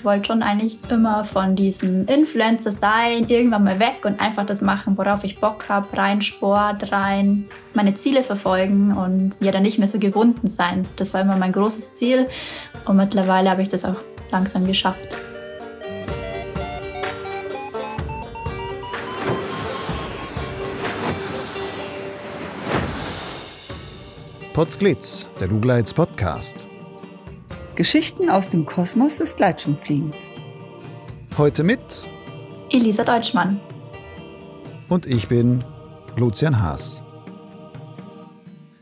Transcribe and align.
ich 0.00 0.04
wollte 0.06 0.28
schon 0.28 0.42
eigentlich 0.42 0.78
immer 0.88 1.24
von 1.24 1.56
diesem 1.56 2.06
Influencer 2.06 2.70
sein, 2.70 3.28
irgendwann 3.28 3.64
mal 3.64 3.78
weg 3.78 4.06
und 4.06 4.18
einfach 4.18 4.46
das 4.46 4.62
machen, 4.62 4.96
worauf 4.96 5.24
ich 5.24 5.40
Bock 5.40 5.68
habe, 5.68 5.94
rein 5.94 6.22
Sport, 6.22 6.90
rein 6.90 7.44
meine 7.74 7.92
Ziele 7.92 8.22
verfolgen 8.22 8.96
und 8.96 9.36
ja 9.42 9.52
dann 9.52 9.60
nicht 9.60 9.76
mehr 9.76 9.86
so 9.86 9.98
gebunden 9.98 10.48
sein. 10.48 10.88
Das 10.96 11.12
war 11.12 11.20
immer 11.20 11.36
mein 11.36 11.52
großes 11.52 11.92
Ziel 11.92 12.28
und 12.86 12.96
mittlerweile 12.96 13.50
habe 13.50 13.60
ich 13.60 13.68
das 13.68 13.84
auch 13.84 13.96
langsam 14.30 14.66
geschafft. 14.66 15.18
Potsglitz, 24.54 25.28
der 25.38 25.48
Lugleits 25.48 25.92
Podcast. 25.92 26.69
Geschichten 27.80 28.28
aus 28.28 28.46
dem 28.46 28.66
Kosmos 28.66 29.16
des 29.16 29.36
Gleitschirmfliegens. 29.36 30.28
Heute 31.38 31.64
mit 31.64 31.80
Elisa 32.70 33.04
Deutschmann. 33.04 33.58
Und 34.90 35.06
ich 35.06 35.28
bin 35.28 35.64
Lucian 36.14 36.60
Haas. 36.60 37.02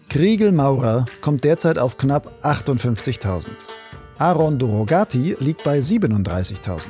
Kriegel 0.08 0.50
Maurer 0.50 1.04
kommt 1.20 1.44
derzeit 1.44 1.78
auf 1.78 1.96
knapp 1.96 2.44
58.000. 2.44 3.50
Aaron 4.18 4.58
Dorogati 4.58 5.36
liegt 5.38 5.62
bei 5.62 5.78
37.000. 5.78 6.88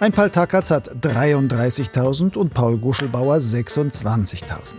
Ein 0.00 0.10
Paul 0.10 0.30
Takatz 0.30 0.72
hat 0.72 0.90
33.000 1.04 2.36
und 2.36 2.52
Paul 2.52 2.78
Guschelbauer 2.78 3.36
26.000. 3.36 4.74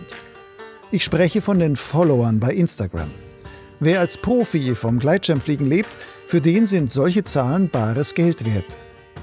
Ich 0.90 1.04
spreche 1.04 1.40
von 1.40 1.58
den 1.58 1.76
Followern 1.76 2.38
bei 2.38 2.52
Instagram. 2.52 3.08
Wer 3.82 4.00
als 4.00 4.18
Profi 4.18 4.74
vom 4.74 4.98
Gleitschirmfliegen 4.98 5.66
lebt, 5.66 5.96
für 6.26 6.42
den 6.42 6.66
sind 6.66 6.90
solche 6.90 7.24
Zahlen 7.24 7.70
bares 7.70 8.14
Geld 8.14 8.44
wert. 8.44 8.76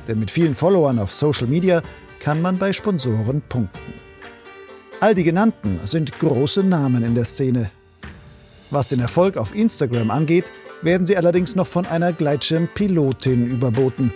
Denn 0.08 0.20
mit 0.20 0.32
vielen 0.32 0.56
Followern 0.56 0.98
auf 0.98 1.12
Social 1.12 1.46
Media 1.46 1.84
kann 2.20 2.42
man 2.42 2.58
bei 2.58 2.74
Sponsoren 2.74 3.44
punkten. 3.48 3.94
All 5.00 5.14
die 5.14 5.24
genannten 5.24 5.80
sind 5.84 6.18
große 6.18 6.64
Namen 6.64 7.04
in 7.04 7.14
der 7.14 7.26
Szene. 7.26 7.70
Was 8.72 8.88
den 8.88 9.00
Erfolg 9.00 9.38
auf 9.38 9.56
Instagram 9.56 10.10
angeht, 10.10 10.46
werden 10.82 11.06
sie 11.06 11.18
allerdings 11.18 11.56
noch 11.56 11.68
von 11.68 11.86
einer 11.86 12.12
Gleitschirmpilotin 12.12 13.48
überboten, 13.48 14.12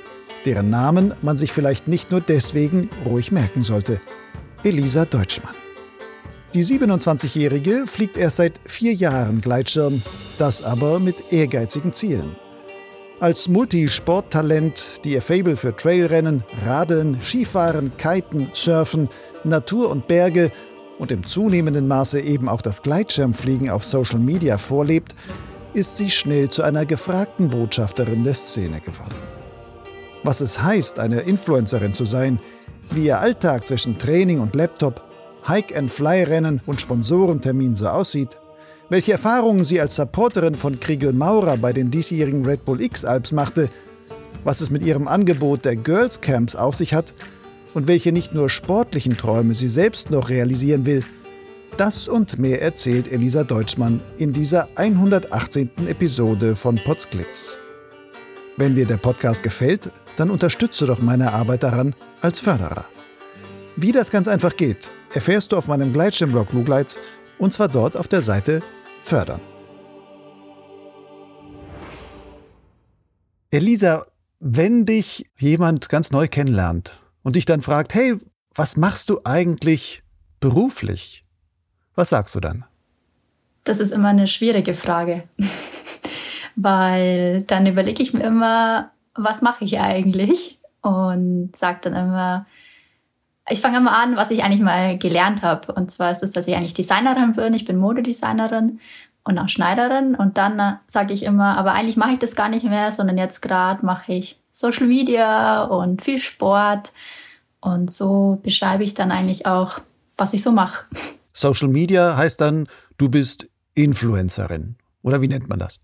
deren 0.46 0.72
Namen 0.72 1.14
man 1.22 1.38
sich 1.38 1.52
vielleicht 1.52 1.88
nicht 1.88 2.10
nur 2.10 2.20
deswegen 2.20 2.90
ruhig 3.06 3.32
merken 3.32 3.62
sollte. 3.62 4.02
Elisa 4.64 5.06
Deutschmann. 5.06 5.54
Die 6.54 6.66
27-Jährige 6.66 7.88
fliegt 7.88 8.18
erst 8.18 8.36
seit 8.36 8.60
vier 8.66 8.94
Jahren 8.94 9.40
Gleitschirm, 9.40 10.02
das 10.38 10.62
aber 10.62 11.00
mit 11.00 11.32
ehrgeizigen 11.32 11.94
Zielen. 11.94 12.36
Als 13.22 13.48
Multisporttalent, 13.48 15.06
die 15.06 15.14
ihr 15.14 15.22
Fable 15.22 15.56
für 15.56 15.74
Trailrennen, 15.74 16.44
Radeln, 16.66 17.22
Skifahren, 17.22 17.96
Kiten, 17.96 18.50
Surfen, 18.54 19.08
Natur 19.46 19.90
und 19.90 20.10
Berge 20.10 20.52
und 21.00 21.12
im 21.14 21.26
zunehmenden 21.26 21.88
Maße 21.88 22.20
eben 22.20 22.50
auch 22.50 22.62
das 22.62 22.82
Gleitschirmfliegen 22.82 23.70
auf 23.70 23.86
Social 23.86 24.20
Media 24.20 24.58
vorlebt, 24.58 25.16
ist 25.74 25.96
sie 25.96 26.10
schnell 26.10 26.50
zu 26.50 26.64
einer 26.64 26.86
gefragten 26.86 27.48
Botschafterin 27.48 28.26
der 28.26 28.34
Szene 28.34 28.82
geworden. 28.82 29.16
Was 30.24 30.42
es 30.42 30.62
heißt, 30.62 31.00
eine 31.00 31.22
Influencerin 31.22 31.94
zu 31.94 32.04
sein, 32.04 32.40
wie 32.90 33.06
ihr 33.06 33.20
Alltag 33.20 33.66
zwischen 33.66 33.98
Training 33.98 34.42
und 34.42 34.54
Laptop, 34.54 35.11
Hike-and-Fly-Rennen 35.48 36.62
und 36.66 36.82
Sponsorentermin 36.82 37.76
so 37.76 37.88
aussieht, 37.88 38.40
welche 38.90 39.14
Erfahrungen 39.14 39.64
sie 39.64 39.80
als 39.80 39.96
Supporterin 39.96 40.56
von 40.56 40.80
Kriegel 40.80 41.14
Maurer 41.14 41.58
bei 41.58 41.74
den 41.74 41.92
diesjährigen 41.92 42.46
Red 42.46 42.66
Bull 42.66 42.82
X-Alps 42.82 43.32
machte, 43.32 43.70
was 44.44 44.62
es 44.62 44.70
mit 44.70 44.84
ihrem 44.84 45.08
Angebot 45.08 45.66
der 45.66 45.76
Girls 45.76 46.20
Camps 46.22 46.56
auf 46.56 46.76
sich 46.76 46.94
hat 46.94 47.14
und 47.74 47.88
welche 47.88 48.12
nicht 48.12 48.34
nur 48.34 48.50
sportlichen 48.50 49.18
Träume 49.18 49.54
sie 49.54 49.70
selbst 49.70 50.12
noch 50.12 50.30
realisieren 50.30 50.86
will. 50.86 51.04
Das 51.78 52.08
und 52.08 52.38
mehr 52.38 52.62
erzählt 52.62 53.12
Elisa 53.12 53.44
Deutschmann 53.44 54.02
in 54.18 54.34
dieser 54.34 54.68
118. 54.76 55.70
Episode 55.88 56.56
von 56.56 56.76
Potsglitz. 56.76 57.58
Wenn 58.58 58.76
dir 58.76 58.86
der 58.86 58.98
Podcast 58.98 59.42
gefällt, 59.42 59.90
dann 60.18 60.30
unterstütze 60.30 60.86
doch 60.86 61.00
meine 61.00 61.32
Arbeit 61.32 61.64
daran 61.64 61.96
als 62.20 62.40
Förderer. 62.40 62.86
Wie 63.78 63.94
das 63.94 64.12
ganz 64.12 64.28
einfach 64.28 64.58
geht, 64.58 64.92
erfährst 65.14 65.52
du 65.52 65.58
auf 65.58 65.68
meinem 65.68 65.94
Gleitschirmblog 65.94 66.54
Lugleits 66.54 66.98
und 67.38 67.54
zwar 67.54 67.68
dort 67.68 67.98
auf 67.98 68.08
der 68.08 68.22
Seite 68.22 68.62
Fördern. 69.04 69.42
Elisa, 73.50 74.06
wenn 74.40 74.86
dich 74.86 75.26
jemand 75.38 75.90
ganz 75.90 76.12
neu 76.12 76.28
kennenlernt 76.28 77.00
und 77.24 77.36
dich 77.36 77.46
dann 77.46 77.62
fragt, 77.62 77.94
hey, 77.94 78.16
was 78.56 78.78
machst 78.78 79.10
du 79.10 79.20
eigentlich 79.24 80.04
beruflich? 80.40 81.26
Was 81.96 82.10
sagst 82.10 82.34
du 82.36 82.40
dann? 82.40 82.66
Das 83.64 83.80
ist 83.80 83.92
immer 83.92 84.10
eine 84.10 84.28
schwierige 84.28 84.74
Frage, 84.74 85.24
weil 86.56 87.44
dann 87.44 87.68
überlege 87.68 88.02
ich 88.02 88.14
mir 88.14 88.24
immer, 88.24 88.92
was 89.14 89.42
mache 89.42 89.66
ich 89.66 89.80
eigentlich? 89.80 90.60
Und 90.82 91.56
sage 91.56 91.80
dann 91.84 91.94
immer, 91.94 92.46
ich 93.52 93.62
fange 93.62 93.78
immer 93.78 93.98
an, 93.98 94.16
was 94.16 94.32
ich 94.32 94.44
eigentlich 94.44 94.62
mal 94.62 94.98
gelernt 94.98 95.42
habe. 95.42 95.74
Und 95.74 95.92
zwar 95.92 96.12
ist 96.12 96.24
es, 96.24 96.32
dass 96.32 96.48
ich 96.48 96.56
eigentlich 96.56 96.74
Designerin 96.74 97.34
bin. 97.34 97.54
Ich 97.54 97.66
bin 97.66 97.78
Modedesignerin 97.78 98.80
und 99.24 99.38
auch 99.38 99.50
Schneiderin. 99.50 100.16
Und 100.16 100.38
dann 100.38 100.60
äh, 100.60 100.74
sage 100.88 101.14
ich 101.14 101.24
immer, 101.24 101.58
aber 101.58 101.74
eigentlich 101.74 101.98
mache 101.98 102.14
ich 102.14 102.20
das 102.20 102.36
gar 102.36 102.50
nicht 102.50 102.64
mehr, 102.64 102.92
sondern 102.92 103.18
jetzt 103.18 103.42
gerade 103.42 103.86
mache 103.86 104.14
ich 104.14 104.40
Social 104.52 104.88
Media 104.88 105.64
und 105.64 106.04
viel 106.04 106.20
Sport. 106.20 106.92
Und 107.60 107.92
so 107.92 108.40
beschreibe 108.42 108.84
ich 108.84 108.94
dann 108.94 109.12
eigentlich 109.12 109.46
auch, 109.46 109.80
was 110.18 110.34
ich 110.34 110.42
so 110.42 110.52
mache. 110.52 110.86
Social 111.34 111.68
Media 111.68 112.18
heißt 112.18 112.42
dann, 112.42 112.68
du 112.98 113.10
bist 113.10 113.50
Influencerin. 113.74 114.76
Oder 115.02 115.22
wie 115.22 115.28
nennt 115.28 115.48
man 115.48 115.60
das? 115.60 115.80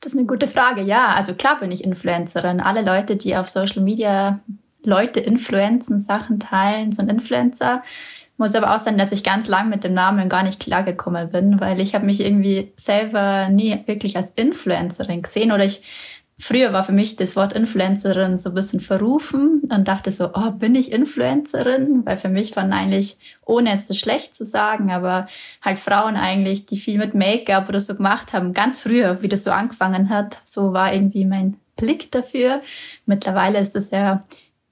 Das 0.00 0.12
ist 0.12 0.18
eine 0.18 0.26
gute 0.26 0.48
Frage. 0.48 0.82
Ja, 0.82 1.14
also 1.14 1.34
klar 1.34 1.58
bin 1.60 1.70
ich 1.70 1.84
Influencerin. 1.84 2.60
Alle 2.60 2.82
Leute, 2.82 3.16
die 3.16 3.36
auf 3.36 3.48
Social 3.48 3.82
Media 3.82 4.40
Leute 4.86 5.20
influenzen, 5.20 5.98
Sachen 5.98 6.40
teilen, 6.40 6.92
sind 6.92 7.10
Influencer. 7.10 7.82
Muss 8.38 8.54
aber 8.54 8.74
auch 8.74 8.78
sein, 8.78 8.98
dass 8.98 9.12
ich 9.12 9.24
ganz 9.24 9.48
lang 9.48 9.70
mit 9.70 9.82
dem 9.82 9.94
Namen 9.94 10.28
gar 10.28 10.42
nicht 10.42 10.60
klargekommen 10.60 11.30
bin, 11.30 11.60
weil 11.60 11.80
ich 11.80 11.94
habe 11.94 12.04
mich 12.04 12.20
irgendwie 12.20 12.72
selber 12.76 13.48
nie 13.48 13.82
wirklich 13.86 14.16
als 14.16 14.30
Influencerin 14.30 15.22
gesehen 15.22 15.52
oder 15.52 15.64
ich 15.64 15.82
Früher 16.38 16.74
war 16.74 16.82
für 16.82 16.92
mich 16.92 17.16
das 17.16 17.34
Wort 17.34 17.54
Influencerin 17.54 18.36
so 18.36 18.50
ein 18.50 18.54
bisschen 18.54 18.80
verrufen 18.80 19.62
und 19.70 19.88
dachte 19.88 20.10
so, 20.10 20.32
oh, 20.34 20.50
bin 20.50 20.74
ich 20.74 20.92
Influencerin? 20.92 22.04
Weil 22.04 22.18
für 22.18 22.28
mich 22.28 22.54
waren 22.56 22.74
eigentlich, 22.74 23.16
ohne 23.46 23.70
jetzt 23.70 23.88
das 23.88 23.96
schlecht 23.96 24.36
zu 24.36 24.44
sagen, 24.44 24.90
aber 24.92 25.28
halt 25.62 25.78
Frauen 25.78 26.14
eigentlich, 26.14 26.66
die 26.66 26.76
viel 26.76 26.98
mit 26.98 27.14
Make-up 27.14 27.70
oder 27.70 27.80
so 27.80 27.96
gemacht 27.96 28.34
haben, 28.34 28.52
ganz 28.52 28.80
früher, 28.80 29.22
wie 29.22 29.28
das 29.28 29.44
so 29.44 29.50
angefangen 29.50 30.10
hat, 30.10 30.42
so 30.44 30.74
war 30.74 30.92
irgendwie 30.92 31.24
mein 31.24 31.56
Blick 31.76 32.12
dafür. 32.12 32.60
Mittlerweile 33.06 33.58
ist 33.58 33.74
das 33.74 33.90
ja 33.90 34.22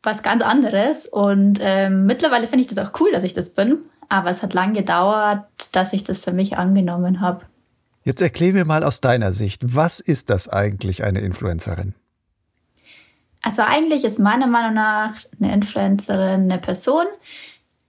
was 0.05 0.23
ganz 0.23 0.43
anderes. 0.43 1.07
Und 1.07 1.59
ähm, 1.61 2.07
mittlerweile 2.07 2.47
finde 2.47 2.63
ich 2.63 2.73
das 2.73 2.79
auch 2.79 2.99
cool, 3.01 3.11
dass 3.13 3.25
ich 3.25 3.33
das 3.33 3.55
bin. 3.55 3.79
Aber 4.09 4.31
es 4.31 4.43
hat 4.43 4.55
lange 4.55 4.75
gedauert, 4.75 5.45
dass 5.73 5.93
ich 5.93 6.05
das 6.05 6.19
für 6.19 6.33
mich 6.33 6.57
angenommen 6.57 7.21
habe. 7.21 7.45
Jetzt 8.05 8.21
erklär 8.21 8.53
mir 8.53 8.65
mal 8.67 8.85
aus 8.85 9.01
deiner 9.01 9.33
Sicht, 9.33 9.63
was 9.75 9.99
ist 9.99 10.29
das 10.29 10.49
eigentlich 10.49 11.05
eine 11.05 11.21
Influencerin? 11.21 11.95
Also 13.41 13.63
eigentlich 13.63 14.05
ist 14.05 14.19
meiner 14.19 14.47
Meinung 14.47 14.75
nach 14.75 15.17
eine 15.41 15.53
Influencerin 15.53 16.51
eine 16.51 16.59
Person, 16.59 17.07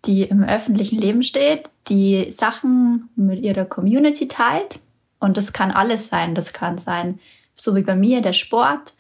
die 0.06 0.24
im 0.24 0.44
öffentlichen 0.44 0.98
Leben 0.98 1.24
steht, 1.24 1.70
die 1.88 2.30
Sachen 2.32 3.10
mit 3.16 3.40
ihrer 3.40 3.66
Community 3.66 4.28
teilt. 4.28 4.80
Und 5.20 5.38
das 5.38 5.54
kann 5.54 5.72
alles 5.72 6.10
sein. 6.10 6.36
Das 6.36 6.54
kann 6.54 6.78
sein, 6.78 7.20
so 7.54 7.76
wie 7.76 7.82
bei 7.82 7.96
mir, 7.96 8.22
der 8.22 8.34
Sport 8.34 8.94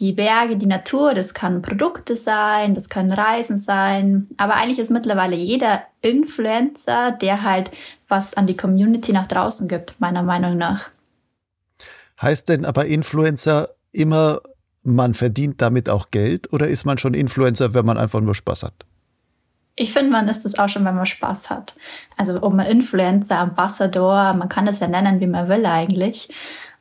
die 0.00 0.12
Berge, 0.12 0.56
die 0.56 0.66
Natur, 0.66 1.14
das 1.14 1.34
kann 1.34 1.62
Produkte 1.62 2.16
sein, 2.16 2.74
das 2.74 2.88
können 2.88 3.12
Reisen 3.12 3.58
sein. 3.58 4.28
Aber 4.36 4.54
eigentlich 4.54 4.78
ist 4.78 4.90
mittlerweile 4.90 5.36
jeder 5.36 5.82
Influencer, 6.00 7.12
der 7.12 7.42
halt 7.42 7.70
was 8.08 8.34
an 8.34 8.46
die 8.46 8.56
Community 8.56 9.12
nach 9.12 9.26
draußen 9.26 9.68
gibt, 9.68 10.00
meiner 10.00 10.22
Meinung 10.22 10.56
nach. 10.58 10.90
Heißt 12.20 12.48
denn 12.48 12.64
aber 12.64 12.86
Influencer 12.86 13.70
immer, 13.92 14.40
man 14.82 15.14
verdient 15.14 15.60
damit 15.62 15.88
auch 15.88 16.10
Geld 16.10 16.52
oder 16.52 16.68
ist 16.68 16.84
man 16.84 16.98
schon 16.98 17.14
Influencer, 17.14 17.74
wenn 17.74 17.86
man 17.86 17.98
einfach 17.98 18.20
nur 18.20 18.34
Spaß 18.34 18.64
hat? 18.64 18.84
Ich 19.76 19.92
finde, 19.92 20.12
man 20.12 20.28
ist 20.28 20.44
das 20.44 20.56
auch 20.58 20.68
schon, 20.68 20.84
wenn 20.84 20.94
man 20.94 21.06
Spaß 21.06 21.50
hat. 21.50 21.74
Also 22.16 22.40
ob 22.42 22.54
man 22.54 22.66
Influencer, 22.66 23.38
Ambassador, 23.38 24.32
man 24.34 24.48
kann 24.48 24.66
das 24.66 24.80
ja 24.80 24.86
nennen, 24.86 25.20
wie 25.20 25.26
man 25.26 25.48
will 25.48 25.66
eigentlich. 25.66 26.28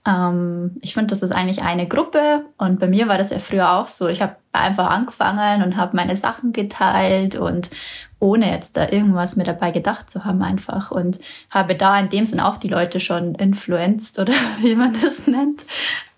Ähm, 0.06 0.78
ich 0.82 0.94
finde, 0.94 1.08
das 1.08 1.24
ist 1.24 1.32
eigentlich 1.32 1.62
eine 1.62 1.88
Gruppe 1.88 2.46
und 2.58 2.80
bei 2.80 2.88
mir 2.88 3.08
war 3.08 3.18
das 3.18 3.30
ja 3.30 3.40
früher 3.40 3.74
auch 3.74 3.88
so. 3.88 4.08
Ich 4.08 4.22
habe 4.22 4.36
einfach 4.52 4.90
angefangen 4.90 5.64
und 5.64 5.78
habe 5.78 5.96
meine 5.96 6.16
Sachen 6.16 6.52
geteilt 6.52 7.36
und 7.36 7.70
ohne 8.20 8.52
jetzt 8.52 8.78
da 8.78 8.90
irgendwas 8.90 9.36
mir 9.36 9.44
dabei 9.44 9.72
gedacht 9.72 10.10
zu 10.10 10.26
haben 10.26 10.42
einfach 10.42 10.92
und 10.92 11.20
habe 11.50 11.76
da 11.76 12.00
in 12.00 12.10
dem 12.10 12.26
Sinn 12.26 12.40
auch 12.40 12.58
die 12.58 12.68
Leute 12.70 13.00
schon 13.00 13.36
influenced 13.36 14.20
oder 14.20 14.34
wie 14.62 14.76
man 14.76 14.94
das 14.94 15.28
nennt. 15.28 15.66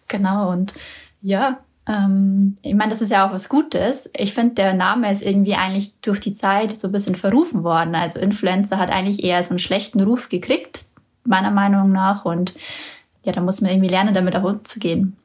Genau 0.08 0.52
und 0.52 0.74
ja, 1.22 1.60
Ähm, 1.88 2.56
ich 2.64 2.74
meine, 2.74 2.90
das 2.90 3.02
ist 3.02 3.12
ja 3.12 3.28
auch 3.28 3.32
was 3.32 3.50
Gutes. 3.50 4.10
Ich 4.18 4.34
finde, 4.34 4.56
der 4.56 4.74
Name 4.74 5.12
ist 5.12 5.22
irgendwie 5.22 5.56
eigentlich 5.56 6.00
durch 6.02 6.20
die 6.20 6.34
Zeit 6.34 6.80
so 6.80 6.88
ein 6.88 6.92
bisschen 6.92 7.16
verrufen 7.16 7.64
worden. 7.64 7.96
Also 7.96 8.20
Influencer 8.20 8.80
hat 8.80 8.90
eigentlich 8.90 9.24
eher 9.24 9.42
so 9.44 9.52
einen 9.52 9.60
schlechten 9.60 10.02
Ruf 10.02 10.30
gekriegt, 10.30 10.86
meiner 11.26 11.52
Meinung 11.52 11.90
nach. 11.90 12.26
Und 12.26 12.56
ja, 13.26 13.32
da 13.32 13.42
muss 13.42 13.62
man 13.62 13.72
irgendwie 13.72 13.90
lernen, 13.90 14.14
damit 14.14 14.36
auch 14.36 14.44
umzugehen. 14.44 15.18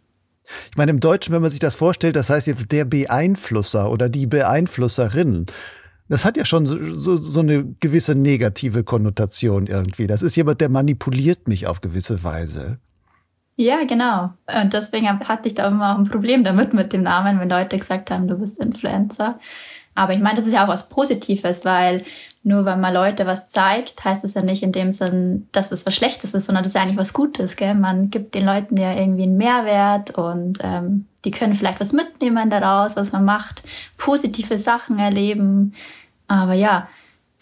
Ich 0.70 0.76
meine, 0.76 0.90
im 0.90 1.00
Deutschen, 1.00 1.34
wenn 1.34 1.42
man 1.42 1.50
sich 1.50 1.60
das 1.60 1.74
vorstellt, 1.74 2.16
das 2.16 2.30
heißt 2.30 2.46
jetzt 2.46 2.72
der 2.72 2.84
Beeinflusser 2.84 3.90
oder 3.90 4.08
die 4.08 4.26
Beeinflusserin. 4.26 5.46
Das 6.08 6.24
hat 6.24 6.36
ja 6.36 6.44
schon 6.44 6.66
so, 6.66 6.76
so, 6.92 7.16
so 7.16 7.40
eine 7.40 7.64
gewisse 7.78 8.16
negative 8.16 8.82
Konnotation 8.82 9.66
irgendwie. 9.66 10.08
Das 10.08 10.22
ist 10.22 10.34
jemand, 10.34 10.60
der 10.60 10.68
manipuliert 10.68 11.46
mich 11.46 11.68
auf 11.68 11.80
gewisse 11.80 12.24
Weise. 12.24 12.78
Ja, 13.54 13.84
genau. 13.84 14.32
Und 14.46 14.72
deswegen 14.72 15.06
hatte 15.06 15.46
ich 15.46 15.54
da 15.54 15.68
immer 15.68 15.94
auch 15.94 15.98
ein 15.98 16.08
Problem 16.08 16.42
damit 16.42 16.72
mit 16.72 16.92
dem 16.92 17.02
Namen, 17.02 17.38
wenn 17.38 17.50
Leute 17.50 17.76
gesagt 17.76 18.10
haben, 18.10 18.26
du 18.26 18.38
bist 18.38 18.64
Influencer. 18.64 19.38
Aber 20.00 20.14
ich 20.14 20.20
meine, 20.20 20.36
das 20.36 20.46
ist 20.46 20.54
ja 20.54 20.64
auch 20.64 20.68
was 20.68 20.88
Positives, 20.88 21.66
weil 21.66 22.04
nur 22.42 22.64
weil 22.64 22.78
man 22.78 22.94
Leute 22.94 23.26
was 23.26 23.50
zeigt, 23.50 24.02
heißt 24.02 24.24
es 24.24 24.32
ja 24.32 24.42
nicht 24.42 24.62
in 24.62 24.72
dem 24.72 24.92
Sinn, 24.92 25.46
dass 25.52 25.72
es 25.72 25.84
was 25.84 25.94
Schlechtes 25.94 26.32
ist, 26.32 26.46
sondern 26.46 26.64
das 26.64 26.74
ist 26.74 26.80
eigentlich 26.80 26.96
was 26.96 27.12
Gutes. 27.12 27.54
Gell? 27.56 27.74
Man 27.74 28.08
gibt 28.08 28.34
den 28.34 28.46
Leuten 28.46 28.78
ja 28.78 28.94
irgendwie 28.94 29.24
einen 29.24 29.36
Mehrwert 29.36 30.16
und 30.16 30.58
ähm, 30.62 31.04
die 31.26 31.30
können 31.30 31.54
vielleicht 31.54 31.80
was 31.80 31.92
mitnehmen 31.92 32.48
daraus, 32.48 32.96
was 32.96 33.12
man 33.12 33.26
macht, 33.26 33.62
positive 33.98 34.56
Sachen 34.56 34.98
erleben. 34.98 35.74
Aber 36.28 36.54
ja, 36.54 36.88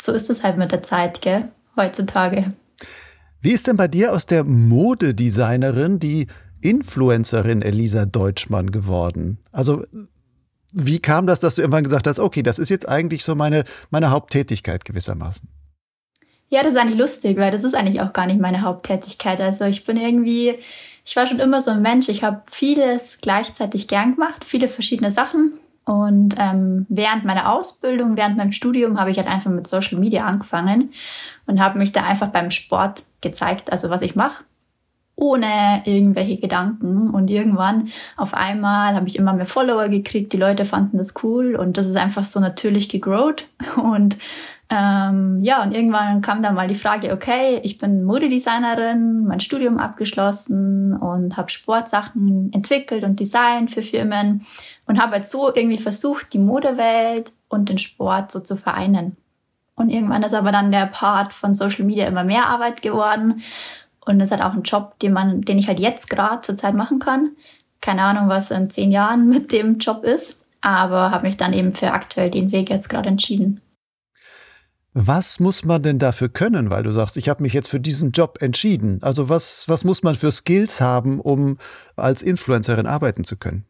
so 0.03 0.11
ist 0.11 0.29
es 0.29 0.43
halt 0.43 0.57
mit 0.57 0.73
der 0.73 0.83
Zeit, 0.83 1.23
gell? 1.23 1.47
heutzutage. 1.77 2.53
Wie 3.41 3.53
ist 3.53 3.69
denn 3.69 3.77
bei 3.77 3.87
dir 3.87 4.13
aus 4.13 4.27
der 4.27 4.43
Modedesignerin 4.43 6.01
die 6.01 6.27
Influencerin 6.61 7.63
Elisa 7.63 8.05
Deutschmann 8.05 8.73
geworden? 8.73 9.39
Also 9.53 9.85
wie 10.79 11.01
kam 11.01 11.27
das, 11.27 11.41
dass 11.41 11.57
du 11.57 11.63
irgendwann 11.63 11.85
gesagt 11.85 12.07
hast, 12.07 12.19
okay, 12.19 12.43
das 12.43 12.59
ist 12.59 12.69
jetzt 12.69 12.89
eigentlich 12.89 13.25
so 13.25 13.35
meine, 13.35 13.65
meine 13.91 14.11
Haupttätigkeit 14.11 14.85
gewissermaßen? 14.85 15.49
Ja, 16.49 16.63
das 16.63 16.75
ist 16.75 16.81
eigentlich 16.81 16.99
lustig, 16.99 17.37
weil 17.37 17.51
das 17.51 17.65
ist 17.65 17.75
eigentlich 17.75 18.01
auch 18.01 18.13
gar 18.13 18.27
nicht 18.27 18.41
meine 18.41 18.63
Haupttätigkeit. 18.63 19.41
Also 19.41 19.67
ich 19.67 19.85
bin 19.85 19.99
irgendwie, 19.99 20.55
ich 21.05 21.17
war 21.17 21.27
schon 21.27 21.41
immer 21.41 21.61
so 21.61 21.71
ein 21.71 21.83
Mensch, 21.83 22.09
ich 22.09 22.23
habe 22.23 22.43
vieles 22.47 23.19
gleichzeitig 23.21 23.87
gern 23.89 24.15
gemacht, 24.15 24.45
viele 24.45 24.69
verschiedene 24.69 25.11
Sachen. 25.11 25.53
Und 25.85 26.37
ähm, 26.39 26.87
während 26.89 27.25
meiner 27.25 27.53
Ausbildung, 27.53 28.17
während 28.17 28.37
meinem 28.37 28.53
Studium 28.53 29.01
habe 29.01 29.11
ich 29.11 29.19
halt 29.19 29.29
einfach 29.29 29.51
mit 29.51 29.67
Social 29.67 29.99
Media 29.99 30.27
angefangen 30.27 30.93
und 31.47 31.61
habe 31.61 31.79
mich 31.79 31.93
da 31.93 32.05
einfach 32.05 32.29
beim 32.29 32.51
Sport 32.51 33.03
gezeigt, 33.21 33.73
also 33.73 33.91
was 33.91 34.03
ich 34.03 34.15
mache, 34.15 34.45
ohne 35.19 35.83
irgendwelche 35.85 36.39
Gedanken. 36.39 37.11
Und 37.11 37.29
irgendwann 37.29 37.89
auf 38.17 38.35
einmal 38.35 38.95
habe 38.95 39.09
ich 39.09 39.17
immer 39.17 39.33
mehr 39.33 39.47
Follower 39.47 39.89
gekriegt, 39.89 40.33
die 40.33 40.37
Leute 40.37 40.65
fanden 40.65 40.97
das 40.97 41.15
cool 41.23 41.57
und 41.57 41.77
das 41.77 41.87
ist 41.87 41.97
einfach 41.97 42.23
so 42.23 42.39
natürlich 42.39 42.89
gegrowt. 42.89 43.49
Und 43.77 44.17
ähm, 44.71 45.43
ja, 45.43 45.63
und 45.63 45.73
irgendwann 45.75 46.21
kam 46.21 46.43
dann 46.43 46.55
mal 46.55 46.69
die 46.69 46.75
Frage, 46.75 47.15
okay, 47.15 47.59
ich 47.63 47.79
bin 47.79 48.05
Modedesignerin, 48.05 49.25
mein 49.25 49.41
Studium 49.41 49.79
abgeschlossen 49.79 50.93
und 50.93 51.39
habe 51.39 51.49
Sportsachen 51.49 52.53
entwickelt 52.53 53.03
und 53.03 53.19
designt 53.19 53.71
für 53.71 53.81
Firmen 53.81 54.45
und 54.87 55.01
habe 55.01 55.13
halt 55.13 55.27
so 55.27 55.55
irgendwie 55.55 55.79
versucht, 55.79 56.35
die 56.35 56.39
Modewelt 56.39 57.33
und 57.49 57.71
den 57.71 57.79
Sport 57.79 58.31
so 58.31 58.41
zu 58.41 58.57
vereinen. 58.57 59.17
Und 59.75 59.89
irgendwann 59.89 60.23
ist 60.23 60.35
aber 60.35 60.53
dann 60.53 60.71
der 60.71 60.87
Part 60.87 61.33
von 61.33 61.55
Social 61.55 61.87
Media 61.87 62.07
immer 62.07 62.25
mehr 62.25 62.47
Arbeit 62.49 62.83
geworden. 62.83 63.41
Und 64.09 64.19
das 64.19 64.29
ist 64.29 64.33
halt 64.33 64.43
auch 64.43 64.57
ein 64.57 64.63
Job, 64.63 64.99
den 65.01 65.13
man, 65.13 65.43
den 65.43 65.59
ich 65.59 65.69
halt 65.69 65.81
jetzt 65.81 66.11
gerade 66.11 66.41
zurzeit 66.41 66.75
machen 66.75 66.99
kann. 66.99 67.33
Keine 67.81 68.03
Ahnung, 68.03 68.29
was 68.29 68.51
in 68.51 68.71
zehn 68.71 68.91
Jahren 68.91 69.29
mit 69.29 69.53
dem 69.53 69.79
Job 69.79 70.05
ist, 70.05 70.43
aber 70.61 71.11
habe 71.11 71.27
mich 71.27 71.37
dann 71.37 71.53
eben 71.53 71.73
für 71.73 71.93
aktuell 71.93 72.31
den 72.31 72.53
Weg 72.53 72.71
jetzt 72.71 72.89
gerade 72.89 73.09
entschieden. 73.09 73.61
Was 74.95 75.39
muss 75.39 75.65
man 75.65 75.83
denn 75.83 76.01
dafür 76.01 76.29
können? 76.29 76.71
Weil 76.71 76.83
du 76.83 76.91
sagst, 76.91 77.17
ich 77.17 77.29
habe 77.29 77.43
mich 77.43 77.53
jetzt 77.53 77.69
für 77.69 77.79
diesen 77.79 78.11
Job 78.11 78.39
entschieden. 78.41 78.99
Also 79.03 79.29
was, 79.29 79.69
was 79.69 79.85
muss 79.85 80.03
man 80.03 80.17
für 80.17 80.33
Skills 80.33 80.81
haben, 80.81 81.21
um 81.21 81.59
als 81.95 82.21
Influencerin 82.21 82.87
arbeiten 82.87 83.23
zu 83.23 83.37
können? 83.37 83.65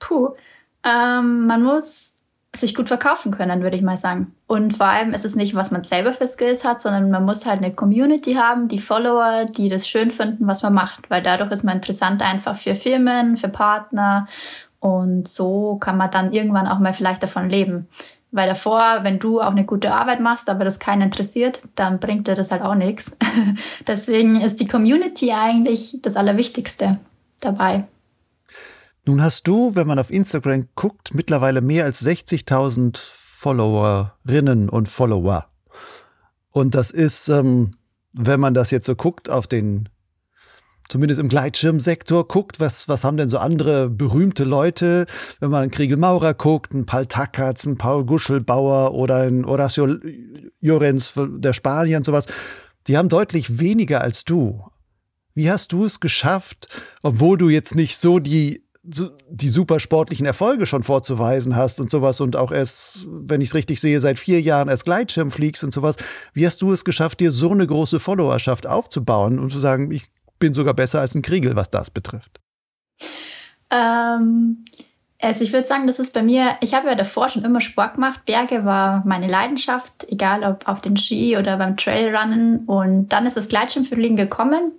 Puh, 0.00 0.30
ähm, 0.82 1.46
man 1.46 1.62
muss 1.62 2.14
sich 2.60 2.74
gut 2.74 2.88
verkaufen 2.88 3.32
können, 3.32 3.62
würde 3.62 3.76
ich 3.76 3.82
mal 3.82 3.96
sagen. 3.96 4.34
Und 4.46 4.76
vor 4.76 4.86
allem 4.86 5.12
ist 5.12 5.24
es 5.24 5.36
nicht, 5.36 5.54
was 5.54 5.70
man 5.70 5.82
selber 5.82 6.12
für 6.12 6.26
Skills 6.26 6.64
hat, 6.64 6.80
sondern 6.80 7.10
man 7.10 7.24
muss 7.24 7.46
halt 7.46 7.62
eine 7.62 7.72
Community 7.72 8.34
haben, 8.34 8.68
die 8.68 8.78
Follower, 8.78 9.46
die 9.46 9.68
das 9.68 9.88
schön 9.88 10.10
finden, 10.10 10.46
was 10.46 10.62
man 10.62 10.74
macht, 10.74 11.10
weil 11.10 11.22
dadurch 11.22 11.50
ist 11.52 11.64
man 11.64 11.76
interessant 11.76 12.22
einfach 12.22 12.56
für 12.56 12.74
Firmen, 12.74 13.36
für 13.36 13.48
Partner 13.48 14.26
und 14.80 15.26
so 15.26 15.76
kann 15.76 15.96
man 15.96 16.10
dann 16.10 16.32
irgendwann 16.32 16.68
auch 16.68 16.78
mal 16.78 16.94
vielleicht 16.94 17.22
davon 17.22 17.48
leben. 17.48 17.88
Weil 18.30 18.48
davor, 18.48 18.98
wenn 19.02 19.18
du 19.18 19.40
auch 19.40 19.50
eine 19.50 19.64
gute 19.64 19.94
Arbeit 19.94 20.20
machst, 20.20 20.50
aber 20.50 20.64
das 20.64 20.78
keinen 20.78 21.02
interessiert, 21.02 21.62
dann 21.74 21.98
bringt 21.98 22.28
dir 22.28 22.34
das 22.34 22.52
halt 22.52 22.62
auch 22.62 22.74
nichts. 22.74 23.16
Deswegen 23.86 24.40
ist 24.40 24.60
die 24.60 24.66
Community 24.66 25.32
eigentlich 25.32 25.98
das 26.02 26.16
Allerwichtigste 26.16 26.98
dabei. 27.40 27.84
Nun 29.08 29.22
hast 29.22 29.48
du, 29.48 29.74
wenn 29.74 29.86
man 29.86 29.98
auf 29.98 30.10
Instagram 30.10 30.68
guckt, 30.74 31.14
mittlerweile 31.14 31.62
mehr 31.62 31.86
als 31.86 32.06
60.000 32.06 32.98
Followerinnen 32.98 34.68
und 34.68 34.86
Follower. 34.86 35.46
Und 36.50 36.74
das 36.74 36.90
ist, 36.90 37.28
ähm, 37.28 37.70
wenn 38.12 38.38
man 38.38 38.52
das 38.52 38.70
jetzt 38.70 38.84
so 38.84 38.94
guckt, 38.94 39.30
auf 39.30 39.46
den 39.46 39.88
zumindest 40.90 41.22
im 41.22 41.30
Gleitschirmsektor 41.30 42.28
guckt, 42.28 42.60
was, 42.60 42.86
was 42.90 43.02
haben 43.02 43.16
denn 43.16 43.30
so 43.30 43.38
andere 43.38 43.88
berühmte 43.88 44.44
Leute, 44.44 45.06
wenn 45.40 45.48
man 45.50 45.62
einen 45.62 45.70
Kriegel 45.70 45.96
Maurer 45.96 46.34
guckt, 46.34 46.74
einen 46.74 46.84
Paul 46.84 47.06
Tackertz, 47.06 47.66
einen 47.66 47.78
Paul 47.78 48.04
Guschelbauer 48.04 48.92
oder 48.92 49.22
einen 49.22 49.46
Horacio 49.46 49.88
Jorenz 50.60 51.14
der 51.16 51.54
Spanier 51.54 51.96
und 51.96 52.04
sowas, 52.04 52.26
die 52.86 52.98
haben 52.98 53.08
deutlich 53.08 53.58
weniger 53.58 54.02
als 54.02 54.26
du. 54.26 54.66
Wie 55.34 55.50
hast 55.50 55.72
du 55.72 55.86
es 55.86 55.98
geschafft, 55.98 56.68
obwohl 57.02 57.38
du 57.38 57.48
jetzt 57.48 57.74
nicht 57.74 57.96
so 57.96 58.18
die 58.18 58.67
die 58.82 59.48
super 59.48 59.80
sportlichen 59.80 60.24
Erfolge 60.24 60.64
schon 60.64 60.82
vorzuweisen 60.82 61.56
hast 61.56 61.80
und 61.80 61.90
sowas 61.90 62.20
und 62.20 62.36
auch 62.36 62.52
erst, 62.52 63.06
wenn 63.06 63.40
ich 63.40 63.50
es 63.50 63.54
richtig 63.54 63.80
sehe, 63.80 64.00
seit 64.00 64.18
vier 64.18 64.40
Jahren 64.40 64.68
erst 64.68 64.84
Gleitschirm 64.84 65.30
fliegst 65.30 65.64
und 65.64 65.72
sowas. 65.72 65.96
Wie 66.32 66.46
hast 66.46 66.62
du 66.62 66.72
es 66.72 66.84
geschafft, 66.84 67.20
dir 67.20 67.32
so 67.32 67.50
eine 67.50 67.66
große 67.66 68.00
Followerschaft 68.00 68.66
aufzubauen 68.66 69.38
und 69.38 69.52
zu 69.52 69.60
sagen, 69.60 69.90
ich 69.90 70.06
bin 70.38 70.54
sogar 70.54 70.74
besser 70.74 71.00
als 71.00 71.14
ein 71.14 71.22
Kriegel, 71.22 71.56
was 71.56 71.70
das 71.70 71.90
betrifft? 71.90 72.40
Ähm, 73.70 74.64
also 75.20 75.42
ich 75.42 75.52
würde 75.52 75.66
sagen, 75.66 75.86
das 75.86 75.98
ist 75.98 76.14
bei 76.14 76.22
mir, 76.22 76.56
ich 76.60 76.74
habe 76.74 76.88
ja 76.88 76.94
davor 76.94 77.28
schon 77.28 77.44
immer 77.44 77.60
Sport 77.60 77.94
gemacht. 77.94 78.24
Berge 78.24 78.64
war 78.64 79.02
meine 79.04 79.26
Leidenschaft, 79.26 80.06
egal 80.08 80.44
ob 80.44 80.68
auf 80.68 80.80
den 80.80 80.96
Ski 80.96 81.36
oder 81.36 81.56
beim 81.56 81.76
Trailrunnen. 81.76 82.64
Und 82.66 83.08
dann 83.08 83.26
ist 83.26 83.36
das 83.36 83.48
Gleitschirmfliegen 83.48 84.16
gekommen. 84.16 84.72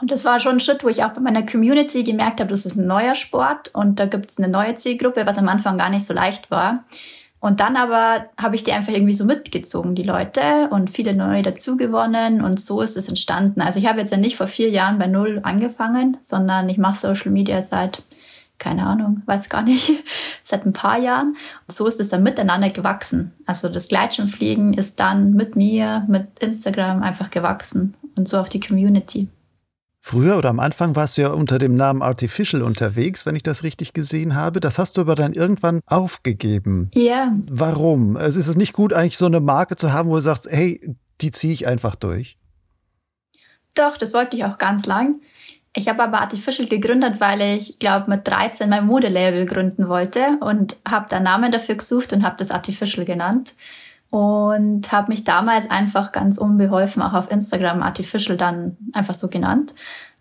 Und 0.00 0.10
das 0.10 0.24
war 0.24 0.40
schon 0.40 0.56
ein 0.56 0.60
Schritt, 0.60 0.84
wo 0.84 0.88
ich 0.88 1.04
auch 1.04 1.12
bei 1.12 1.20
meiner 1.20 1.44
Community 1.44 2.02
gemerkt 2.02 2.40
habe, 2.40 2.50
das 2.50 2.66
ist 2.66 2.76
ein 2.76 2.86
neuer 2.86 3.14
Sport 3.14 3.70
und 3.74 4.00
da 4.00 4.06
gibt 4.06 4.30
es 4.30 4.38
eine 4.38 4.48
neue 4.48 4.74
Zielgruppe, 4.74 5.26
was 5.26 5.38
am 5.38 5.48
Anfang 5.48 5.78
gar 5.78 5.90
nicht 5.90 6.06
so 6.06 6.14
leicht 6.14 6.50
war. 6.50 6.84
Und 7.42 7.58
dann 7.58 7.76
aber 7.76 8.26
habe 8.36 8.54
ich 8.54 8.62
die 8.62 8.72
einfach 8.72 8.92
irgendwie 8.92 9.12
so 9.12 9.24
mitgezogen, 9.24 9.96
die 9.96 10.04
Leute, 10.04 10.68
und 10.70 10.90
viele 10.90 11.12
neue 11.12 11.42
dazugewonnen 11.42 12.40
und 12.40 12.60
so 12.60 12.80
ist 12.80 12.96
es 12.96 13.08
entstanden. 13.08 13.60
Also 13.60 13.80
ich 13.80 13.86
habe 13.86 13.98
jetzt 13.98 14.12
ja 14.12 14.16
nicht 14.16 14.36
vor 14.36 14.46
vier 14.46 14.70
Jahren 14.70 14.98
bei 15.00 15.08
Null 15.08 15.40
angefangen, 15.42 16.16
sondern 16.20 16.68
ich 16.68 16.78
mache 16.78 16.96
Social 16.96 17.32
Media 17.32 17.60
seit, 17.60 18.04
keine 18.58 18.86
Ahnung, 18.86 19.22
weiß 19.26 19.48
gar 19.48 19.62
nicht, 19.62 19.90
seit 20.44 20.64
ein 20.64 20.72
paar 20.72 20.98
Jahren. 20.98 21.36
Und 21.66 21.74
so 21.74 21.88
ist 21.88 21.98
es 21.98 22.10
dann 22.10 22.22
miteinander 22.22 22.70
gewachsen. 22.70 23.32
Also 23.44 23.68
das 23.68 23.88
Gleitschirmfliegen 23.88 24.72
ist 24.72 25.00
dann 25.00 25.32
mit 25.32 25.56
mir, 25.56 26.06
mit 26.06 26.38
Instagram 26.38 27.02
einfach 27.02 27.30
gewachsen 27.30 27.94
und 28.14 28.28
so 28.28 28.38
auch 28.38 28.48
die 28.48 28.60
Community. 28.60 29.28
Früher 30.04 30.36
oder 30.36 30.50
am 30.50 30.58
Anfang 30.58 30.96
warst 30.96 31.16
du 31.16 31.22
ja 31.22 31.28
unter 31.28 31.58
dem 31.58 31.76
Namen 31.76 32.02
Artificial 32.02 32.62
unterwegs, 32.62 33.24
wenn 33.24 33.36
ich 33.36 33.44
das 33.44 33.62
richtig 33.62 33.92
gesehen 33.92 34.34
habe. 34.34 34.58
Das 34.58 34.80
hast 34.80 34.96
du 34.96 35.02
aber 35.02 35.14
dann 35.14 35.32
irgendwann 35.32 35.80
aufgegeben. 35.86 36.90
Ja. 36.92 37.32
Warum? 37.48 38.16
Also 38.16 38.40
ist 38.40 38.48
es 38.48 38.56
nicht 38.56 38.72
gut, 38.72 38.92
eigentlich 38.92 39.16
so 39.16 39.26
eine 39.26 39.38
Marke 39.38 39.76
zu 39.76 39.92
haben, 39.92 40.08
wo 40.10 40.16
du 40.16 40.22
sagst, 40.22 40.48
hey, 40.50 40.96
die 41.20 41.30
ziehe 41.30 41.52
ich 41.52 41.68
einfach 41.68 41.94
durch? 41.94 42.36
Doch, 43.74 43.96
das 43.96 44.12
wollte 44.12 44.36
ich 44.36 44.44
auch 44.44 44.58
ganz 44.58 44.86
lang. 44.86 45.20
Ich 45.74 45.88
habe 45.88 46.02
aber 46.02 46.20
Artificial 46.20 46.66
gegründet, 46.66 47.20
weil 47.20 47.40
ich, 47.56 47.78
glaube 47.78 48.10
mit 48.10 48.26
13 48.26 48.68
mein 48.68 48.84
Modelabel 48.84 49.46
gründen 49.46 49.88
wollte 49.88 50.36
und 50.40 50.76
habe 50.86 51.06
da 51.08 51.20
Namen 51.20 51.52
dafür 51.52 51.76
gesucht 51.76 52.12
und 52.12 52.24
habe 52.24 52.36
das 52.38 52.50
Artificial 52.50 53.06
genannt 53.06 53.54
und 54.12 54.92
habe 54.92 55.10
mich 55.10 55.24
damals 55.24 55.70
einfach 55.70 56.12
ganz 56.12 56.36
unbeholfen 56.36 57.02
auch 57.02 57.14
auf 57.14 57.30
Instagram 57.30 57.82
Artificial 57.82 58.36
dann 58.36 58.76
einfach 58.92 59.14
so 59.14 59.28
genannt. 59.28 59.72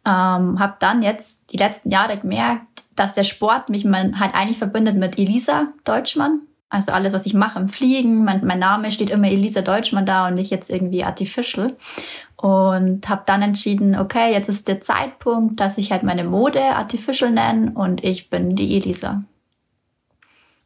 Ähm, 0.05 0.61
habe 0.61 0.75
dann 0.79 1.01
jetzt 1.01 1.51
die 1.51 1.57
letzten 1.57 1.91
Jahre 1.91 2.17
gemerkt, 2.17 2.85
dass 2.95 3.15
der 3.15 3.25
Sport 3.25 3.67
mich 3.67 3.83
man 3.83 4.17
halt 4.17 4.33
eigentlich 4.33 4.59
verbindet 4.59 4.95
mit 4.95 5.19
Elisa 5.19 5.67
Deutschmann. 5.83 6.39
Also 6.69 6.93
alles, 6.93 7.11
was 7.11 7.25
ich 7.25 7.33
mache 7.33 7.59
im 7.59 7.67
Fliegen, 7.67 8.23
mein, 8.23 8.45
mein 8.45 8.59
Name 8.59 8.91
steht 8.91 9.09
immer 9.09 9.27
Elisa 9.27 9.61
Deutschmann 9.61 10.05
da 10.05 10.29
und 10.29 10.35
nicht 10.35 10.51
jetzt 10.51 10.69
irgendwie 10.69 11.03
Artificial. 11.03 11.75
Und 12.37 13.09
habe 13.09 13.23
dann 13.25 13.41
entschieden, 13.41 13.97
okay, 13.99 14.31
jetzt 14.31 14.47
ist 14.47 14.69
der 14.69 14.79
Zeitpunkt, 14.79 15.59
dass 15.59 15.77
ich 15.77 15.91
halt 15.91 16.03
meine 16.03 16.23
Mode 16.23 16.61
Artificial 16.61 17.29
nenne 17.29 17.71
und 17.73 18.05
ich 18.05 18.29
bin 18.29 18.55
die 18.55 18.77
Elisa. 18.77 19.25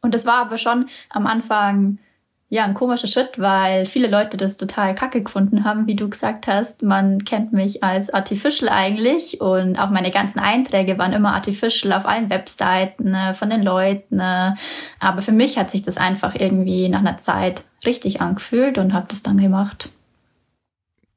Und 0.00 0.14
das 0.14 0.26
war 0.26 0.42
aber 0.42 0.58
schon 0.58 0.88
am 1.10 1.26
Anfang 1.26 1.98
ja, 2.48 2.64
ein 2.64 2.74
komischer 2.74 3.08
Schritt, 3.08 3.40
weil 3.40 3.86
viele 3.86 4.06
Leute 4.06 4.36
das 4.36 4.56
total 4.56 4.94
kacke 4.94 5.20
gefunden 5.20 5.64
haben, 5.64 5.88
wie 5.88 5.96
du 5.96 6.08
gesagt 6.08 6.46
hast. 6.46 6.84
Man 6.84 7.24
kennt 7.24 7.52
mich 7.52 7.82
als 7.82 8.14
Artificial 8.14 8.68
eigentlich 8.68 9.40
und 9.40 9.80
auch 9.80 9.90
meine 9.90 10.12
ganzen 10.12 10.38
Einträge 10.38 10.96
waren 10.96 11.12
immer 11.12 11.34
Artificial 11.34 11.92
auf 11.92 12.06
allen 12.06 12.30
Webseiten 12.30 13.10
ne, 13.10 13.34
von 13.34 13.50
den 13.50 13.62
Leuten. 13.62 14.16
Ne. 14.16 14.56
Aber 15.00 15.22
für 15.22 15.32
mich 15.32 15.58
hat 15.58 15.70
sich 15.70 15.82
das 15.82 15.96
einfach 15.96 16.36
irgendwie 16.36 16.88
nach 16.88 17.00
einer 17.00 17.16
Zeit 17.16 17.64
richtig 17.84 18.20
angefühlt 18.20 18.78
und 18.78 18.92
habe 18.92 19.06
das 19.08 19.24
dann 19.24 19.38
gemacht. 19.38 19.88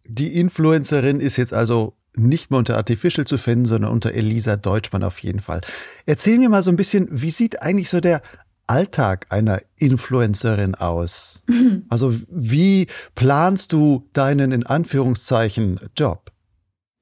Die 0.05 0.35
Influencerin 0.35 1.19
ist 1.19 1.37
jetzt 1.37 1.53
also 1.53 1.93
nicht 2.15 2.49
mehr 2.49 2.57
unter 2.57 2.75
Artificial 2.75 3.27
zu 3.27 3.37
finden, 3.37 3.65
sondern 3.65 3.91
unter 3.91 4.13
Elisa 4.13 4.55
Deutschmann 4.55 5.03
auf 5.03 5.19
jeden 5.19 5.41
Fall. 5.41 5.61
Erzähl 6.07 6.39
mir 6.39 6.49
mal 6.49 6.63
so 6.63 6.71
ein 6.71 6.75
bisschen, 6.75 7.07
wie 7.11 7.29
sieht 7.29 7.61
eigentlich 7.61 7.91
so 7.91 7.99
der 7.99 8.23
Alltag 8.69 9.25
einer 9.29 9.59
Influencerin 9.77 10.75
aus? 10.75 11.43
Mhm. 11.47 11.85
Also 11.89 12.13
wie 12.29 12.87
planst 13.15 13.73
du 13.73 14.07
deinen 14.13 14.51
in 14.51 14.65
Anführungszeichen 14.65 15.79
Job? 15.97 16.31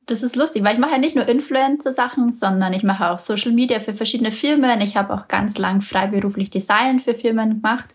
Das 0.06 0.24
ist 0.24 0.38
lustig, 0.38 0.64
weil 0.64 0.74
ich 0.74 0.80
mache 0.80 0.94
ja 0.94 0.98
nicht 0.98 1.18
nur 1.18 1.28
Influencer-Sachen, 1.28 2.32
sondern 2.32 2.72
ich 2.72 2.84
mache 2.84 3.10
auch 3.10 3.20
Social 3.20 3.52
Media 3.52 3.82
für 3.82 3.94
verschiedene 3.94 4.32
Firmen. 4.32 4.80
Ich 4.80 4.96
habe 4.96 5.14
auch 5.14 5.28
ganz 5.28 5.58
lang 5.58 5.82
freiberuflich 5.82 6.50
Design 6.50 7.02
für 7.02 7.14
Firmen 7.14 7.56
gemacht. 7.56 7.94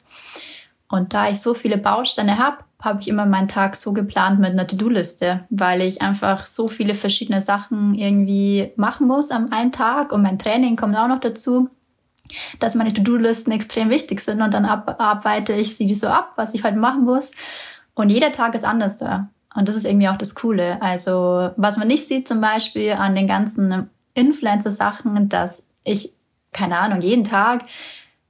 Und 0.91 1.15
da 1.15 1.31
ich 1.31 1.41
so 1.41 1.55
viele 1.55 1.79
Bausteine 1.79 2.37
habe, 2.37 2.59
habe 2.83 3.01
ich 3.01 3.09
immer 3.09 3.25
meinen 3.25 3.49
Tag 3.49 3.77
so 3.77 3.95
geplant 3.95 4.41
mit 4.41 4.51
einer 4.51 4.67
To-Do-Liste, 4.67 5.45
weil 5.49 5.81
ich 5.81 6.03
einfach 6.03 6.47
so 6.47 6.69
viele 6.69 6.95
verschiedene 6.95 7.41
Sachen 7.41 7.95
irgendwie 7.95 8.73
machen 8.77 9.07
muss 9.07 9.31
am 9.31 9.51
einen 9.51 9.73
Tag 9.73 10.13
und 10.13 10.21
mein 10.21 10.39
Training 10.39 10.77
kommt 10.77 10.97
auch 10.97 11.09
noch 11.09 11.21
dazu 11.21 11.71
dass 12.59 12.75
meine 12.75 12.93
To-Do-Listen 12.93 13.53
extrem 13.53 13.91
wichtig 13.91 14.21
sind 14.21 14.43
und 14.43 14.55
dann 14.55 14.65
arbeite 14.65 15.53
ich 15.53 15.77
sie 15.77 15.93
so 15.95 16.09
ab, 16.09 16.33
was 16.37 16.55
ich 16.55 16.65
halt 16.65 16.77
machen 16.77 17.05
muss. 17.05 17.33
Und 17.95 18.11
jeder 18.11 18.33
Tag 18.33 18.55
ist 18.55 18.65
anders 18.65 18.97
da. 18.97 19.29
Und 19.55 19.69
das 19.69 19.77
ist 19.77 19.85
irgendwie 19.85 20.09
auch 20.09 20.17
das 20.17 20.35
Coole. 20.35 20.81
Also, 20.81 21.51
was 21.57 21.77
man 21.77 21.89
nicht 21.89 22.09
sieht 22.09 22.27
zum 22.27 22.41
Beispiel 22.41 22.93
an 22.93 23.15
den 23.15 23.27
ganzen 23.27 23.91
Influencer-Sachen, 24.15 25.29
dass 25.29 25.69
ich, 25.85 26.13
keine 26.53 26.79
Ahnung, 26.79 27.01
jeden 27.01 27.25
Tag 27.25 27.65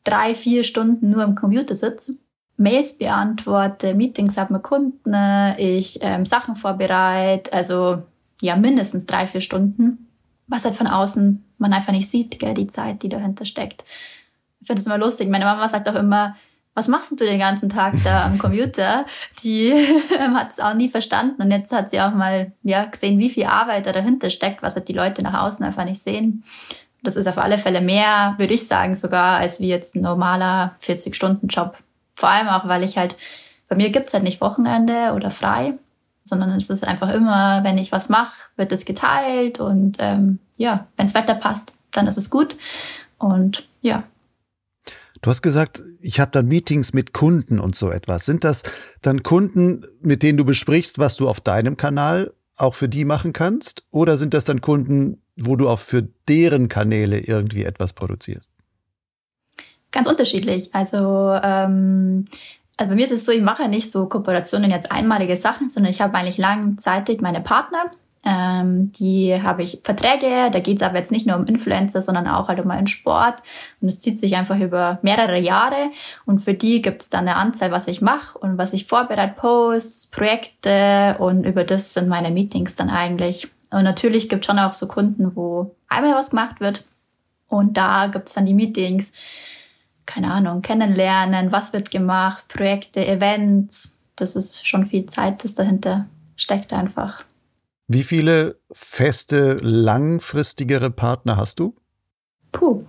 drei, 0.04 0.34
vier 0.34 0.64
Stunden 0.64 1.10
nur 1.10 1.22
am 1.22 1.34
Computer 1.34 1.74
sitze, 1.74 2.18
Mails 2.56 2.98
beantworte, 2.98 3.94
Meetings 3.94 4.36
habe 4.36 4.54
mit 4.54 4.62
Kunden, 4.62 5.14
ich 5.58 5.98
ähm, 6.02 6.26
Sachen 6.26 6.56
vorbereite, 6.56 7.52
also 7.52 8.02
ja, 8.40 8.56
mindestens 8.56 9.06
drei, 9.06 9.26
vier 9.26 9.40
Stunden 9.40 10.11
was 10.52 10.64
halt 10.64 10.76
von 10.76 10.86
außen 10.86 11.44
man 11.58 11.72
einfach 11.72 11.92
nicht 11.92 12.10
sieht, 12.10 12.38
gell, 12.38 12.54
die 12.54 12.66
Zeit, 12.66 13.02
die 13.02 13.08
dahinter 13.08 13.44
steckt. 13.44 13.84
Ich 14.60 14.66
finde 14.66 14.80
es 14.80 14.86
immer 14.86 14.98
lustig. 14.98 15.28
Meine 15.28 15.44
Mama 15.44 15.68
sagt 15.68 15.88
auch 15.88 15.94
immer, 15.94 16.36
was 16.74 16.88
machst 16.88 17.12
du 17.12 17.16
den 17.16 17.38
ganzen 17.38 17.68
Tag 17.68 17.94
da 18.04 18.24
am 18.24 18.38
Computer? 18.38 19.04
Die 19.42 19.74
hat 20.18 20.52
es 20.52 20.60
auch 20.60 20.74
nie 20.74 20.88
verstanden 20.88 21.42
und 21.42 21.50
jetzt 21.50 21.72
hat 21.72 21.90
sie 21.90 22.00
auch 22.00 22.14
mal 22.14 22.52
ja, 22.62 22.84
gesehen, 22.86 23.18
wie 23.18 23.28
viel 23.28 23.44
Arbeit 23.44 23.86
da 23.86 23.92
dahinter 23.92 24.30
steckt, 24.30 24.62
was 24.62 24.76
halt 24.76 24.88
die 24.88 24.94
Leute 24.94 25.22
nach 25.22 25.42
außen 25.42 25.66
einfach 25.66 25.84
nicht 25.84 26.00
sehen. 26.00 26.44
Das 27.02 27.16
ist 27.16 27.26
auf 27.26 27.36
alle 27.36 27.58
Fälle 27.58 27.80
mehr, 27.80 28.34
würde 28.38 28.54
ich 28.54 28.66
sagen, 28.66 28.94
sogar 28.94 29.38
als 29.38 29.60
wie 29.60 29.68
jetzt 29.68 29.96
ein 29.96 30.02
normaler 30.02 30.76
40-Stunden-Job. 30.80 31.76
Vor 32.14 32.28
allem 32.28 32.48
auch, 32.48 32.66
weil 32.68 32.84
ich 32.84 32.96
halt, 32.96 33.16
bei 33.68 33.76
mir 33.76 33.90
gibt's 33.90 34.14
halt 34.14 34.22
nicht 34.22 34.40
Wochenende 34.40 35.12
oder 35.14 35.30
frei, 35.30 35.74
sondern 36.24 36.50
es 36.52 36.70
ist 36.70 36.86
einfach 36.86 37.10
immer, 37.12 37.64
wenn 37.64 37.78
ich 37.78 37.92
was 37.92 38.08
mache, 38.08 38.50
wird 38.56 38.72
es 38.72 38.84
geteilt 38.84 39.60
und 39.60 39.98
ähm, 40.00 40.38
ja, 40.56 40.86
wenns 40.96 41.14
Wetter 41.14 41.34
passt, 41.34 41.74
dann 41.90 42.06
ist 42.06 42.18
es 42.18 42.30
gut 42.30 42.56
und 43.18 43.68
ja. 43.80 44.04
Du 45.20 45.30
hast 45.30 45.42
gesagt, 45.42 45.84
ich 46.00 46.18
habe 46.18 46.32
dann 46.32 46.48
Meetings 46.48 46.92
mit 46.92 47.12
Kunden 47.12 47.60
und 47.60 47.76
so 47.76 47.90
etwas. 47.90 48.24
Sind 48.24 48.42
das 48.42 48.64
dann 49.02 49.22
Kunden, 49.22 49.86
mit 50.00 50.24
denen 50.24 50.36
du 50.36 50.44
besprichst, 50.44 50.98
was 50.98 51.14
du 51.14 51.28
auf 51.28 51.40
deinem 51.40 51.76
Kanal 51.76 52.32
auch 52.56 52.74
für 52.74 52.88
die 52.88 53.04
machen 53.04 53.32
kannst? 53.32 53.84
Oder 53.92 54.16
sind 54.16 54.34
das 54.34 54.46
dann 54.46 54.60
Kunden, 54.60 55.22
wo 55.36 55.54
du 55.54 55.68
auch 55.68 55.78
für 55.78 56.08
deren 56.28 56.68
Kanäle 56.68 57.20
irgendwie 57.20 57.62
etwas 57.62 57.92
produzierst? 57.92 58.50
Ganz 59.92 60.08
unterschiedlich. 60.08 60.74
Also 60.74 61.38
ähm, 61.42 62.24
also 62.82 62.90
bei 62.90 62.96
mir 62.96 63.04
ist 63.04 63.12
es 63.12 63.24
so, 63.24 63.30
ich 63.30 63.42
mache 63.42 63.68
nicht 63.68 63.92
so 63.92 64.08
Kooperationen 64.08 64.68
jetzt 64.68 64.90
einmalige 64.90 65.36
Sachen, 65.36 65.70
sondern 65.70 65.92
ich 65.92 66.00
habe 66.00 66.16
eigentlich 66.16 66.36
langzeitig 66.36 67.20
meine 67.20 67.40
Partner. 67.40 67.92
Ähm, 68.24 68.90
die 68.90 69.40
habe 69.40 69.62
ich 69.62 69.80
Verträge, 69.84 70.50
da 70.50 70.58
geht 70.58 70.78
es 70.78 70.82
aber 70.82 70.98
jetzt 70.98 71.12
nicht 71.12 71.24
nur 71.24 71.36
um 71.36 71.44
Influencer, 71.44 72.02
sondern 72.02 72.26
auch 72.26 72.48
halt 72.48 72.58
um 72.58 72.66
meinen 72.66 72.88
Sport. 72.88 73.36
Und 73.80 73.86
es 73.86 74.00
zieht 74.00 74.18
sich 74.18 74.34
einfach 74.34 74.58
über 74.58 74.98
mehrere 75.02 75.38
Jahre. 75.38 75.92
Und 76.26 76.38
für 76.38 76.54
die 76.54 76.82
gibt 76.82 77.02
es 77.02 77.08
dann 77.08 77.28
eine 77.28 77.36
Anzahl, 77.36 77.70
was 77.70 77.86
ich 77.86 78.00
mache 78.00 78.36
und 78.36 78.58
was 78.58 78.72
ich 78.72 78.86
vorbereite, 78.86 79.34
Posts, 79.36 80.08
Projekte 80.08 81.16
und 81.20 81.44
über 81.44 81.62
das 81.62 81.94
sind 81.94 82.08
meine 82.08 82.32
Meetings 82.32 82.74
dann 82.74 82.90
eigentlich. 82.90 83.48
Und 83.70 83.84
natürlich 83.84 84.28
gibt 84.28 84.44
es 84.44 84.46
schon 84.46 84.58
auch 84.58 84.74
so 84.74 84.88
Kunden, 84.88 85.36
wo 85.36 85.76
einmal 85.88 86.16
was 86.16 86.30
gemacht 86.30 86.58
wird. 86.58 86.84
Und 87.46 87.76
da 87.76 88.08
gibt 88.08 88.28
es 88.28 88.34
dann 88.34 88.46
die 88.46 88.54
Meetings 88.54 89.12
keine 90.12 90.30
Ahnung, 90.30 90.60
kennenlernen, 90.60 91.52
was 91.52 91.72
wird 91.72 91.90
gemacht, 91.90 92.46
Projekte, 92.48 93.06
Events. 93.06 93.98
Das 94.16 94.36
ist 94.36 94.66
schon 94.66 94.84
viel 94.84 95.06
Zeit, 95.06 95.42
das 95.42 95.54
dahinter 95.54 96.06
steckt 96.36 96.72
einfach. 96.72 97.24
Wie 97.88 98.02
viele 98.02 98.56
feste, 98.72 99.54
langfristigere 99.62 100.90
Partner 100.90 101.36
hast 101.36 101.58
du? 101.60 101.74
Puh. 102.52 102.84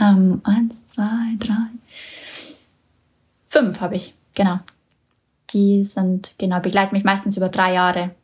Ähm, 0.00 0.40
eins, 0.44 0.88
zwei, 0.88 1.36
drei. 1.38 1.68
Fünf 3.46 3.80
habe 3.80 3.96
ich, 3.96 4.14
genau. 4.34 4.60
Die 5.50 5.84
sind, 5.84 6.34
genau, 6.38 6.60
begleiten 6.60 6.94
mich 6.94 7.04
meistens 7.04 7.36
über 7.36 7.48
drei 7.48 7.74
Jahre. 7.74 8.14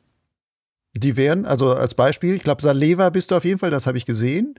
Die 0.95 1.17
wären, 1.17 1.45
also 1.45 1.75
als 1.75 1.95
Beispiel, 1.95 2.35
ich 2.35 2.43
glaube, 2.43 2.63
Saleva 2.63 3.11
bist 3.11 3.31
du 3.31 3.37
auf 3.37 3.45
jeden 3.45 3.59
Fall, 3.59 3.71
das 3.71 3.87
habe 3.87 3.99
ich 3.99 4.07
gesehen. 4.07 4.55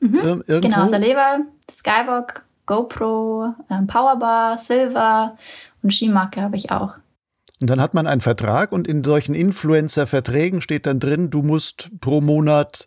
Mhm. 0.00 0.42
Ähm, 0.48 0.60
genau, 0.60 0.86
Saleva, 0.86 1.40
Skywalk, 1.70 2.44
GoPro, 2.68 3.54
ähm, 3.70 3.88
Powerbar, 3.88 4.56
Silver 4.58 5.36
und 5.82 5.92
Skimarke 5.92 6.42
habe 6.42 6.56
ich 6.56 6.70
auch. 6.70 6.94
Und 7.60 7.68
dann 7.68 7.80
hat 7.80 7.94
man 7.94 8.06
einen 8.06 8.20
Vertrag 8.20 8.70
und 8.70 8.86
in 8.86 9.02
solchen 9.02 9.34
Influencer-Verträgen 9.34 10.60
steht 10.60 10.86
dann 10.86 11.00
drin, 11.00 11.30
du 11.30 11.42
musst 11.42 11.90
pro 12.00 12.20
Monat 12.20 12.86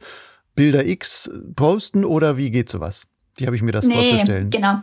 Bilder 0.55 0.85
X 0.85 1.29
posten 1.55 2.05
oder 2.05 2.38
wie 2.38 2.51
geht 2.51 2.69
sowas? 2.69 3.05
Wie 3.38 3.47
habe 3.47 3.55
ich 3.55 3.61
mir 3.61 3.71
das 3.71 3.85
nee, 3.85 3.95
vorzustellen? 3.95 4.50
Genau. 4.50 4.79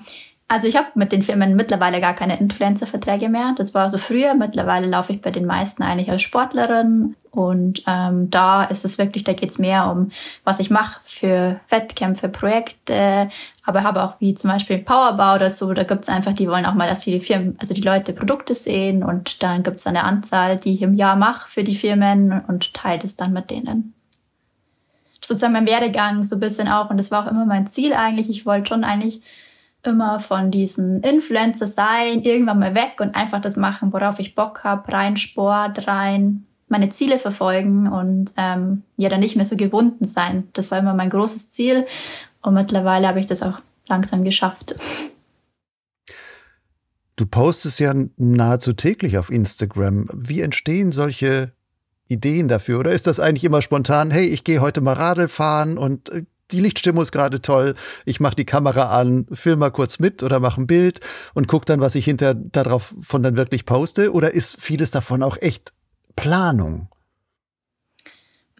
Also 0.50 0.66
ich 0.66 0.76
habe 0.76 0.88
mit 0.94 1.12
den 1.12 1.20
Firmen 1.20 1.56
mittlerweile 1.56 2.00
gar 2.00 2.14
keine 2.14 2.40
Influencer-Verträge 2.40 3.28
mehr. 3.28 3.54
Das 3.58 3.74
war 3.74 3.90
so 3.90 3.98
früher. 3.98 4.32
Mittlerweile 4.32 4.86
laufe 4.86 5.12
ich 5.12 5.20
bei 5.20 5.30
den 5.30 5.44
meisten 5.44 5.82
eigentlich 5.82 6.10
als 6.10 6.22
Sportlerin. 6.22 7.16
Und 7.30 7.82
ähm, 7.86 8.30
da 8.30 8.64
ist 8.64 8.86
es 8.86 8.96
wirklich, 8.96 9.24
da 9.24 9.34
geht 9.34 9.50
es 9.50 9.58
mehr 9.58 9.90
um, 9.90 10.10
was 10.44 10.58
ich 10.58 10.70
mache 10.70 11.00
für 11.04 11.60
Wettkämpfe, 11.68 12.30
Projekte, 12.30 13.28
aber 13.64 13.82
habe 13.82 14.02
auch 14.02 14.14
wie 14.20 14.32
zum 14.32 14.50
Beispiel 14.50 14.78
Powerbau 14.78 15.34
oder 15.34 15.50
so, 15.50 15.72
da 15.74 15.84
gibt 15.84 16.02
es 16.02 16.08
einfach, 16.08 16.32
die 16.32 16.48
wollen 16.48 16.64
auch 16.64 16.74
mal, 16.74 16.88
dass 16.88 17.04
die 17.04 17.20
Firmen, 17.20 17.54
also 17.60 17.74
die 17.74 17.82
Leute 17.82 18.14
Produkte 18.14 18.54
sehen 18.54 19.04
und 19.04 19.42
dann 19.42 19.62
gibt 19.62 19.76
es 19.76 19.86
eine 19.86 20.04
Anzahl, 20.04 20.56
die 20.56 20.74
ich 20.74 20.82
im 20.82 20.94
Jahr 20.94 21.16
mache 21.16 21.48
für 21.48 21.62
die 21.62 21.76
Firmen 21.76 22.42
und 22.48 22.72
teile 22.74 22.98
das 22.98 23.16
dann 23.16 23.34
mit 23.34 23.50
denen. 23.50 23.92
Sozusagen 25.20 25.52
mein 25.52 25.66
Werdegang 25.66 26.22
so 26.22 26.36
ein 26.36 26.40
bisschen 26.40 26.66
auch 26.66 26.90
und 26.90 26.96
das 26.96 27.10
war 27.10 27.24
auch 27.24 27.30
immer 27.30 27.44
mein 27.44 27.66
Ziel 27.66 27.92
eigentlich. 27.92 28.30
Ich 28.30 28.46
wollte 28.46 28.70
schon 28.70 28.82
eigentlich 28.82 29.22
immer 29.88 30.20
von 30.20 30.50
diesen 30.50 31.02
Influencer 31.02 31.66
sein, 31.66 32.22
irgendwann 32.22 32.58
mal 32.58 32.74
weg 32.74 33.00
und 33.00 33.14
einfach 33.14 33.40
das 33.40 33.56
machen, 33.56 33.92
worauf 33.92 34.18
ich 34.20 34.34
Bock 34.34 34.62
habe, 34.64 34.92
rein 34.92 35.16
Sport, 35.16 35.88
rein 35.88 36.44
meine 36.68 36.90
Ziele 36.90 37.18
verfolgen 37.18 37.88
und 37.88 38.32
ähm, 38.36 38.82
ja 38.96 39.08
dann 39.08 39.20
nicht 39.20 39.36
mehr 39.36 39.44
so 39.44 39.56
gebunden 39.56 40.04
sein. 40.04 40.48
Das 40.52 40.70
war 40.70 40.78
immer 40.78 40.94
mein 40.94 41.10
großes 41.10 41.50
Ziel 41.50 41.86
und 42.42 42.54
mittlerweile 42.54 43.08
habe 43.08 43.20
ich 43.20 43.26
das 43.26 43.42
auch 43.42 43.60
langsam 43.88 44.22
geschafft. 44.22 44.76
Du 47.16 47.26
postest 47.26 47.80
ja 47.80 47.94
nahezu 48.16 48.74
täglich 48.74 49.18
auf 49.18 49.30
Instagram. 49.30 50.06
Wie 50.14 50.40
entstehen 50.40 50.92
solche 50.92 51.52
Ideen 52.06 52.48
dafür? 52.48 52.78
Oder 52.78 52.92
ist 52.92 53.06
das 53.06 53.18
eigentlich 53.18 53.44
immer 53.44 53.60
spontan, 53.60 54.10
hey, 54.10 54.26
ich 54.26 54.44
gehe 54.44 54.60
heute 54.60 54.80
mal 54.80 54.92
Radl 54.92 55.28
fahren 55.28 55.78
und 55.78 56.10
äh, 56.10 56.24
die 56.50 56.60
Lichtstimmung 56.60 57.02
ist 57.02 57.12
gerade 57.12 57.42
toll, 57.42 57.74
ich 58.04 58.20
mache 58.20 58.36
die 58.36 58.44
Kamera 58.44 58.98
an, 58.98 59.26
film 59.32 59.58
mal 59.60 59.70
kurz 59.70 59.98
mit 59.98 60.22
oder 60.22 60.40
mache 60.40 60.60
ein 60.60 60.66
Bild 60.66 61.00
und 61.34 61.48
gucke 61.48 61.66
dann, 61.66 61.80
was 61.80 61.94
ich 61.94 62.04
hinter 62.04 62.34
darauf 62.34 62.94
von 63.00 63.22
dann 63.22 63.36
wirklich 63.36 63.66
poste? 63.66 64.12
Oder 64.12 64.32
ist 64.32 64.60
vieles 64.60 64.90
davon 64.90 65.22
auch 65.22 65.36
echt 65.40 65.72
Planung? 66.16 66.88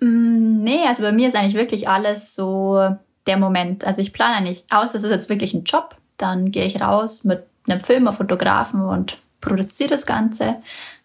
Mm, 0.01 0.63
nee, 0.63 0.87
also 0.87 1.03
bei 1.03 1.13
mir 1.13 1.29
ist 1.29 1.37
eigentlich 1.37 1.55
wirklich 1.55 1.89
alles 1.89 2.35
so 2.35 2.97
der 3.27 3.37
Moment. 3.37 3.85
Also 3.85 4.01
ich 4.01 4.13
plane 4.13 4.43
nicht 4.43 4.67
aus, 4.71 4.93
das 4.93 5.03
ist 5.03 5.11
jetzt 5.11 5.29
wirklich 5.29 5.55
ein 5.55 5.65
Job. 5.65 5.97
Dann 6.17 6.51
gehe 6.51 6.65
ich 6.65 6.81
raus 6.81 7.25
mit 7.25 7.45
einem 7.69 7.81
Filmer, 7.81 8.13
Fotografen 8.13 8.83
und 8.83 9.19
produziere 9.41 9.91
das 9.91 10.07
Ganze. 10.07 10.57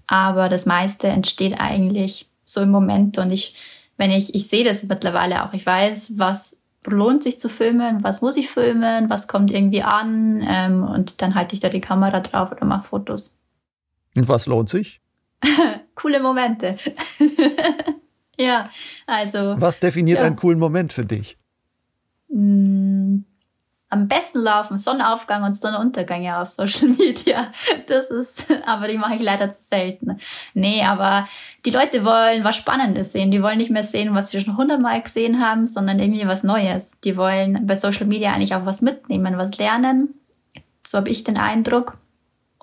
Aber 0.08 0.50
das 0.50 0.66
meiste 0.66 1.08
entsteht 1.08 1.60
eigentlich 1.60 2.30
so 2.46 2.62
im 2.62 2.72
Moment 2.72 3.18
und 3.18 3.32
ich, 3.32 3.56
wenn 3.98 4.12
ich, 4.12 4.36
ich 4.36 4.48
sehe 4.48 4.64
das 4.64 4.84
mittlerweile 4.84 5.46
auch. 5.46 5.54
Ich 5.54 5.66
weiß, 5.66 6.14
was 6.18 6.63
lohnt 6.88 7.24
sich 7.24 7.40
zu 7.40 7.50
filmen, 7.50 8.04
was 8.04 8.22
muss 8.22 8.38
ich 8.38 8.50
filmen, 8.50 9.10
was 9.10 9.28
kommt 9.28 9.52
irgendwie 9.52 9.84
an 9.84 10.44
ähm, 10.48 10.84
und 10.84 11.22
dann 11.22 11.36
halte 11.36 11.54
ich 11.54 11.60
da 11.60 11.70
die 11.70 11.82
Kamera 11.82 12.20
drauf 12.20 12.52
oder 12.52 12.66
mache 12.66 12.84
Fotos. 12.84 13.38
Und 14.16 14.28
was 14.28 14.46
lohnt 14.46 14.70
sich? 14.70 15.02
Coole 15.96 16.22
Momente. 16.22 16.78
ja, 18.38 18.70
also. 19.06 19.56
Was 19.58 19.80
definiert 19.80 20.20
ja. 20.20 20.26
einen 20.26 20.36
coolen 20.36 20.60
Moment 20.60 20.94
für 20.94 21.06
dich? 21.06 21.38
Am 23.94 24.08
besten 24.08 24.40
laufen 24.40 24.76
Sonnenaufgang 24.76 25.44
und 25.44 25.56
Sonnenuntergänge 25.56 26.40
auf 26.40 26.50
Social 26.50 26.88
Media. 26.98 27.46
Das 27.86 28.10
ist, 28.10 28.52
aber 28.66 28.88
die 28.88 28.98
mache 28.98 29.14
ich 29.14 29.22
leider 29.22 29.52
zu 29.52 29.62
selten. 29.62 30.18
Nee, 30.56 30.84
aber 30.84 31.28
die 31.64 31.70
Leute 31.70 32.04
wollen 32.04 32.44
was 32.44 32.56
Spannendes 32.56 33.12
sehen. 33.12 33.30
Die 33.30 33.44
wollen 33.44 33.60
nicht 33.60 33.70
mehr 33.70 33.84
sehen, 33.84 34.16
was 34.16 34.34
wir 34.34 34.42
schon 34.42 34.58
hundertmal 34.58 35.00
gesehen 35.00 35.46
haben, 35.46 35.68
sondern 35.68 36.00
irgendwie 36.00 36.26
was 36.26 36.42
Neues. 36.42 37.02
Die 37.02 37.16
wollen 37.18 37.68
bei 37.68 37.76
Social 37.76 38.08
Media 38.08 38.34
eigentlich 38.34 38.56
auch 38.56 38.66
was 38.66 38.82
mitnehmen, 38.82 39.38
was 39.38 39.60
lernen. 39.60 40.16
So 40.84 40.98
habe 40.98 41.10
ich 41.10 41.24
den 41.24 41.38
Eindruck. 41.38 42.00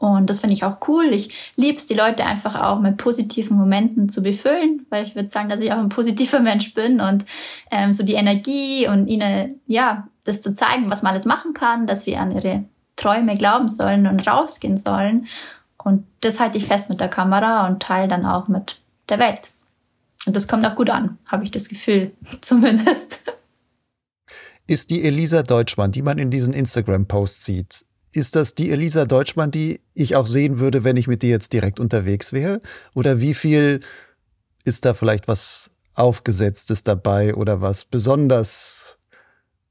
Und 0.00 0.30
das 0.30 0.40
finde 0.40 0.54
ich 0.54 0.64
auch 0.64 0.78
cool. 0.88 1.12
Ich 1.12 1.52
liebe 1.56 1.76
es, 1.76 1.84
die 1.84 1.94
Leute 1.94 2.24
einfach 2.24 2.58
auch 2.58 2.80
mit 2.80 2.96
positiven 2.96 3.58
Momenten 3.58 4.08
zu 4.08 4.22
befüllen, 4.22 4.86
weil 4.88 5.04
ich 5.04 5.14
würde 5.14 5.28
sagen, 5.28 5.50
dass 5.50 5.60
ich 5.60 5.72
auch 5.72 5.78
ein 5.78 5.90
positiver 5.90 6.40
Mensch 6.40 6.72
bin 6.72 7.00
und 7.00 7.26
ähm, 7.70 7.92
so 7.92 8.02
die 8.02 8.14
Energie 8.14 8.88
und 8.88 9.08
ihnen, 9.08 9.60
ja, 9.66 10.08
das 10.24 10.40
zu 10.40 10.54
zeigen, 10.54 10.88
was 10.90 11.02
man 11.02 11.12
alles 11.12 11.26
machen 11.26 11.52
kann, 11.52 11.86
dass 11.86 12.04
sie 12.04 12.16
an 12.16 12.30
ihre 12.30 12.64
Träume 12.96 13.36
glauben 13.36 13.68
sollen 13.68 14.06
und 14.06 14.26
rausgehen 14.26 14.78
sollen. 14.78 15.26
Und 15.76 16.06
das 16.22 16.40
halte 16.40 16.56
ich 16.56 16.64
fest 16.64 16.88
mit 16.88 16.98
der 17.00 17.08
Kamera 17.08 17.66
und 17.66 17.82
teile 17.82 18.08
dann 18.08 18.24
auch 18.24 18.48
mit 18.48 18.80
der 19.10 19.18
Welt. 19.18 19.50
Und 20.24 20.34
das 20.34 20.48
kommt 20.48 20.66
auch 20.66 20.76
gut 20.76 20.88
an, 20.88 21.18
habe 21.26 21.44
ich 21.44 21.50
das 21.50 21.68
Gefühl, 21.68 22.12
zumindest. 22.40 23.20
Ist 24.66 24.88
die 24.88 25.02
Elisa 25.02 25.42
Deutschmann, 25.42 25.92
die 25.92 26.00
man 26.00 26.16
in 26.16 26.30
diesen 26.30 26.54
Instagram-Posts 26.54 27.44
sieht, 27.44 27.84
ist 28.12 28.36
das 28.36 28.54
die 28.54 28.70
Elisa 28.70 29.04
Deutschmann, 29.04 29.50
die 29.50 29.80
ich 29.94 30.16
auch 30.16 30.26
sehen 30.26 30.58
würde, 30.58 30.84
wenn 30.84 30.96
ich 30.96 31.06
mit 31.06 31.22
dir 31.22 31.30
jetzt 31.30 31.52
direkt 31.52 31.80
unterwegs 31.80 32.32
wäre? 32.32 32.60
Oder 32.94 33.20
wie 33.20 33.34
viel 33.34 33.80
ist 34.64 34.84
da 34.84 34.94
vielleicht 34.94 35.28
was 35.28 35.70
Aufgesetztes 35.94 36.84
dabei 36.84 37.34
oder 37.34 37.60
was 37.60 37.84
besonders 37.84 38.98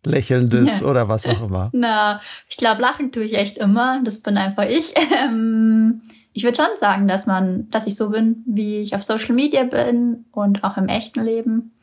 Lächelndes 0.06 0.82
ja. 0.82 0.88
oder 0.88 1.10
was 1.10 1.26
auch 1.26 1.48
immer? 1.48 1.70
Na, 1.74 2.22
ich 2.48 2.58
glaube, 2.58 2.82
lachen 2.82 3.12
tue 3.12 3.24
ich 3.24 3.34
echt 3.34 3.58
immer. 3.58 4.02
Das 4.04 4.20
bin 4.22 4.38
einfach 4.38 4.66
ich. 4.66 4.94
Ähm, 5.18 6.02
ich 6.32 6.44
würde 6.44 6.56
schon 6.56 6.80
sagen, 6.80 7.08
dass 7.08 7.26
man, 7.26 7.70
dass 7.72 7.88
ich 7.88 7.96
so 7.96 8.12
bin, 8.12 8.44
wie 8.46 8.78
ich 8.78 8.96
auf 8.96 9.04
Social 9.04 9.34
Media 9.34 9.64
bin 9.64 10.26
und 10.32 10.64
auch 10.64 10.78
im 10.78 10.88
echten 10.88 11.24
Leben. 11.24 11.74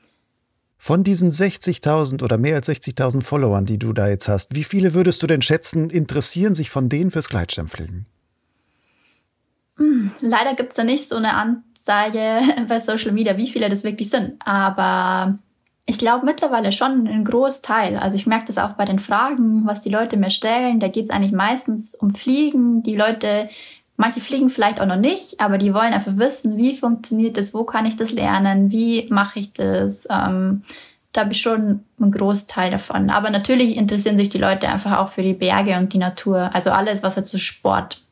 Von 0.79 1.05
diesen 1.05 1.31
60.000 1.31 2.23
oder 2.23 2.39
mehr 2.39 2.57
als 2.57 2.69
60.000 2.69 3.23
Followern, 3.23 3.65
die 3.65 3.79
du 3.79 3.93
da 3.93 4.09
jetzt 4.09 4.29
hast, 4.29 4.55
wie 4.55 4.65
viele 4.65 4.95
würdest 4.95 5.23
du 5.23 5.27
denn 5.27 5.43
schätzen, 5.43 5.91
interessieren 5.91 6.55
sich 6.55 6.71
von 6.71 6.89
denen 6.89 7.11
fürs 7.11 7.29
Gleitschirmfliegen? 7.29 8.07
Hm, 9.77 10.11
leider 10.21 10.55
gibt 10.55 10.71
es 10.71 10.77
da 10.77 10.85
nicht 10.85 11.09
so 11.09 11.17
eine 11.17 11.35
Anzeige 11.35 12.41
bei 12.69 12.79
Social 12.79 13.13
Media, 13.13 13.37
wie 13.37 13.49
viele 13.49 13.69
das 13.69 13.85
wirklich 13.85 14.11
sind. 14.11 14.35
Aber 14.45 15.39
ich 15.87 15.99
glaube 15.99 16.27
mittlerweile 16.27 16.73
schon 16.73 17.07
ein 17.07 17.25
Großteil. 17.25 17.97
Also 17.97 18.17
ich 18.17 18.27
merke 18.27 18.47
das 18.47 18.59
auch 18.59 18.73
bei 18.73 18.85
den 18.85 18.99
Fragen, 18.99 19.67
was 19.67 19.83
die 19.83 19.91
Leute 19.91 20.17
mir 20.17 20.31
stellen. 20.31 20.81
Da 20.81 20.89
geht 20.89 21.05
es 21.05 21.11
eigentlich 21.11 21.33
meistens 21.33 21.95
um 21.95 22.15
Fliegen. 22.15 22.83
Die 22.83 22.97
Leute 22.97 23.49
Manche 23.97 24.21
fliegen 24.21 24.51
vielleicht 24.51 24.81
auch 24.81 24.87
noch 24.87 24.97
nicht, 24.97 25.41
aber 25.41 25.57
die 25.57 25.73
wollen 25.73 25.95
einfach 25.95 26.17
wissen, 26.17 26.57
wie 26.57 26.77
funktioniert 26.77 27.37
das, 27.37 27.55
wo 27.55 27.65
kann 27.65 27.87
ich 27.87 27.97
das 27.97 28.13
lernen, 28.13 28.71
wie 28.71 29.07
mache 29.11 29.39
ich 29.39 29.53
das. 29.55 30.07
Ähm, 30.11 30.63
da 31.13 31.23
habe 31.23 31.33
ich 31.33 31.41
schon 31.41 31.81
einen 31.99 32.11
Großteil 32.13 32.71
davon. 32.71 33.11
Aber 33.11 33.31
natürlich 33.31 33.77
interessieren 33.77 34.19
sich 34.19 34.29
die 34.29 34.39
Leute 34.39 34.69
einfach 34.69 34.99
auch 34.99 35.09
für 35.09 35.23
die 35.23 35.33
Berge 35.33 35.79
und 35.79 35.95
die 35.95 35.99
Natur. 35.99 36.51
Also 36.55 36.71
alles, 36.71 37.03
was 37.03 37.17
jetzt 37.17 37.31
so 37.31 37.39
Sport 37.39 38.03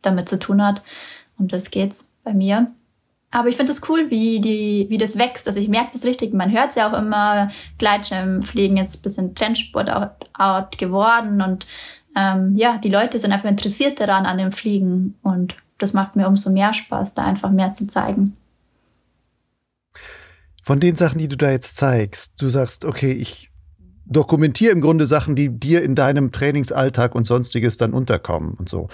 damit 0.00 0.28
zu 0.28 0.38
tun 0.38 0.64
hat. 0.64 0.82
Um 1.38 1.48
das 1.48 1.70
geht's 1.70 2.10
bei 2.22 2.32
mir. 2.32 2.70
Aber 3.30 3.48
ich 3.48 3.56
finde 3.56 3.72
es 3.72 3.86
cool, 3.88 4.10
wie, 4.10 4.40
die, 4.40 4.86
wie 4.88 4.96
das 4.96 5.18
wächst. 5.18 5.46
Also 5.46 5.58
ich 5.58 5.68
merke 5.68 5.90
das 5.92 6.04
richtig. 6.04 6.32
Man 6.32 6.52
hört 6.52 6.70
es 6.70 6.76
ja 6.76 6.88
auch 6.88 6.96
immer. 6.96 7.50
Gleitschirmfliegen 7.78 8.76
ist 8.78 8.96
ein 8.96 9.02
bisschen 9.02 9.34
Trendsport 9.34 9.90
geworden 10.78 11.42
und 11.42 11.66
ähm, 12.16 12.54
ja, 12.56 12.78
die 12.78 12.90
Leute 12.90 13.18
sind 13.18 13.32
einfach 13.32 13.48
interessiert 13.48 14.00
daran 14.00 14.26
an 14.26 14.38
dem 14.38 14.52
Fliegen 14.52 15.14
und 15.22 15.54
das 15.78 15.92
macht 15.92 16.16
mir 16.16 16.28
umso 16.28 16.50
mehr 16.50 16.72
Spaß, 16.72 17.14
da 17.14 17.24
einfach 17.24 17.50
mehr 17.50 17.74
zu 17.74 17.86
zeigen. 17.86 18.36
Von 20.62 20.80
den 20.80 20.96
Sachen, 20.96 21.18
die 21.18 21.28
du 21.28 21.36
da 21.36 21.50
jetzt 21.50 21.76
zeigst, 21.76 22.40
du 22.40 22.48
sagst, 22.48 22.84
okay, 22.84 23.12
ich 23.12 23.50
dokumentiere 24.06 24.72
im 24.72 24.80
Grunde 24.80 25.06
Sachen, 25.06 25.34
die 25.34 25.48
dir 25.48 25.82
in 25.82 25.94
deinem 25.94 26.32
Trainingsalltag 26.32 27.14
und 27.14 27.26
sonstiges 27.26 27.76
dann 27.76 27.92
unterkommen 27.92 28.54
und 28.54 28.68
so. 28.68 28.88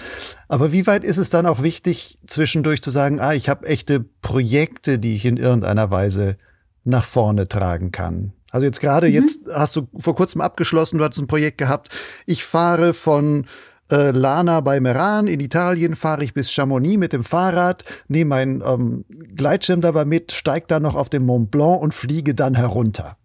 Aber 0.47 0.71
wie 0.71 0.87
weit 0.87 1.03
ist 1.03 1.17
es 1.17 1.29
dann 1.29 1.45
auch 1.45 1.61
wichtig, 1.61 2.19
zwischendurch 2.27 2.81
zu 2.81 2.91
sagen, 2.91 3.19
ah, 3.19 3.33
ich 3.33 3.49
habe 3.49 3.67
echte 3.67 3.99
Projekte, 3.99 4.99
die 4.99 5.15
ich 5.15 5.25
in 5.25 5.37
irgendeiner 5.37 5.91
Weise 5.91 6.37
nach 6.83 7.05
vorne 7.05 7.47
tragen 7.47 7.91
kann? 7.91 8.33
Also 8.51 8.65
jetzt 8.65 8.81
gerade, 8.81 9.07
mhm. 9.07 9.13
jetzt 9.13 9.39
hast 9.51 9.75
du 9.75 9.87
vor 9.97 10.15
kurzem 10.15 10.41
abgeschlossen, 10.41 10.97
du 10.97 11.03
hattest 11.03 11.21
ein 11.21 11.27
Projekt 11.27 11.57
gehabt. 11.57 11.89
Ich 12.25 12.43
fahre 12.43 12.93
von 12.93 13.45
äh, 13.89 14.11
Lana 14.11 14.61
bei 14.61 14.79
Meran 14.79 15.27
in 15.27 15.39
Italien, 15.39 15.95
fahre 15.95 16.23
ich 16.23 16.33
bis 16.33 16.51
Chamonix 16.51 16.97
mit 16.97 17.13
dem 17.13 17.23
Fahrrad, 17.23 17.83
nehme 18.07 18.29
meinen 18.29 18.61
ähm, 18.65 19.05
Gleitschirm 19.35 19.81
dabei 19.81 20.05
mit, 20.05 20.31
steige 20.31 20.65
dann 20.67 20.83
noch 20.83 20.95
auf 20.95 21.09
den 21.09 21.25
Mont 21.25 21.51
Blanc 21.51 21.81
und 21.81 21.93
fliege 21.93 22.35
dann 22.35 22.55
herunter. 22.55 23.17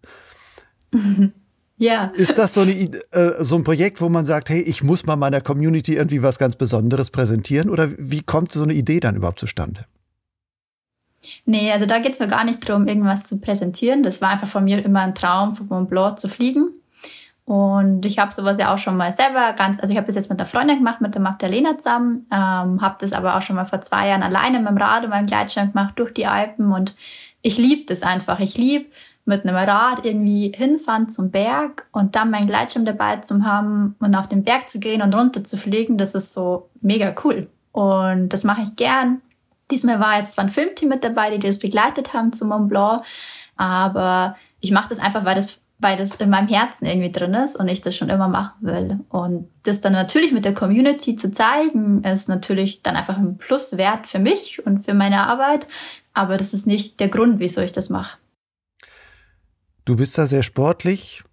Mhm. 0.91 1.33
Ja. 1.79 2.05
Ist 2.15 2.39
das 2.39 2.55
so, 2.55 2.61
eine, 2.61 2.71
äh, 2.71 3.43
so 3.43 3.55
ein 3.55 3.63
Projekt, 3.63 4.01
wo 4.01 4.09
man 4.09 4.25
sagt, 4.25 4.49
hey, 4.49 4.61
ich 4.61 4.81
muss 4.81 5.05
mal 5.05 5.15
meiner 5.15 5.41
Community 5.41 5.95
irgendwie 5.95 6.23
was 6.23 6.39
ganz 6.39 6.55
Besonderes 6.55 7.11
präsentieren? 7.11 7.69
Oder 7.69 7.91
wie 7.99 8.23
kommt 8.23 8.51
so 8.51 8.63
eine 8.63 8.73
Idee 8.73 8.99
dann 8.99 9.15
überhaupt 9.15 9.39
zustande? 9.39 9.85
Nee, 11.45 11.71
also 11.71 11.85
da 11.85 11.99
geht 11.99 12.13
es 12.13 12.19
mir 12.19 12.27
gar 12.27 12.43
nicht 12.43 12.67
darum, 12.67 12.87
irgendwas 12.87 13.25
zu 13.25 13.39
präsentieren. 13.39 14.03
Das 14.03 14.21
war 14.21 14.29
einfach 14.29 14.47
von 14.47 14.63
mir 14.63 14.83
immer 14.83 15.01
ein 15.01 15.15
Traum, 15.15 15.55
von 15.55 15.67
Mont 15.67 15.89
Blanc 15.89 16.19
zu 16.19 16.27
fliegen. 16.27 16.69
Und 17.45 18.05
ich 18.05 18.19
habe 18.19 18.33
sowas 18.33 18.57
ja 18.57 18.73
auch 18.73 18.77
schon 18.77 18.97
mal 18.97 19.13
selber 19.13 19.53
ganz, 19.53 19.79
also 19.79 19.91
ich 19.91 19.97
habe 19.97 20.07
das 20.07 20.15
jetzt 20.15 20.29
mit 20.29 20.37
einer 20.37 20.45
Freundin 20.45 20.79
gemacht, 20.79 20.99
mit 20.99 21.13
der 21.13 21.21
Magdalena 21.21 21.77
zusammen, 21.77 22.25
ähm, 22.29 22.81
habe 22.81 22.97
das 22.99 23.13
aber 23.13 23.37
auch 23.37 23.41
schon 23.41 23.55
mal 23.55 23.65
vor 23.65 23.79
zwei 23.79 24.09
Jahren 24.09 24.21
alleine 24.21 24.59
mit 24.59 24.67
dem 24.67 24.77
Rad 24.77 25.05
und 25.05 25.11
meinem 25.11 25.27
Gleitschirm 25.27 25.71
gemacht 25.71 25.93
durch 25.95 26.13
die 26.13 26.25
Alpen 26.25 26.73
und 26.73 26.93
ich 27.41 27.57
liebe 27.57 27.85
das 27.85 28.03
einfach. 28.03 28.41
Ich 28.41 28.57
liebe 28.57 28.87
mit 29.23 29.45
einem 29.45 29.55
Rad 29.55 30.03
irgendwie 30.03 30.51
hinfahren 30.53 31.07
zum 31.07 31.31
Berg 31.31 31.87
und 31.93 32.17
dann 32.17 32.31
meinen 32.31 32.47
Gleitschirm 32.47 32.83
dabei 32.83 33.17
zu 33.17 33.43
haben 33.45 33.95
und 33.99 34.13
auf 34.15 34.27
den 34.27 34.43
Berg 34.43 34.69
zu 34.69 34.81
gehen 34.81 35.01
und 35.01 35.15
runter 35.15 35.45
zu 35.45 35.55
fliegen, 35.55 35.97
das 35.97 36.15
ist 36.15 36.33
so 36.33 36.69
mega 36.81 37.15
cool. 37.23 37.47
Und 37.71 38.29
das 38.29 38.43
mache 38.43 38.63
ich 38.63 38.75
gern. 38.75 39.21
Diesmal 39.71 39.99
war 39.99 40.17
jetzt 40.17 40.33
zwar 40.33 40.45
ein 40.45 40.49
Filmteam 40.49 40.89
mit 40.89 41.03
dabei, 41.03 41.31
die 41.31 41.39
das 41.39 41.59
begleitet 41.59 42.13
haben 42.13 42.31
zum 42.33 42.49
Mont 42.49 42.69
Blanc, 42.69 43.01
aber 43.55 44.37
ich 44.59 44.71
mache 44.71 44.89
das 44.89 44.99
einfach, 44.99 45.25
weil 45.25 45.35
das, 45.35 45.59
weil 45.79 45.97
das 45.97 46.15
in 46.15 46.29
meinem 46.29 46.47
Herzen 46.47 46.85
irgendwie 46.85 47.11
drin 47.11 47.33
ist 47.33 47.55
und 47.57 47.67
ich 47.67 47.81
das 47.81 47.95
schon 47.95 48.09
immer 48.09 48.27
machen 48.27 48.55
will. 48.61 48.99
Und 49.09 49.49
das 49.63 49.81
dann 49.81 49.93
natürlich 49.93 50.31
mit 50.31 50.45
der 50.45 50.53
Community 50.53 51.15
zu 51.15 51.31
zeigen, 51.31 52.03
ist 52.03 52.29
natürlich 52.29 52.81
dann 52.81 52.95
einfach 52.95 53.17
ein 53.17 53.37
Pluswert 53.37 54.07
für 54.07 54.19
mich 54.19 54.65
und 54.65 54.79
für 54.79 54.93
meine 54.93 55.27
Arbeit, 55.27 55.67
aber 56.13 56.37
das 56.37 56.53
ist 56.53 56.65
nicht 56.65 56.99
der 56.99 57.09
Grund, 57.09 57.39
wieso 57.39 57.61
ich 57.61 57.73
das 57.73 57.89
mache. 57.89 58.17
Du 59.85 59.95
bist 59.95 60.17
da 60.17 60.27
sehr 60.27 60.43
sportlich, 60.43 61.23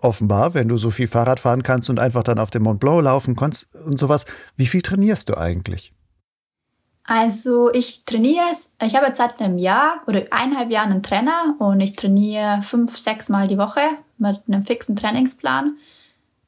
offenbar, 0.00 0.54
wenn 0.54 0.68
du 0.68 0.78
so 0.78 0.90
viel 0.90 1.06
Fahrrad 1.06 1.40
fahren 1.40 1.62
kannst 1.62 1.90
und 1.90 1.98
einfach 1.98 2.22
dann 2.22 2.38
auf 2.38 2.50
dem 2.50 2.62
Mont 2.62 2.80
Blanc 2.80 3.02
laufen 3.02 3.36
kannst 3.36 3.74
und 3.74 3.98
sowas. 3.98 4.24
Wie 4.56 4.66
viel 4.66 4.82
trainierst 4.82 5.28
du 5.28 5.36
eigentlich? 5.36 5.92
Also 7.12 7.72
ich 7.72 8.04
trainiere, 8.04 8.44
ich 8.80 8.94
habe 8.94 9.06
jetzt 9.06 9.16
seit 9.16 9.40
einem 9.40 9.58
Jahr 9.58 10.00
oder 10.06 10.22
eineinhalb 10.30 10.70
Jahren 10.70 10.92
einen 10.92 11.02
Trainer 11.02 11.56
und 11.58 11.80
ich 11.80 11.96
trainiere 11.96 12.62
fünf, 12.62 12.96
sechs 12.96 13.28
Mal 13.28 13.48
die 13.48 13.58
Woche 13.58 13.80
mit 14.18 14.40
einem 14.46 14.64
fixen 14.64 14.94
Trainingsplan. 14.94 15.76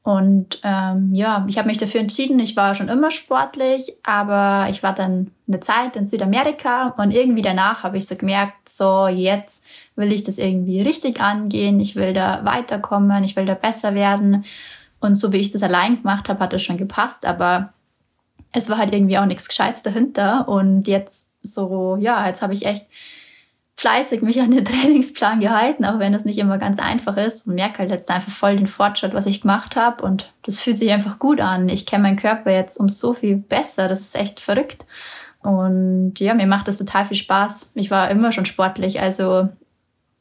Und 0.03 0.61
ähm, 0.63 1.13
ja, 1.13 1.45
ich 1.49 1.57
habe 1.57 1.67
mich 1.67 1.79
dafür 1.79 1.99
entschieden, 1.99 2.39
ich 2.39 2.55
war 2.55 2.75
schon 2.75 2.87
immer 2.87 3.11
sportlich, 3.11 3.97
aber 4.03 4.67
ich 4.69 4.83
war 4.83 4.95
dann 4.95 5.31
eine 5.49 5.59
Zeit 5.59 5.97
in 5.97 6.07
Südamerika 6.07 6.93
und 6.95 7.13
irgendwie 7.13 7.41
danach 7.41 7.83
habe 7.83 7.97
ich 7.97 8.07
so 8.07 8.15
gemerkt, 8.15 8.69
so 8.69 9.07
jetzt 9.07 9.65
will 9.97 10.13
ich 10.13 10.23
das 10.23 10.37
irgendwie 10.37 10.81
richtig 10.81 11.19
angehen, 11.19 11.81
ich 11.81 11.97
will 11.97 12.13
da 12.13 12.45
weiterkommen, 12.45 13.25
ich 13.25 13.35
will 13.35 13.45
da 13.45 13.55
besser 13.55 13.95
werden. 13.95 14.45
Und 15.01 15.15
so 15.15 15.33
wie 15.33 15.39
ich 15.39 15.51
das 15.51 15.61
allein 15.61 15.97
gemacht 15.97 16.29
habe, 16.29 16.39
hat 16.39 16.53
das 16.53 16.63
schon 16.63 16.77
gepasst, 16.77 17.25
aber 17.25 17.73
es 18.53 18.69
war 18.69 18.77
halt 18.77 18.93
irgendwie 18.93 19.17
auch 19.17 19.25
nichts 19.25 19.49
Gescheites 19.49 19.83
dahinter. 19.83 20.47
Und 20.47 20.87
jetzt 20.87 21.29
so, 21.41 21.97
ja, 21.99 22.27
jetzt 22.27 22.41
habe 22.41 22.53
ich 22.53 22.65
echt 22.65 22.85
fleißig 23.75 24.21
mich 24.21 24.39
an 24.39 24.51
den 24.51 24.63
Trainingsplan 24.65 25.39
gehalten, 25.39 25.83
auch 25.83 25.99
wenn 25.99 26.13
es 26.13 26.25
nicht 26.25 26.37
immer 26.37 26.57
ganz 26.57 26.79
einfach 26.79 27.17
ist 27.17 27.47
und 27.47 27.55
merke 27.55 27.79
halt 27.79 27.91
jetzt 27.91 28.09
einfach 28.09 28.31
voll 28.31 28.55
den 28.55 28.67
Fortschritt, 28.67 29.13
was 29.13 29.25
ich 29.25 29.41
gemacht 29.41 29.75
habe 29.75 30.03
und 30.03 30.31
das 30.43 30.59
fühlt 30.59 30.77
sich 30.77 30.91
einfach 30.91 31.19
gut 31.19 31.41
an. 31.41 31.67
Ich 31.67 31.85
kenne 31.85 32.03
meinen 32.03 32.15
Körper 32.15 32.51
jetzt 32.51 32.77
um 32.77 32.87
so 32.87 33.13
viel 33.13 33.35
besser, 33.35 33.87
das 33.87 34.01
ist 34.01 34.15
echt 34.15 34.39
verrückt. 34.39 34.85
Und 35.41 36.19
ja, 36.19 36.33
mir 36.33 36.47
macht 36.47 36.69
das 36.69 36.77
total 36.77 37.05
viel 37.05 37.17
Spaß. 37.17 37.71
Ich 37.73 37.91
war 37.91 38.09
immer 38.09 38.31
schon 38.31 38.45
sportlich, 38.45 39.01
also 39.01 39.49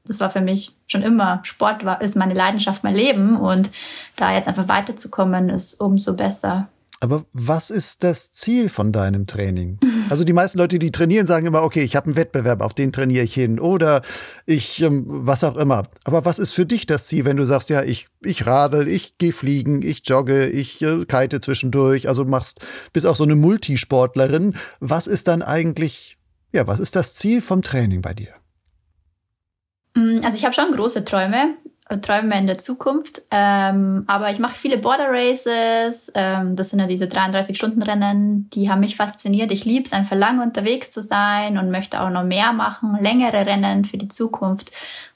das 0.04 0.18
war 0.18 0.30
für 0.30 0.40
mich 0.40 0.74
schon 0.88 1.02
immer 1.02 1.40
Sport 1.44 1.84
war 1.84 2.00
ist 2.00 2.16
meine 2.16 2.34
Leidenschaft, 2.34 2.82
mein 2.82 2.96
Leben 2.96 3.36
und 3.36 3.70
da 4.16 4.32
jetzt 4.32 4.48
einfach 4.48 4.66
weiterzukommen 4.66 5.50
ist 5.50 5.80
umso 5.80 6.16
besser. 6.16 6.68
Aber 7.02 7.24
was 7.32 7.70
ist 7.70 8.04
das 8.04 8.30
Ziel 8.30 8.68
von 8.68 8.92
deinem 8.92 9.26
Training? 9.26 9.80
Also 10.08 10.22
die 10.22 10.32
meisten 10.32 10.58
Leute, 10.58 10.78
die 10.78 10.92
trainieren, 10.92 11.26
sagen 11.26 11.46
immer, 11.46 11.64
okay, 11.64 11.82
ich 11.82 11.96
habe 11.96 12.06
einen 12.06 12.14
Wettbewerb, 12.14 12.60
auf 12.60 12.74
den 12.74 12.92
trainiere 12.92 13.24
ich 13.24 13.34
hin 13.34 13.58
oder 13.58 14.02
ich, 14.46 14.80
ähm, 14.82 15.02
was 15.08 15.42
auch 15.42 15.56
immer. 15.56 15.88
Aber 16.04 16.24
was 16.24 16.38
ist 16.38 16.52
für 16.52 16.64
dich 16.64 16.86
das 16.86 17.06
Ziel, 17.06 17.24
wenn 17.24 17.36
du 17.36 17.44
sagst, 17.44 17.70
ja, 17.70 17.82
ich, 17.82 18.06
ich 18.20 18.46
radel, 18.46 18.86
ich 18.86 19.18
gehe 19.18 19.32
fliegen, 19.32 19.82
ich 19.82 20.02
jogge, 20.08 20.46
ich 20.46 20.80
äh, 20.82 21.04
kite 21.04 21.40
zwischendurch, 21.40 22.06
also 22.06 22.24
machst, 22.24 22.64
bist 22.92 23.04
auch 23.04 23.16
so 23.16 23.24
eine 23.24 23.34
Multisportlerin. 23.34 24.54
Was 24.78 25.08
ist 25.08 25.26
dann 25.26 25.42
eigentlich, 25.42 26.18
ja, 26.52 26.68
was 26.68 26.78
ist 26.78 26.94
das 26.94 27.14
Ziel 27.14 27.40
vom 27.40 27.62
Training 27.62 28.00
bei 28.00 28.14
dir? 28.14 28.32
Mm, 29.94 30.20
also 30.22 30.36
ich 30.36 30.44
habe 30.44 30.54
schon 30.54 30.70
große 30.70 31.04
Träume. 31.04 31.56
Träume 32.00 32.38
in 32.38 32.46
der 32.46 32.58
Zukunft. 32.58 33.22
Ähm, 33.30 34.04
aber 34.06 34.30
ich 34.30 34.38
mache 34.38 34.54
viele 34.54 34.78
Border 34.78 35.08
Races. 35.10 36.10
Ähm, 36.14 36.56
das 36.56 36.70
sind 36.70 36.78
ja 36.78 36.86
diese 36.86 37.06
33-Stunden-Rennen. 37.06 38.48
Die 38.50 38.70
haben 38.70 38.80
mich 38.80 38.96
fasziniert. 38.96 39.50
Ich 39.52 39.64
liebe 39.64 39.84
es, 39.84 39.92
einfach 39.92 40.16
lange 40.16 40.42
unterwegs 40.42 40.90
zu 40.90 41.02
sein 41.02 41.58
und 41.58 41.70
möchte 41.70 42.00
auch 42.00 42.10
noch 42.10 42.24
mehr 42.24 42.52
machen. 42.52 42.96
Längere 43.00 43.46
Rennen 43.46 43.84
für 43.84 43.98
die 43.98 44.08
Zukunft. 44.08 44.72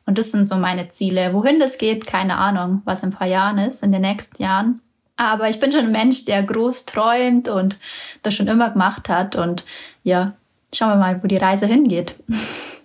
Und 0.07 0.19
das 0.19 0.31
sind 0.31 0.47
so 0.47 0.57
meine 0.57 0.89
Ziele. 0.89 1.33
Wohin 1.33 1.59
das 1.59 1.79
geht, 1.79 2.07
keine 2.07 2.37
Ahnung, 2.37 2.83
was 2.85 3.03
in 3.03 3.11
ein 3.11 3.17
paar 3.17 3.27
Jahren 3.27 3.59
ist, 3.59 3.83
in 3.83 3.93
den 3.93 4.03
nächsten 4.03 4.43
Jahren. 4.43 4.81
Aber 5.17 5.49
ich 5.49 5.59
bin 5.59 5.73
schon 5.73 5.87
ein 5.87 5.93
Mensch, 5.93 6.25
der 6.27 6.43
groß 6.43 6.85
träumt 6.85 7.49
und 7.49 7.79
das 8.23 8.35
schon 8.35 8.49
immer 8.49 8.71
gemacht 8.71 9.09
hat. 9.09 9.35
Und 9.35 9.65
ja, 10.05 10.35
schauen 10.75 10.91
wir 10.91 10.97
mal, 10.97 11.23
wo 11.23 11.27
die 11.27 11.39
Reise 11.39 11.67
hingeht. 11.67 12.17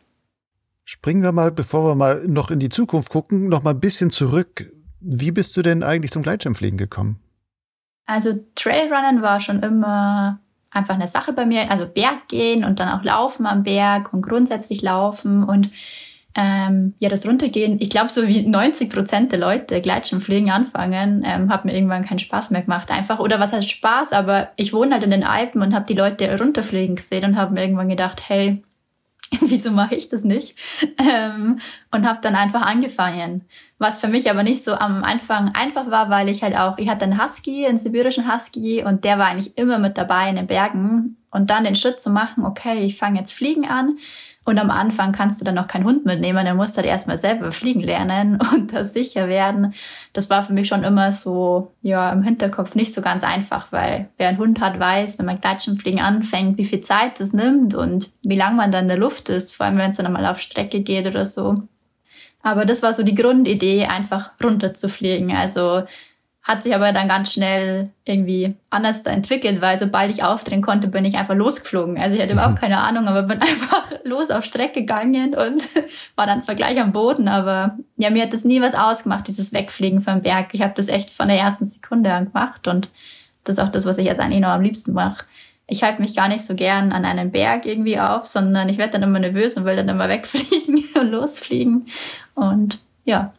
Springen 0.94 1.24
wir 1.24 1.32
mal, 1.32 1.54
bevor 1.54 1.86
wir 1.86 1.96
mal 1.96 2.28
noch 2.28 2.52
in 2.52 2.60
die 2.60 2.68
Zukunft 2.68 3.12
gucken, 3.12 3.48
noch 3.48 3.64
mal 3.64 3.70
ein 3.70 3.80
bisschen 3.80 4.12
zurück. 4.12 4.70
Wie 5.00 5.32
bist 5.32 5.56
du 5.56 5.62
denn 5.62 5.84
eigentlich 5.84 6.12
zum 6.12 6.22
Gleitschirmfliegen 6.22 6.78
gekommen? 6.78 7.22
Also 8.08 8.34
Trailrunnen 8.56 9.22
war 9.22 9.40
schon 9.40 9.64
immer 9.64 10.42
einfach 10.70 10.96
eine 10.96 11.08
Sache 11.08 11.32
bei 11.32 11.46
mir. 11.46 11.72
Also 11.72 11.86
Berg 11.86 12.28
gehen 12.28 12.66
und 12.66 12.82
dann 12.82 12.90
auch 12.90 13.06
laufen 13.06 13.46
am 13.46 13.64
Berg 13.64 14.12
und 14.12 14.22
grundsätzlich 14.22 14.82
laufen 14.82 15.46
und 15.46 15.70
ähm, 16.36 16.94
ja, 17.00 17.08
das 17.08 17.26
Runtergehen. 17.26 17.80
Ich 17.80 17.90
glaube, 17.90 18.10
so 18.10 18.28
wie 18.28 18.46
90 18.46 18.90
Prozent 18.90 19.32
der 19.32 19.40
Leute 19.40 19.80
Gleitschirmfliegen 19.80 20.50
anfangen, 20.50 21.24
ähm, 21.26 21.50
hat 21.50 21.64
mir 21.64 21.74
irgendwann 21.74 22.04
keinen 22.04 22.20
Spaß 22.20 22.52
mehr 22.52 22.64
gemacht. 22.64 22.92
Einfach, 22.92 23.20
oder 23.20 23.40
was 23.40 23.54
heißt 23.54 23.70
Spaß, 23.70 24.12
aber 24.12 24.50
ich 24.58 24.74
wohne 24.74 24.92
halt 24.92 25.04
in 25.06 25.12
den 25.12 25.24
Alpen 25.24 25.62
und 25.62 25.74
habe 25.74 25.86
die 25.86 25.96
Leute 25.96 26.38
runterfliegen 26.38 26.98
gesehen 26.98 27.24
und 27.24 27.38
habe 27.38 27.54
mir 27.54 27.62
irgendwann 27.62 27.88
gedacht, 27.88 28.28
hey, 28.28 28.62
wieso 29.40 29.72
mache 29.72 29.96
ich 29.96 30.10
das 30.10 30.24
nicht? 30.24 30.58
Ähm, 30.98 31.60
und 31.92 32.08
habe 32.08 32.20
dann 32.22 32.36
einfach 32.36 32.64
angefangen. 32.64 33.46
Was 33.78 34.00
für 34.00 34.08
mich 34.08 34.30
aber 34.30 34.44
nicht 34.44 34.64
so 34.64 34.74
am 34.74 35.04
Anfang 35.04 35.54
einfach 35.56 35.90
war, 35.90 36.10
weil 36.10 36.30
ich 36.30 36.44
halt 36.44 36.56
auch, 36.56 36.78
ich 36.78 36.90
hatte 36.90 37.06
einen 37.06 37.24
Husky, 37.24 37.66
einen 37.66 37.78
sibirischen 37.78 38.32
Husky 38.32 38.84
und 38.84 39.06
der 39.06 39.18
war 39.18 39.28
eigentlich 39.28 39.58
immer 39.58 39.80
mit 39.80 39.98
dabei 39.98 40.30
in 40.30 40.36
den 40.36 40.48
Bergen. 40.48 41.18
Und 41.32 41.50
dann 41.50 41.64
den 41.64 41.76
Schritt 41.76 42.02
zu 42.02 42.10
machen, 42.10 42.46
okay, 42.46 42.84
ich 42.84 42.98
fange 42.98 43.20
jetzt 43.20 43.32
Fliegen 43.32 43.66
an, 43.66 43.98
und 44.44 44.58
am 44.58 44.72
Anfang 44.72 45.12
kannst 45.12 45.40
du 45.40 45.46
dann 45.46 45.56
noch 45.56 45.68
keinen 45.68 45.86
Hund 45.86 46.06
mitnehmen, 46.06 46.58
musst 46.58 46.76
du 46.76 46.78
halt 46.78 46.88
erstmal 46.88 47.20
selber 47.20 47.52
fliegen 47.52 47.82
lernen 47.82 48.40
und 48.54 48.74
das 48.74 48.94
sicher 48.94 49.28
werden. 49.28 49.74
Das 50.14 50.30
war 50.30 50.44
für 50.44 50.54
mich 50.54 50.68
schon 50.68 50.84
immer 50.84 51.12
so, 51.12 51.74
ja, 51.84 52.12
im 52.12 52.24
Hinterkopf 52.24 52.74
nicht 52.74 52.94
so 52.94 53.02
ganz 53.02 53.24
einfach, 53.24 53.72
weil 53.72 54.10
wer 54.18 54.30
einen 54.30 54.40
Hund 54.40 54.60
hat, 54.60 54.80
weiß, 54.80 55.20
wenn 55.20 55.28
man 55.28 55.40
Gleitschirmfliegen 55.40 56.00
anfängt, 56.00 56.58
wie 56.58 56.66
viel 56.66 56.82
Zeit 56.82 57.20
das 57.20 57.34
nimmt 57.34 57.76
und 57.76 58.10
wie 58.24 58.36
lange 58.36 58.56
man 58.56 58.72
dann 58.72 58.86
in 58.86 58.90
der 58.90 58.98
Luft 58.98 59.30
ist, 59.30 59.56
vor 59.56 59.68
allem 59.68 59.78
wenn 59.78 59.92
es 59.92 59.98
dann 59.98 60.12
mal 60.12 60.26
auf 60.26 60.40
Strecke 60.40 60.82
geht 60.82 61.06
oder 61.06 61.26
so. 61.26 61.62
Aber 62.44 62.66
das 62.66 62.82
war 62.82 62.94
so 62.94 63.04
die 63.04 63.14
Grundidee, 63.14 63.86
einfach 63.86 64.32
runter 64.44 64.74
zu 64.74 64.90
fliegen. 64.90 65.36
Also 65.36 65.84
hat 66.44 66.64
sich 66.64 66.74
aber 66.74 66.92
dann 66.92 67.08
ganz 67.08 67.34
schnell 67.34 67.92
irgendwie 68.04 68.56
anders 68.72 69.04
entwickelt, 69.04 69.62
weil 69.62 69.78
sobald 69.78 70.10
ich 70.10 70.24
aufdrehen 70.24 70.64
konnte, 70.64 70.88
bin 70.88 71.06
ich 71.06 71.16
einfach 71.16 71.36
losgeflogen. 71.36 72.00
Also 72.00 72.16
ich 72.16 72.22
hatte 72.22 72.34
überhaupt 72.34 72.56
mhm. 72.56 72.62
keine 72.62 72.80
Ahnung, 72.80 73.08
aber 73.08 73.24
bin 73.24 73.42
einfach 73.42 73.92
los 74.04 74.32
auf 74.32 74.44
Strecke 74.44 74.82
gegangen 74.82 75.36
und 75.36 75.68
war 76.16 76.26
dann 76.26 76.42
zwar 76.42 76.56
gleich 76.56 76.80
am 76.80 76.94
Boden, 76.94 77.28
aber 77.28 77.78
ja, 77.98 78.10
mir 78.10 78.24
hat 78.24 78.34
das 78.34 78.44
nie 78.44 78.60
was 78.62 78.74
ausgemacht, 78.74 79.28
dieses 79.28 79.54
Wegfliegen 79.54 80.02
vom 80.02 80.24
Berg. 80.24 80.54
Ich 80.54 80.62
habe 80.62 80.74
das 80.76 80.88
echt 80.88 81.12
von 81.12 81.28
der 81.28 81.38
ersten 81.38 81.66
Sekunde 81.66 82.12
an 82.12 82.26
gemacht 82.26 82.68
und 82.68 82.90
das 83.44 83.58
ist 83.58 83.64
auch 83.64 83.70
das, 83.70 83.86
was 83.86 84.00
ich 84.00 84.06
jetzt 84.06 84.20
eigentlich 84.20 84.42
noch 84.42 84.50
am 84.50 84.62
liebsten 84.62 84.94
mache. 84.94 85.26
Ich 85.68 85.84
halte 85.84 86.02
mich 86.02 86.16
gar 86.16 86.28
nicht 86.28 86.44
so 86.44 86.56
gern 86.56 86.92
an 86.92 87.06
einem 87.06 87.32
Berg 87.32 87.66
irgendwie 87.66 88.00
auf, 88.00 88.26
sondern 88.26 88.68
ich 88.68 88.78
werde 88.78 88.94
dann 88.94 89.04
immer 89.04 89.20
nervös 89.20 89.58
und 89.58 89.66
will 89.66 89.76
dann 89.76 89.90
immer 89.90 90.10
wegfliegen 90.10 90.84
und 91.00 91.12
losfliegen. 91.12 91.86
Und 92.34 92.80
ja. 93.06 93.34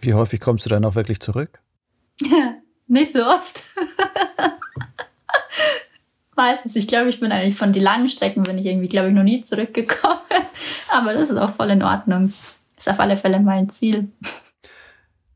Wie 0.00 0.14
häufig 0.14 0.40
kommst 0.40 0.64
du 0.64 0.70
dann 0.70 0.84
auch 0.84 0.94
wirklich 0.94 1.20
zurück? 1.20 1.60
Nicht 2.86 3.12
so 3.12 3.24
oft. 3.24 3.62
Meistens. 6.36 6.76
Ich 6.76 6.88
glaube, 6.88 7.08
ich 7.08 7.20
bin 7.20 7.32
eigentlich 7.32 7.56
von 7.56 7.72
den 7.72 7.82
langen 7.82 8.08
Strecken 8.08 8.42
bin 8.42 8.58
ich 8.58 8.66
irgendwie, 8.66 8.88
glaube 8.88 9.08
ich, 9.08 9.14
noch 9.14 9.22
nie 9.22 9.40
zurückgekommen. 9.40 10.18
Aber 10.92 11.14
das 11.14 11.30
ist 11.30 11.38
auch 11.38 11.54
voll 11.54 11.70
in 11.70 11.82
Ordnung. 11.82 12.32
Ist 12.76 12.88
auf 12.88 13.00
alle 13.00 13.16
Fälle 13.16 13.40
mein 13.40 13.68
Ziel. 13.68 14.08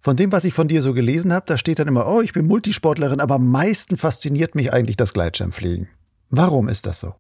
Von 0.01 0.17
dem, 0.17 0.33
was 0.33 0.45
ich 0.45 0.55
von 0.55 0.69
dir 0.69 0.83
so 0.83 0.95
gelesen 0.95 1.33
habe, 1.33 1.47
da 1.47 1.59
steht 1.59 1.79
dann 1.79 1.89
immer, 1.89 2.07
oh, 2.07 2.21
ich 2.21 2.33
bin 2.33 2.47
Multisportlerin, 2.47 3.21
aber 3.21 3.37
am 3.37 3.51
meisten 3.51 3.97
fasziniert 3.97 4.55
mich 4.55 4.73
eigentlich 4.73 4.97
das 4.97 5.13
Gleitschirmfliegen. 5.13 5.89
Warum 6.31 6.69
ist 6.69 6.87
das 6.87 7.01
so? 7.01 7.15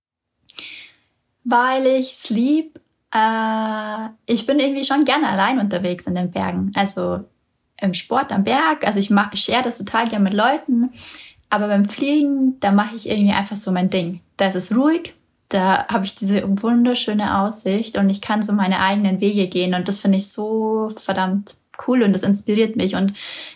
Weil 1.44 1.86
ich 1.86 2.12
es 2.12 2.30
lieb. 2.30 2.80
Äh, 3.12 4.08
ich 4.26 4.46
bin 4.46 4.58
irgendwie 4.58 4.84
schon 4.84 5.04
gerne 5.04 5.28
allein 5.28 5.58
unterwegs 5.58 6.06
in 6.06 6.14
den 6.14 6.30
Bergen. 6.30 6.72
Also 6.74 7.24
im 7.80 7.94
Sport 7.94 8.32
am 8.32 8.44
Berg. 8.44 8.86
Also 8.86 8.98
ich, 8.98 9.10
mach, 9.10 9.34
share 9.36 9.62
das 9.62 9.78
total 9.78 10.08
gerne 10.08 10.24
mit 10.24 10.34
Leuten. 10.34 10.90
Aber 11.50 11.68
beim 11.68 11.86
Fliegen, 11.86 12.58
da 12.60 12.72
mache 12.72 12.96
ich 12.96 13.08
irgendwie 13.08 13.32
einfach 13.32 13.56
so 13.56 13.72
mein 13.72 13.90
Ding. 13.90 14.20
Da 14.36 14.48
ist 14.48 14.54
es 14.54 14.76
ruhig, 14.76 15.14
da 15.48 15.86
habe 15.88 16.04
ich 16.04 16.14
diese 16.14 16.42
wunderschöne 16.62 17.38
Aussicht 17.40 17.96
und 17.96 18.10
ich 18.10 18.20
kann 18.20 18.42
so 18.42 18.52
meine 18.52 18.80
eigenen 18.80 19.20
Wege 19.20 19.48
gehen. 19.48 19.74
Und 19.74 19.88
das 19.88 19.98
finde 19.98 20.18
ich 20.18 20.30
so 20.30 20.90
verdammt 20.94 21.56
cool 21.86 22.02
und 22.02 22.12
das 22.12 22.22
inspiriert 22.22 22.76
mich. 22.76 22.96
Und 22.96 23.14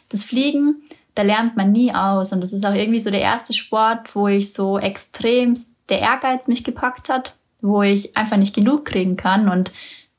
das 0.08 0.24
Fliegen, 0.24 0.82
da 1.14 1.22
lernt 1.22 1.56
man 1.56 1.72
nie 1.72 1.94
aus. 1.94 2.32
Und 2.32 2.40
das 2.40 2.52
ist 2.52 2.64
auch 2.64 2.74
irgendwie 2.74 3.00
so 3.00 3.10
der 3.10 3.20
erste 3.20 3.52
Sport, 3.52 4.14
wo 4.14 4.28
ich 4.28 4.52
so 4.52 4.78
extrem 4.78 5.54
der 5.88 6.00
Ehrgeiz 6.00 6.48
mich 6.48 6.64
gepackt 6.64 7.10
hat, 7.10 7.34
wo 7.60 7.82
ich 7.82 8.16
einfach 8.16 8.38
nicht 8.38 8.54
genug 8.54 8.86
kriegen 8.86 9.16
kann. 9.16 9.50
Und 9.50 9.70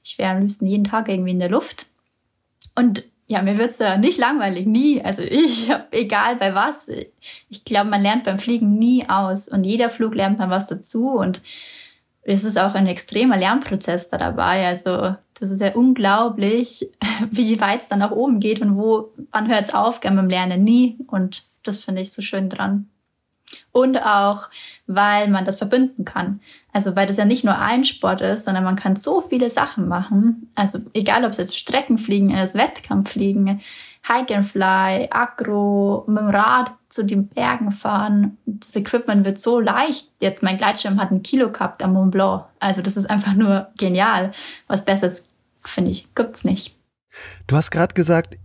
ich 0.03 0.19
wäre 0.19 0.31
am 0.31 0.41
liebsten 0.41 0.67
jeden 0.67 0.83
Tag 0.83 1.09
irgendwie 1.09 1.31
in 1.31 1.39
der 1.39 1.49
Luft. 1.49 1.87
Und 2.75 3.03
ja, 3.27 3.41
mir 3.41 3.57
wird's 3.57 3.79
ja 3.79 3.97
nicht 3.97 4.17
langweilig, 4.17 4.65
nie. 4.65 5.03
Also 5.03 5.23
ich 5.23 5.69
habe, 5.71 5.85
egal 5.91 6.35
bei 6.35 6.53
was, 6.55 6.89
ich 7.49 7.65
glaube, 7.65 7.89
man 7.89 8.01
lernt 8.01 8.23
beim 8.23 8.39
Fliegen 8.39 8.77
nie 8.77 9.07
aus 9.09 9.47
und 9.47 9.63
jeder 9.63 9.89
Flug 9.89 10.15
lernt 10.15 10.39
man 10.39 10.49
was 10.49 10.67
dazu 10.67 11.11
und 11.11 11.41
es 12.25 12.45
ist 12.45 12.57
auch 12.57 12.73
ein 12.73 12.87
extremer 12.87 13.37
Lernprozess 13.37 14.09
da 14.09 14.17
dabei. 14.17 14.67
Also 14.67 15.15
das 15.39 15.51
ist 15.51 15.61
ja 15.61 15.73
unglaublich, 15.73 16.89
wie 17.31 17.59
weit 17.59 17.81
es 17.81 17.87
dann 17.87 17.99
nach 17.99 18.11
oben 18.11 18.39
geht 18.39 18.61
und 18.61 18.77
wo, 18.77 19.11
wann 19.31 19.49
hört 19.49 19.63
es 19.63 19.73
auf, 19.73 19.99
beim 19.99 20.29
Lernen 20.29 20.63
nie 20.63 20.97
und 21.07 21.43
das 21.63 21.77
finde 21.77 22.01
ich 22.01 22.11
so 22.11 22.21
schön 22.21 22.49
dran. 22.49 22.89
Und 23.71 23.97
auch, 23.97 24.49
weil 24.87 25.29
man 25.29 25.45
das 25.45 25.57
verbinden 25.57 26.05
kann. 26.05 26.41
Also, 26.71 26.95
weil 26.95 27.07
das 27.07 27.17
ja 27.17 27.25
nicht 27.25 27.43
nur 27.43 27.57
ein 27.57 27.85
Sport 27.85 28.21
ist, 28.21 28.45
sondern 28.45 28.63
man 28.63 28.75
kann 28.75 28.95
so 28.95 29.21
viele 29.21 29.49
Sachen 29.49 29.87
machen. 29.87 30.49
Also, 30.55 30.79
egal 30.93 31.23
ob 31.25 31.31
es 31.31 31.37
jetzt 31.37 31.57
Streckenfliegen 31.57 32.31
ist, 32.31 32.55
Wettkampffliegen, 32.55 33.61
Hike 34.07 34.35
and 34.35 34.45
Fly, 34.45 35.07
Agro, 35.11 36.03
mit 36.07 36.19
dem 36.19 36.29
Rad 36.29 36.71
zu 36.89 37.05
den 37.05 37.27
Bergen 37.27 37.71
fahren. 37.71 38.37
Das 38.45 38.75
Equipment 38.75 39.25
wird 39.25 39.39
so 39.39 39.59
leicht. 39.59 40.09
Jetzt 40.21 40.43
mein 40.43 40.57
Gleitschirm 40.57 40.99
hat 40.99 41.11
ein 41.11 41.23
Kilo 41.23 41.51
gehabt 41.51 41.81
am 41.83 41.93
Mont 41.93 42.11
Blanc. 42.11 42.45
Also, 42.59 42.81
das 42.81 42.97
ist 42.97 43.09
einfach 43.09 43.33
nur 43.33 43.69
genial. 43.77 44.31
Was 44.67 44.85
Besseres, 44.85 45.29
finde 45.61 45.91
ich, 45.91 46.13
gibt's 46.15 46.43
nicht. 46.43 46.75
Du 47.47 47.55
hast 47.55 47.71
gerade 47.71 47.93
gesagt, 47.93 48.37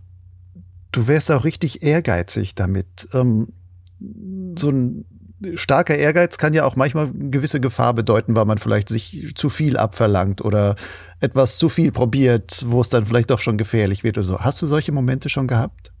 du 0.91 1.07
wärst 1.07 1.31
auch 1.31 1.43
richtig 1.43 1.83
ehrgeizig 1.83 2.55
damit. 2.55 3.09
Ähm, 3.13 3.53
so 4.59 4.69
ein 4.69 5.05
starker 5.55 5.95
Ehrgeiz 5.95 6.37
kann 6.37 6.53
ja 6.53 6.65
auch 6.65 6.75
manchmal 6.75 7.07
eine 7.07 7.29
gewisse 7.29 7.59
Gefahr 7.59 7.93
bedeuten, 7.93 8.35
weil 8.35 8.45
man 8.45 8.57
vielleicht 8.57 8.89
sich 8.89 9.33
zu 9.35 9.49
viel 9.49 9.77
abverlangt 9.77 10.43
oder 10.43 10.75
etwas 11.21 11.57
zu 11.57 11.69
viel 11.69 11.91
probiert, 11.91 12.63
wo 12.67 12.81
es 12.81 12.89
dann 12.89 13.05
vielleicht 13.05 13.29
doch 13.29 13.39
schon 13.39 13.57
gefährlich 13.57 14.03
wird 14.03 14.17
oder 14.17 14.27
so. 14.27 14.39
Hast 14.39 14.61
du 14.61 14.67
solche 14.67 14.91
Momente 14.91 15.29
schon 15.29 15.47
gehabt? 15.47 15.93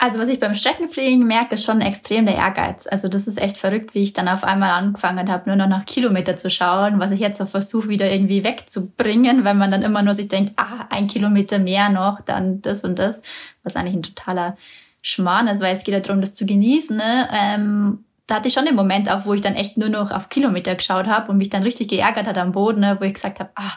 Also 0.00 0.18
was 0.18 0.28
ich 0.28 0.40
beim 0.40 0.54
Streckenfliegen 0.54 1.24
merke, 1.24 1.54
ist 1.54 1.64
schon 1.64 1.80
extrem 1.80 2.26
der 2.26 2.34
Ehrgeiz. 2.34 2.88
Also 2.88 3.06
das 3.06 3.28
ist 3.28 3.40
echt 3.40 3.56
verrückt, 3.56 3.94
wie 3.94 4.02
ich 4.02 4.12
dann 4.12 4.26
auf 4.26 4.42
einmal 4.42 4.70
angefangen 4.70 5.30
habe, 5.30 5.48
nur 5.48 5.56
noch 5.56 5.68
nach 5.68 5.84
Kilometer 5.84 6.36
zu 6.36 6.50
schauen, 6.50 6.98
was 6.98 7.12
ich 7.12 7.20
jetzt 7.20 7.40
auch 7.40 7.46
versuche, 7.46 7.88
wieder 7.88 8.10
irgendwie 8.10 8.42
wegzubringen, 8.42 9.44
wenn 9.44 9.58
man 9.58 9.70
dann 9.70 9.82
immer 9.82 10.02
nur 10.02 10.14
sich 10.14 10.26
denkt, 10.26 10.54
ah, 10.56 10.86
ein 10.90 11.06
Kilometer 11.06 11.60
mehr 11.60 11.90
noch, 11.90 12.20
dann 12.20 12.60
das 12.60 12.82
und 12.82 12.98
das, 12.98 13.22
was 13.62 13.76
eigentlich 13.76 13.94
ein 13.94 14.02
totaler 14.02 14.56
Schmarrn 15.02 15.48
ist, 15.48 15.60
weil 15.60 15.74
es 15.74 15.84
geht 15.84 15.94
ja 15.94 16.00
darum, 16.00 16.20
das 16.20 16.34
zu 16.34 16.46
genießen. 16.46 16.96
Ne? 16.96 17.28
Ähm, 17.32 18.04
da 18.26 18.36
hatte 18.36 18.48
ich 18.48 18.54
schon 18.54 18.64
den 18.64 18.76
Moment 18.76 19.10
auch, 19.10 19.26
wo 19.26 19.34
ich 19.34 19.40
dann 19.40 19.54
echt 19.54 19.76
nur 19.76 19.88
noch 19.88 20.10
auf 20.12 20.28
Kilometer 20.28 20.74
geschaut 20.74 21.06
habe 21.06 21.30
und 21.30 21.38
mich 21.38 21.50
dann 21.50 21.64
richtig 21.64 21.88
geärgert 21.88 22.26
hat 22.26 22.38
am 22.38 22.52
Boden, 22.52 22.80
ne? 22.80 22.96
wo 22.98 23.04
ich 23.04 23.14
gesagt 23.14 23.40
habe, 23.40 23.50
ah, 23.56 23.72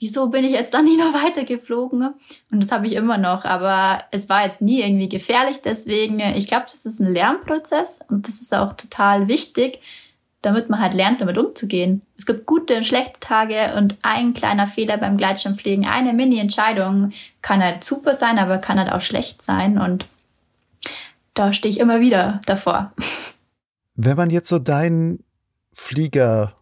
wieso 0.00 0.28
bin 0.28 0.44
ich 0.44 0.52
jetzt 0.52 0.72
dann 0.74 0.84
nicht 0.84 0.98
noch 0.98 1.12
weitergeflogen? 1.24 2.14
Und 2.50 2.62
das 2.62 2.72
habe 2.72 2.86
ich 2.86 2.94
immer 2.94 3.18
noch, 3.18 3.44
aber 3.44 4.02
es 4.10 4.28
war 4.28 4.44
jetzt 4.44 4.62
nie 4.62 4.80
irgendwie 4.80 5.08
gefährlich. 5.08 5.60
Deswegen, 5.62 6.20
ich 6.20 6.48
glaube, 6.48 6.66
das 6.70 6.86
ist 6.86 7.00
ein 7.00 7.12
Lernprozess 7.12 8.00
und 8.08 8.26
das 8.26 8.40
ist 8.40 8.54
auch 8.54 8.72
total 8.72 9.28
wichtig, 9.28 9.80
damit 10.40 10.70
man 10.70 10.80
halt 10.80 10.94
lernt, 10.94 11.20
damit 11.20 11.36
umzugehen. 11.36 12.02
Es 12.16 12.24
gibt 12.24 12.46
gute 12.46 12.76
und 12.76 12.86
schlechte 12.86 13.20
Tage 13.20 13.74
und 13.76 13.96
ein 14.02 14.32
kleiner 14.32 14.66
Fehler 14.66 14.96
beim 14.96 15.16
Gleitschirmfliegen, 15.16 15.84
eine 15.84 16.12
Mini-Entscheidung 16.12 17.12
kann 17.42 17.62
halt 17.62 17.82
super 17.82 18.14
sein, 18.14 18.38
aber 18.38 18.58
kann 18.58 18.78
halt 18.78 18.92
auch 18.92 19.00
schlecht 19.00 19.42
sein 19.42 19.78
und 19.78 20.06
da 21.38 21.52
stehe 21.52 21.70
ich 21.70 21.80
immer 21.80 22.00
wieder 22.00 22.40
davor. 22.46 22.92
Wenn 23.94 24.16
man 24.16 24.30
jetzt 24.30 24.48
so 24.48 24.58
deinen 24.58 25.24
Flieger 25.72 26.52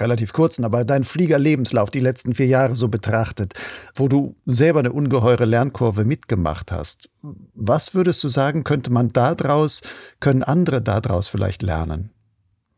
relativ 0.00 0.32
kurzen, 0.32 0.64
aber 0.64 0.84
dein 0.84 1.04
Fliegerlebenslauf 1.04 1.90
die 1.90 2.00
letzten 2.00 2.34
vier 2.34 2.46
Jahre 2.46 2.74
so 2.74 2.88
betrachtet, 2.88 3.52
wo 3.94 4.08
du 4.08 4.34
selber 4.46 4.80
eine 4.80 4.92
ungeheure 4.92 5.44
Lernkurve 5.44 6.04
mitgemacht 6.04 6.72
hast, 6.72 7.10
was 7.54 7.94
würdest 7.94 8.24
du 8.24 8.28
sagen, 8.28 8.64
könnte 8.64 8.90
man 8.90 9.08
daraus, 9.08 9.82
können 10.20 10.42
andere 10.42 10.80
daraus 10.80 11.28
vielleicht 11.28 11.60
lernen? 11.60 12.10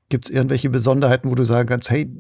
Gibt 0.08 0.26
es 0.26 0.30
irgendwelche 0.30 0.68
Besonderheiten, 0.68 1.30
wo 1.30 1.36
du 1.36 1.44
sagen 1.44 1.68
kannst, 1.68 1.90
hey, 1.90 2.10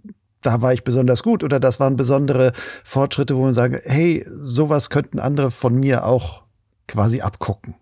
da 0.40 0.62
war 0.62 0.72
ich 0.72 0.84
besonders 0.84 1.22
gut 1.24 1.42
oder 1.42 1.58
das 1.58 1.80
waren 1.80 1.96
besondere 1.96 2.52
Fortschritte, 2.84 3.36
wo 3.36 3.42
man 3.42 3.54
sagen, 3.54 3.78
hey, 3.84 4.24
sowas 4.28 4.88
könnten 4.88 5.18
andere 5.18 5.50
von 5.50 5.74
mir 5.74 6.04
auch 6.06 6.44
quasi 6.86 7.20
abgucken? 7.20 7.74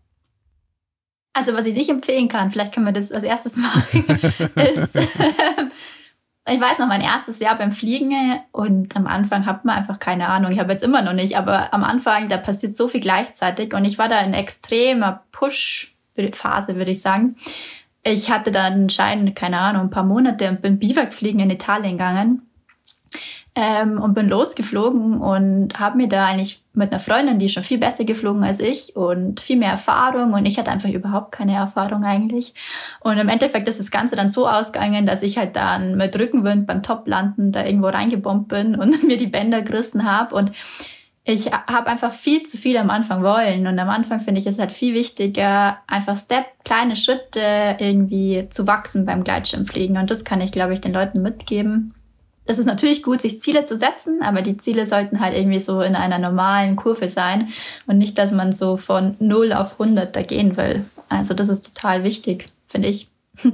Also 1.33 1.55
was 1.55 1.67
ich 1.67 1.75
nicht 1.75 1.91
empfehlen 1.91 2.29
kann, 2.29 2.51
vielleicht 2.51 2.75
können 2.75 2.87
wir 2.87 2.93
das 2.93 3.13
als 3.13 3.23
erstes 3.23 3.57
machen, 3.57 4.05
ist, 4.57 4.97
ich 6.49 6.61
weiß 6.61 6.81
noch, 6.81 6.89
mein 6.89 7.01
erstes 7.01 7.39
Jahr 7.39 7.57
beim 7.57 7.71
Fliegen 7.71 8.13
und 8.51 8.97
am 8.97 9.07
Anfang 9.07 9.47
hat 9.47 9.65
man 9.65 9.77
einfach 9.77 10.01
keine 10.01 10.29
Ahnung. 10.29 10.51
Ich 10.51 10.59
habe 10.59 10.73
jetzt 10.73 10.83
immer 10.83 11.03
noch 11.03 11.13
nicht, 11.13 11.39
aber 11.39 11.73
am 11.73 11.85
Anfang, 11.85 12.29
da 12.29 12.37
passiert 12.37 12.75
so 12.75 12.89
viel 12.89 13.01
gleichzeitig 13.01 13.75
und 13.75 13.85
ich 13.85 13.99
war 13.99 14.09
da 14.09 14.21
in 14.21 14.35
extremer 14.35 15.23
Push-Phase, 15.31 16.77
würde 16.77 16.91
ich 16.91 17.01
sagen. 17.01 17.37
Ich 18.03 18.31
hatte 18.31 18.51
dann 18.51 18.85
anscheinend, 18.85 19.37
keine 19.37 19.61
Ahnung, 19.61 19.83
ein 19.83 19.91
paar 19.91 20.05
Monate 20.05 20.49
und 20.49 20.63
bin 20.63 20.79
Biwakfliegen 20.79 21.41
in 21.41 21.51
Italien 21.51 21.99
gegangen 21.99 22.51
ähm, 23.61 24.01
und 24.01 24.15
bin 24.15 24.31
losgeflogen 24.31 25.21
und 25.21 25.79
habe 25.79 25.99
mir 25.99 26.09
da 26.09 26.25
eigentlich 26.25 26.63
mit 26.73 26.93
einer 26.93 26.99
Freundin, 26.99 27.39
die 27.39 27.51
schon 27.51 27.63
viel 27.63 27.77
besser 27.77 28.05
geflogen 28.05 28.43
als 28.43 28.59
ich 28.59 28.97
und 28.97 29.39
viel 29.41 29.59
mehr 29.59 29.73
Erfahrung 29.73 30.33
und 30.33 30.47
ich 30.47 30.59
hatte 30.59 30.71
einfach 30.71 30.89
überhaupt 30.89 31.33
keine 31.33 31.57
Erfahrung 31.57 32.03
eigentlich. 32.03 32.55
Und 33.01 33.19
im 33.19 33.29
Endeffekt 33.29 33.69
ist 33.69 33.79
das 33.79 33.91
Ganze 33.91 34.17
dann 34.17 34.31
so 34.31 34.49
ausgegangen, 34.49 35.05
dass 35.05 35.23
ich 35.23 35.37
halt 35.37 35.57
dann 35.57 35.99
mit 35.99 36.19
Rückenwind 36.19 36.67
beim 36.67 36.83
Toplanden 36.83 37.53
da 37.53 37.63
irgendwo 37.67 37.89
reingebombt 37.89 38.49
bin 38.49 38.77
und 38.81 39.03
mir 39.05 39.19
die 39.19 39.27
Bänder 39.27 39.61
gerissen 39.61 40.11
habe 40.11 40.35
und 40.35 40.53
ich 41.23 41.53
habe 41.53 41.87
einfach 41.87 42.13
viel 42.13 42.45
zu 42.45 42.57
viel 42.57 42.79
am 42.79 42.89
Anfang 42.89 43.23
wollen. 43.23 43.67
Und 43.67 43.79
am 43.79 43.91
Anfang 43.91 44.21
finde 44.21 44.41
ich 44.41 44.47
es 44.47 44.59
halt 44.59 44.73
viel 44.73 44.95
wichtiger, 44.95 45.77
einfach 45.87 46.17
Step, 46.17 46.47
kleine 46.65 46.97
Schritte 46.97 47.77
irgendwie 47.79 48.49
zu 48.49 48.67
wachsen 48.67 49.05
beim 49.05 49.23
Gleitschirmfliegen. 49.23 49.99
Und 49.99 50.11
das 50.11 50.25
kann 50.25 50.41
ich, 50.41 50.51
glaube 50.51 50.73
ich, 50.73 50.81
den 50.81 50.95
Leuten 50.95 51.21
mitgeben 51.21 51.95
es 52.47 52.59
ist 52.59 52.67
natürlich 52.67 53.03
gut, 53.03 53.21
sich 53.21 53.41
Ziele 53.41 53.65
zu 53.65 53.77
setzen, 53.77 54.23
aber 54.23 54.43
die 54.43 54.57
Ziele 54.57 54.87
sollten 54.87 55.21
halt 55.21 55.37
irgendwie 55.37 55.61
so 55.61 55.83
in 55.83 55.95
einer 55.95 56.19
normalen 56.19 56.77
Kurve 56.77 57.09
sein 57.09 57.49
und 57.87 57.99
nicht, 57.99 58.19
dass 58.19 58.33
man 58.33 58.53
so 58.53 58.77
von 58.77 59.17
0 59.21 59.53
auf 59.53 59.81
100 59.81 60.15
da 60.15 60.23
gehen 60.23 60.57
will. 60.57 60.85
Also 61.09 61.35
das 61.35 61.49
ist 61.49 61.75
total 61.75 62.05
wichtig, 62.05 62.47
finde 62.67 62.89
ich. 62.89 63.09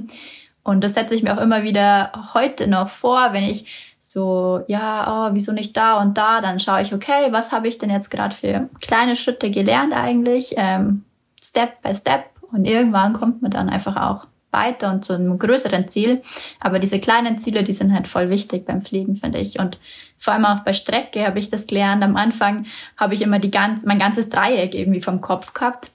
Und 0.63 0.83
das 0.83 0.95
setze 0.95 1.15
ich 1.15 1.23
mir 1.23 1.33
auch 1.33 1.41
immer 1.41 1.63
wieder 1.63 2.11
heute 2.33 2.67
noch 2.67 2.89
vor, 2.89 3.29
wenn 3.31 3.45
ich 3.45 3.95
so, 3.99 4.65
ja, 4.67 5.29
oh, 5.29 5.33
wieso 5.33 5.53
nicht 5.53 5.77
da 5.77 6.01
und 6.01 6.17
da, 6.17 6.41
dann 6.41 6.59
schaue 6.59 6.81
ich, 6.81 6.93
okay, 6.93 7.27
was 7.31 7.53
habe 7.53 7.69
ich 7.69 7.77
denn 7.77 7.89
jetzt 7.89 8.09
gerade 8.09 8.35
für 8.35 8.69
kleine 8.81 9.15
Schritte 9.15 9.49
gelernt 9.49 9.93
eigentlich, 9.93 10.55
ähm, 10.57 11.05
Step 11.41 11.81
by 11.81 11.95
Step. 11.95 12.25
Und 12.51 12.65
irgendwann 12.65 13.13
kommt 13.13 13.41
man 13.41 13.51
dann 13.51 13.69
einfach 13.69 13.95
auch 13.95 14.27
weiter 14.51 14.91
und 14.91 15.05
zu 15.05 15.13
einem 15.13 15.37
größeren 15.37 15.87
Ziel. 15.87 16.21
Aber 16.59 16.79
diese 16.79 16.99
kleinen 16.99 17.37
Ziele, 17.37 17.63
die 17.63 17.73
sind 17.73 17.93
halt 17.93 18.07
voll 18.07 18.29
wichtig 18.29 18.65
beim 18.65 18.81
Fliegen, 18.81 19.15
finde 19.15 19.39
ich. 19.39 19.59
Und 19.59 19.79
vor 20.17 20.33
allem 20.33 20.45
auch 20.45 20.61
bei 20.61 20.73
Strecke 20.73 21.25
habe 21.25 21.39
ich 21.39 21.49
das 21.49 21.67
gelernt. 21.67 22.03
Am 22.03 22.15
Anfang 22.15 22.65
habe 22.97 23.13
ich 23.13 23.21
immer 23.21 23.39
die 23.39 23.51
ganz, 23.51 23.85
mein 23.85 23.99
ganzes 23.99 24.29
Dreieck 24.29 24.73
irgendwie 24.73 25.01
vom 25.01 25.21
Kopf 25.21 25.53
gehabt 25.53 25.91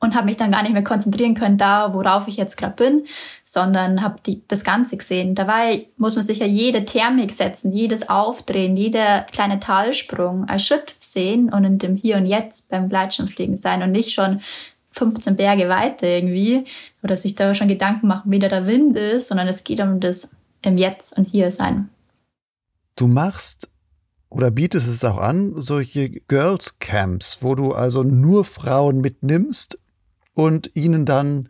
und 0.00 0.14
habe 0.14 0.26
mich 0.26 0.36
dann 0.36 0.52
gar 0.52 0.62
nicht 0.62 0.72
mehr 0.72 0.84
konzentrieren 0.84 1.34
können 1.34 1.58
da, 1.58 1.92
worauf 1.92 2.28
ich 2.28 2.36
jetzt 2.36 2.56
gerade 2.56 2.74
bin, 2.76 3.04
sondern 3.42 4.02
habe 4.02 4.16
das 4.46 4.64
Ganze 4.64 4.96
gesehen. 4.96 5.34
Dabei 5.34 5.86
muss 5.96 6.14
man 6.14 6.24
sich 6.24 6.38
ja 6.38 6.46
jede 6.46 6.84
Thermik 6.84 7.32
setzen, 7.32 7.72
jedes 7.72 8.08
Aufdrehen, 8.08 8.76
jeder 8.76 9.22
kleine 9.22 9.58
Talsprung 9.58 10.48
als 10.48 10.66
Schritt 10.66 10.94
sehen 10.98 11.52
und 11.52 11.64
in 11.64 11.78
dem 11.78 11.96
Hier 11.96 12.16
und 12.16 12.26
Jetzt 12.26 12.68
beim 12.68 12.88
Gleitschirmfliegen 12.88 13.56
sein 13.56 13.82
und 13.82 13.90
nicht 13.90 14.12
schon 14.12 14.40
15 14.98 15.36
Berge 15.36 15.68
weiter 15.68 16.06
irgendwie 16.06 16.64
oder 17.02 17.16
sich 17.16 17.34
da 17.34 17.54
schon 17.54 17.68
Gedanken 17.68 18.06
machen, 18.08 18.30
wie 18.30 18.38
da 18.38 18.48
der 18.48 18.66
Wind 18.66 18.96
ist, 18.96 19.28
sondern 19.28 19.48
es 19.48 19.64
geht 19.64 19.80
um 19.80 20.00
das 20.00 20.36
im 20.62 20.76
Jetzt 20.76 21.16
und 21.16 21.26
Hier 21.26 21.50
sein. 21.50 21.88
Du 22.96 23.06
machst 23.06 23.68
oder 24.30 24.50
bietest 24.50 24.88
es 24.88 25.04
auch 25.04 25.18
an, 25.18 25.52
solche 25.56 26.10
Girls 26.10 26.78
Camps, 26.80 27.38
wo 27.40 27.54
du 27.54 27.72
also 27.72 28.02
nur 28.02 28.44
Frauen 28.44 29.00
mitnimmst 29.00 29.78
und 30.34 30.70
ihnen 30.74 31.06
dann 31.06 31.48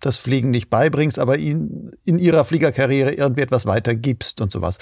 das 0.00 0.16
Fliegen 0.16 0.50
nicht 0.50 0.70
beibringst, 0.70 1.18
aber 1.18 1.38
ihnen 1.38 1.92
in 2.04 2.18
ihrer 2.18 2.44
Fliegerkarriere 2.44 3.12
irgendwie 3.12 3.42
etwas 3.42 3.66
weitergibst 3.66 4.40
und 4.40 4.50
sowas. 4.50 4.78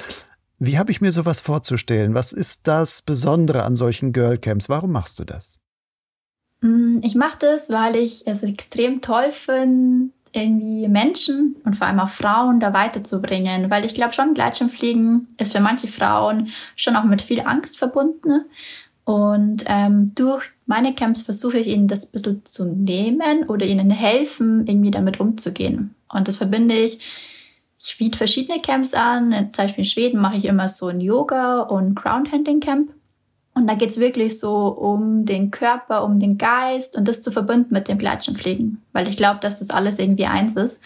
Wie 0.59 0.79
habe 0.79 0.90
ich 0.90 1.01
mir 1.01 1.12
sowas 1.12 1.40
vorzustellen? 1.40 2.14
Was 2.14 2.33
ist 2.33 2.66
das 2.66 3.03
Besondere 3.03 3.64
an 3.64 3.77
solchen 3.77 4.12
Girl 4.12 4.38
Camps? 4.38 4.68
Warum 4.68 4.92
machst 4.92 5.18
du 5.18 5.25
das? 5.25 5.59
Mm, 6.64 7.00
ich 7.03 7.14
mache 7.14 7.37
das, 7.40 7.68
weil 7.70 7.94
ich 7.96 8.27
es 8.27 8.42
extrem 8.42 9.03
toll 9.03 9.31
finde, 9.31 10.09
irgendwie 10.33 10.88
Menschen 10.88 11.57
und 11.64 11.77
vor 11.77 11.87
allem 11.87 12.00
auch 12.00 12.09
Frauen 12.09 12.59
da 12.59 12.72
weiterzubringen, 12.72 13.70
weil 13.70 13.85
ich 13.85 13.94
glaube 13.94 14.14
schon, 14.14 14.35
Gleitschirmfliegen 14.35 15.29
ist 15.38 15.53
für 15.53 15.61
manche 15.61 15.87
Frauen 15.87 16.48
schon 16.74 16.96
auch 16.96 17.05
mit 17.05 17.22
viel 17.22 17.40
Angst 17.40 17.79
verbunden. 17.79 18.46
Und 19.05 19.64
ähm, 19.66 20.12
durch 20.14 20.44
meine 20.64 20.94
Camps 20.94 21.22
versuche 21.22 21.59
ich 21.59 21.66
ihnen 21.66 21.87
das 21.87 22.07
ein 22.07 22.12
bisschen 22.12 22.44
zu 22.46 22.64
nehmen 22.72 23.44
oder 23.48 23.66
ihnen 23.66 23.90
helfen, 23.90 24.66
irgendwie 24.66 24.90
damit 24.90 25.20
umzugehen. 25.20 25.94
Und 26.11 26.27
das 26.27 26.38
verbinde 26.38 26.74
ich. 26.74 26.98
Ich 27.79 27.98
biete 27.98 28.16
verschiedene 28.16 28.62
Camps 28.62 28.94
an. 28.94 29.50
Zum 29.53 29.64
Beispiel 29.64 29.85
in 29.85 29.90
Schweden 29.90 30.20
mache 30.20 30.38
ich 30.38 30.46
immer 30.46 30.70
so 30.70 30.87
ein 30.87 31.03
Yoga- 31.03 31.61
und 31.61 31.94
Groundhandling 31.94 32.61
Camp. 32.61 32.90
Und 33.55 33.69
da 33.69 33.75
geht's 33.75 33.99
wirklich 33.99 34.40
so 34.40 34.67
um 34.67 35.25
den 35.25 35.51
Körper, 35.53 36.05
um 36.05 36.19
den 36.19 36.38
Geist 36.38 36.97
und 36.97 37.07
das 37.07 37.23
zu 37.23 37.31
verbinden 37.31 37.73
mit 37.73 37.88
dem 37.88 37.99
Gleitschirmfliegen. 37.99 38.83
Weil 38.93 39.09
ich 39.09 39.17
glaube, 39.17 39.40
dass 39.40 39.61
das 39.61 39.71
alles 39.71 40.01
irgendwie 40.01 40.27
eins 40.27 40.57
ist. 40.57 40.83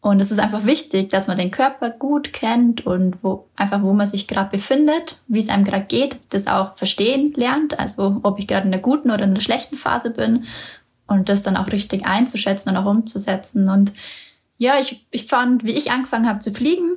Und 0.00 0.20
es 0.20 0.30
ist 0.30 0.38
einfach 0.38 0.64
wichtig, 0.64 1.08
dass 1.10 1.26
man 1.26 1.36
den 1.36 1.50
Körper 1.50 1.90
gut 1.90 2.32
kennt 2.32 2.86
und 2.86 3.18
wo 3.22 3.46
einfach, 3.56 3.82
wo 3.82 3.92
man 3.92 4.06
sich 4.06 4.28
gerade 4.28 4.50
befindet, 4.50 5.16
wie 5.26 5.40
es 5.40 5.48
einem 5.48 5.64
gerade 5.64 5.84
geht, 5.84 6.16
das 6.30 6.46
auch 6.46 6.76
verstehen 6.76 7.32
lernt. 7.34 7.78
Also 7.78 8.20
ob 8.22 8.38
ich 8.38 8.46
gerade 8.46 8.66
in 8.66 8.72
der 8.72 8.80
guten 8.80 9.10
oder 9.10 9.24
in 9.24 9.34
der 9.34 9.42
schlechten 9.42 9.76
Phase 9.76 10.10
bin 10.10 10.44
und 11.06 11.28
das 11.28 11.42
dann 11.42 11.56
auch 11.56 11.72
richtig 11.72 12.06
einzuschätzen 12.06 12.70
und 12.70 12.76
auch 12.76 12.90
umzusetzen. 12.90 13.68
Und 13.68 13.92
ja, 14.58 14.78
ich, 14.80 15.06
ich 15.10 15.26
fand, 15.26 15.64
wie 15.64 15.72
ich 15.72 15.90
angefangen 15.90 16.28
habe 16.28 16.38
zu 16.38 16.52
fliegen, 16.52 16.92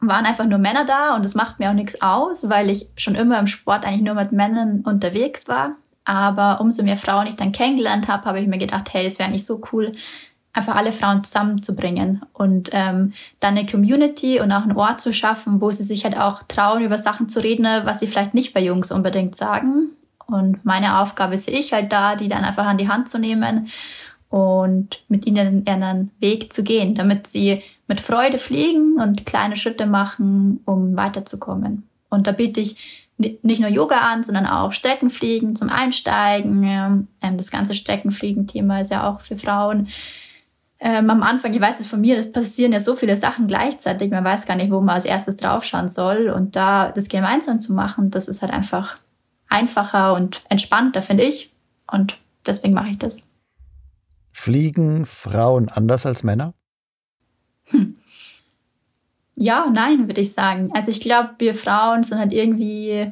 waren 0.00 0.26
einfach 0.26 0.46
nur 0.46 0.58
Männer 0.58 0.84
da 0.84 1.14
und 1.14 1.24
das 1.24 1.34
macht 1.34 1.58
mir 1.58 1.70
auch 1.70 1.74
nichts 1.74 2.00
aus, 2.00 2.48
weil 2.48 2.70
ich 2.70 2.88
schon 2.96 3.14
immer 3.14 3.38
im 3.38 3.46
Sport 3.46 3.84
eigentlich 3.84 4.02
nur 4.02 4.14
mit 4.14 4.32
Männern 4.32 4.80
unterwegs 4.80 5.48
war. 5.48 5.76
Aber 6.04 6.60
umso 6.60 6.82
mehr 6.82 6.96
Frauen 6.96 7.26
ich 7.26 7.36
dann 7.36 7.52
kennengelernt 7.52 8.08
habe, 8.08 8.24
habe 8.24 8.40
ich 8.40 8.48
mir 8.48 8.58
gedacht, 8.58 8.92
hey, 8.92 9.04
das 9.04 9.18
wäre 9.18 9.28
eigentlich 9.28 9.44
so 9.44 9.60
cool, 9.72 9.92
einfach 10.52 10.74
alle 10.74 10.90
Frauen 10.90 11.22
zusammenzubringen 11.22 12.22
und 12.32 12.70
ähm, 12.72 13.12
dann 13.38 13.56
eine 13.56 13.66
Community 13.66 14.40
und 14.40 14.50
auch 14.50 14.62
einen 14.62 14.76
Ort 14.76 15.00
zu 15.00 15.12
schaffen, 15.12 15.60
wo 15.60 15.70
sie 15.70 15.84
sich 15.84 16.04
halt 16.04 16.18
auch 16.18 16.42
trauen, 16.42 16.82
über 16.82 16.98
Sachen 16.98 17.28
zu 17.28 17.40
reden, 17.40 17.66
was 17.84 18.00
sie 18.00 18.06
vielleicht 18.06 18.34
nicht 18.34 18.52
bei 18.52 18.60
Jungs 18.60 18.90
unbedingt 18.90 19.36
sagen. 19.36 19.90
Und 20.26 20.64
meine 20.64 21.00
Aufgabe 21.00 21.36
sehe 21.38 21.58
ich 21.58 21.72
halt 21.72 21.92
da, 21.92 22.14
die 22.16 22.28
dann 22.28 22.44
einfach 22.44 22.66
an 22.66 22.78
die 22.78 22.88
Hand 22.88 23.08
zu 23.08 23.18
nehmen 23.18 23.68
und 24.30 25.02
mit 25.08 25.26
ihnen 25.26 25.66
einen 25.66 26.10
Weg 26.20 26.52
zu 26.52 26.62
gehen, 26.62 26.94
damit 26.94 27.26
sie 27.26 27.62
mit 27.88 28.00
Freude 28.00 28.38
fliegen 28.38 28.94
und 29.00 29.26
kleine 29.26 29.56
Schritte 29.56 29.86
machen, 29.86 30.60
um 30.64 30.96
weiterzukommen. 30.96 31.88
Und 32.08 32.26
da 32.26 32.32
biete 32.32 32.60
ich 32.60 33.08
nicht 33.18 33.60
nur 33.60 33.68
Yoga 33.68 33.98
an, 33.98 34.22
sondern 34.22 34.46
auch 34.46 34.72
Streckenfliegen 34.72 35.56
zum 35.56 35.68
Einsteigen. 35.68 36.62
Ähm, 36.64 37.08
das 37.36 37.50
ganze 37.50 37.74
Streckenfliegen-Thema 37.74 38.80
ist 38.80 38.92
ja 38.92 39.08
auch 39.08 39.20
für 39.20 39.36
Frauen. 39.36 39.88
Ähm, 40.78 41.10
am 41.10 41.22
Anfang, 41.22 41.52
ich 41.52 41.60
weiß 41.60 41.80
es 41.80 41.90
von 41.90 42.00
mir, 42.00 42.16
das 42.16 42.32
passieren 42.32 42.72
ja 42.72 42.80
so 42.80 42.96
viele 42.96 43.16
Sachen 43.16 43.46
gleichzeitig, 43.48 44.10
man 44.10 44.24
weiß 44.24 44.46
gar 44.46 44.56
nicht, 44.56 44.70
wo 44.70 44.80
man 44.80 44.94
als 44.94 45.04
erstes 45.04 45.36
draufschauen 45.36 45.90
soll. 45.90 46.30
Und 46.30 46.56
da 46.56 46.90
das 46.90 47.08
gemeinsam 47.08 47.60
zu 47.60 47.74
machen, 47.74 48.10
das 48.10 48.28
ist 48.28 48.40
halt 48.40 48.52
einfach 48.52 48.98
einfacher 49.48 50.14
und 50.14 50.42
entspannter, 50.48 51.02
finde 51.02 51.24
ich. 51.24 51.50
Und 51.90 52.16
deswegen 52.46 52.72
mache 52.72 52.90
ich 52.90 52.98
das. 52.98 53.29
Fliegen 54.32 55.06
Frauen 55.06 55.68
anders 55.68 56.06
als 56.06 56.22
Männer? 56.22 56.54
Hm. 57.64 57.96
Ja, 59.36 59.70
nein, 59.72 60.06
würde 60.06 60.20
ich 60.20 60.32
sagen. 60.32 60.70
Also 60.74 60.90
ich 60.90 61.00
glaube, 61.00 61.30
wir 61.38 61.54
Frauen 61.54 62.02
sind 62.02 62.18
halt 62.18 62.32
irgendwie, 62.32 63.10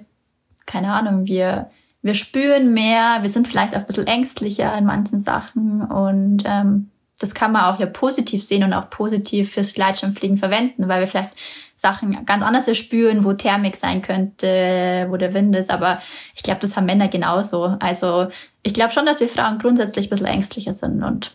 keine 0.66 0.92
Ahnung, 0.92 1.26
wir, 1.26 1.70
wir 2.02 2.14
spüren 2.14 2.72
mehr, 2.72 3.18
wir 3.22 3.30
sind 3.30 3.48
vielleicht 3.48 3.74
auch 3.74 3.80
ein 3.80 3.86
bisschen 3.86 4.06
ängstlicher 4.06 4.76
in 4.76 4.84
manchen 4.84 5.18
Sachen 5.18 5.82
und 5.82 6.42
ähm, 6.44 6.90
das 7.18 7.34
kann 7.34 7.52
man 7.52 7.64
auch 7.64 7.80
ja 7.80 7.86
positiv 7.86 8.42
sehen 8.42 8.62
und 8.62 8.72
auch 8.72 8.90
positiv 8.90 9.52
fürs 9.52 9.74
Gleitschirmfliegen 9.74 10.36
verwenden, 10.36 10.88
weil 10.88 11.00
wir 11.00 11.06
vielleicht 11.06 11.34
Sachen 11.74 12.24
ganz 12.26 12.42
anders 12.42 12.76
spüren, 12.76 13.24
wo 13.24 13.32
Thermik 13.32 13.76
sein 13.76 14.02
könnte, 14.02 15.06
wo 15.08 15.16
der 15.16 15.34
Wind 15.34 15.54
ist. 15.56 15.70
Aber 15.70 16.00
ich 16.34 16.42
glaube, 16.42 16.60
das 16.60 16.76
haben 16.76 16.86
Männer 16.86 17.08
genauso. 17.08 17.76
Also 17.80 18.28
ich 18.62 18.74
glaube 18.74 18.92
schon, 18.92 19.06
dass 19.06 19.20
wir 19.20 19.28
Frauen 19.28 19.58
grundsätzlich 19.58 20.06
ein 20.06 20.10
bisschen 20.10 20.26
ängstlicher 20.26 20.72
sind 20.72 21.02
und 21.02 21.32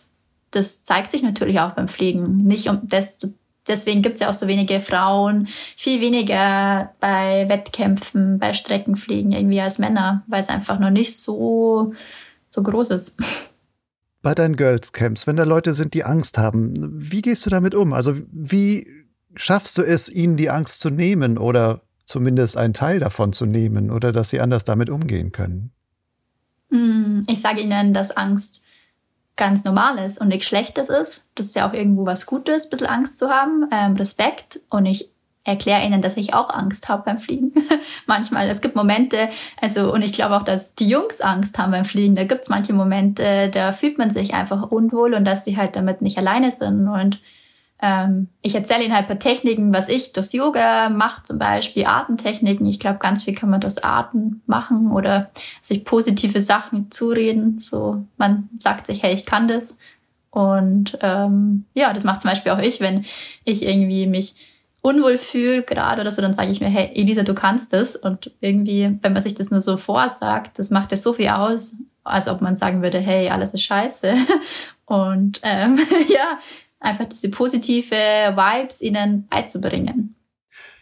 das 0.50 0.84
zeigt 0.84 1.10
sich 1.12 1.22
natürlich 1.22 1.60
auch 1.60 1.72
beim 1.72 1.88
Fliegen. 1.88 2.44
Nicht 2.44 2.68
um 2.68 2.80
das 2.84 3.18
deswegen 3.66 4.02
gibt 4.02 4.14
es 4.14 4.20
ja 4.20 4.30
auch 4.30 4.34
so 4.34 4.46
wenige 4.46 4.80
Frauen, 4.80 5.46
viel 5.76 6.00
weniger 6.00 6.92
bei 7.00 7.48
Wettkämpfen, 7.48 8.38
bei 8.38 8.52
Streckenfliegen 8.52 9.32
irgendwie 9.32 9.60
als 9.60 9.78
Männer, 9.78 10.22
weil 10.26 10.40
es 10.40 10.48
einfach 10.48 10.78
noch 10.78 10.90
nicht 10.90 11.18
so, 11.18 11.94
so 12.50 12.62
groß 12.62 12.90
ist. 12.90 13.20
Bei 14.24 14.34
deinen 14.34 14.56
Girls 14.56 14.92
Camps, 14.92 15.26
wenn 15.26 15.36
da 15.36 15.44
Leute 15.44 15.74
sind, 15.74 15.92
die 15.92 16.02
Angst 16.02 16.38
haben, 16.38 16.72
wie 16.94 17.20
gehst 17.20 17.44
du 17.44 17.50
damit 17.50 17.74
um? 17.74 17.92
Also 17.92 18.14
wie 18.32 18.88
schaffst 19.34 19.76
du 19.76 19.82
es, 19.82 20.08
ihnen 20.08 20.38
die 20.38 20.48
Angst 20.48 20.80
zu 20.80 20.88
nehmen 20.88 21.36
oder 21.36 21.82
zumindest 22.06 22.56
einen 22.56 22.72
Teil 22.72 23.00
davon 23.00 23.34
zu 23.34 23.44
nehmen 23.44 23.90
oder 23.90 24.12
dass 24.12 24.30
sie 24.30 24.40
anders 24.40 24.64
damit 24.64 24.88
umgehen 24.88 25.30
können? 25.30 25.72
Hm, 26.70 27.26
ich 27.28 27.42
sage 27.42 27.60
ihnen, 27.60 27.92
dass 27.92 28.16
Angst 28.16 28.64
ganz 29.36 29.64
Normales 29.64 30.16
und 30.16 30.28
nichts 30.28 30.46
Schlechtes 30.46 30.88
ist. 30.88 31.26
Das 31.34 31.44
ist 31.44 31.54
ja 31.54 31.68
auch 31.68 31.74
irgendwo 31.74 32.06
was 32.06 32.24
Gutes, 32.24 32.64
ein 32.64 32.70
bisschen 32.70 32.86
Angst 32.86 33.18
zu 33.18 33.28
haben, 33.28 33.68
ähm, 33.70 33.94
Respekt. 33.96 34.60
Und 34.70 34.86
ich 34.86 35.10
erkläre 35.44 35.84
ihnen, 35.84 36.00
dass 36.00 36.16
ich 36.16 36.34
auch 36.34 36.48
Angst 36.48 36.88
habe 36.88 37.02
beim 37.04 37.18
Fliegen. 37.18 37.52
Manchmal. 38.06 38.48
Es 38.48 38.62
gibt 38.62 38.76
Momente, 38.76 39.28
also, 39.60 39.92
und 39.92 40.02
ich 40.02 40.14
glaube 40.14 40.36
auch, 40.36 40.42
dass 40.42 40.74
die 40.74 40.88
Jungs 40.88 41.20
Angst 41.20 41.58
haben 41.58 41.70
beim 41.70 41.84
Fliegen. 41.84 42.14
Da 42.14 42.24
gibt 42.24 42.42
es 42.42 42.48
manche 42.48 42.72
Momente, 42.72 43.50
da 43.50 43.72
fühlt 43.72 43.98
man 43.98 44.10
sich 44.10 44.34
einfach 44.34 44.70
unwohl 44.70 45.14
und 45.14 45.24
dass 45.24 45.44
sie 45.44 45.56
halt 45.56 45.76
damit 45.76 46.00
nicht 46.00 46.16
alleine 46.16 46.50
sind. 46.50 46.88
Und 46.88 47.20
ähm, 47.82 48.28
ich 48.40 48.54
erzähle 48.54 48.84
ihnen 48.84 48.94
halt 48.94 49.06
paar 49.06 49.18
Techniken, 49.18 49.74
was 49.74 49.90
ich 49.90 50.14
durchs 50.14 50.32
Yoga 50.32 50.88
mache, 50.88 51.22
zum 51.24 51.38
Beispiel 51.38 51.84
Atemtechniken. 51.84 52.66
Ich 52.66 52.80
glaube, 52.80 52.98
ganz 52.98 53.24
viel 53.24 53.34
kann 53.34 53.50
man 53.50 53.60
durchs 53.60 53.78
Atem 53.78 54.40
machen 54.46 54.92
oder 54.92 55.30
sich 55.60 55.84
positive 55.84 56.40
Sachen 56.40 56.90
zureden. 56.90 57.58
So, 57.58 58.06
man 58.16 58.48
sagt 58.58 58.86
sich, 58.86 59.02
hey, 59.02 59.12
ich 59.12 59.26
kann 59.26 59.46
das. 59.46 59.76
Und 60.30 60.98
ähm, 61.02 61.66
ja, 61.74 61.92
das 61.92 62.04
macht 62.04 62.22
zum 62.22 62.30
Beispiel 62.30 62.52
auch 62.52 62.58
ich, 62.58 62.80
wenn 62.80 63.04
ich 63.44 63.62
irgendwie 63.62 64.06
mich 64.06 64.34
unwohl 64.84 65.16
fühle 65.16 65.62
gerade 65.62 66.02
oder 66.02 66.10
so, 66.10 66.20
dann 66.20 66.34
sage 66.34 66.50
ich 66.50 66.60
mir, 66.60 66.68
hey, 66.68 66.90
Elisa, 66.94 67.22
du 67.22 67.34
kannst 67.34 67.72
das. 67.72 67.96
Und 67.96 68.30
irgendwie, 68.40 68.98
wenn 69.00 69.14
man 69.14 69.22
sich 69.22 69.34
das 69.34 69.50
nur 69.50 69.62
so 69.62 69.78
vorsagt, 69.78 70.58
das 70.58 70.68
macht 70.68 70.90
ja 70.90 70.98
so 70.98 71.14
viel 71.14 71.28
aus, 71.28 71.76
als 72.04 72.28
ob 72.28 72.42
man 72.42 72.54
sagen 72.54 72.82
würde, 72.82 72.98
hey, 72.98 73.30
alles 73.30 73.54
ist 73.54 73.62
scheiße. 73.62 74.12
Und 74.84 75.40
ähm, 75.42 75.78
ja, 76.08 76.38
einfach 76.80 77.06
diese 77.06 77.30
positive 77.30 77.94
Vibes 77.94 78.82
ihnen 78.82 79.26
beizubringen. 79.28 80.16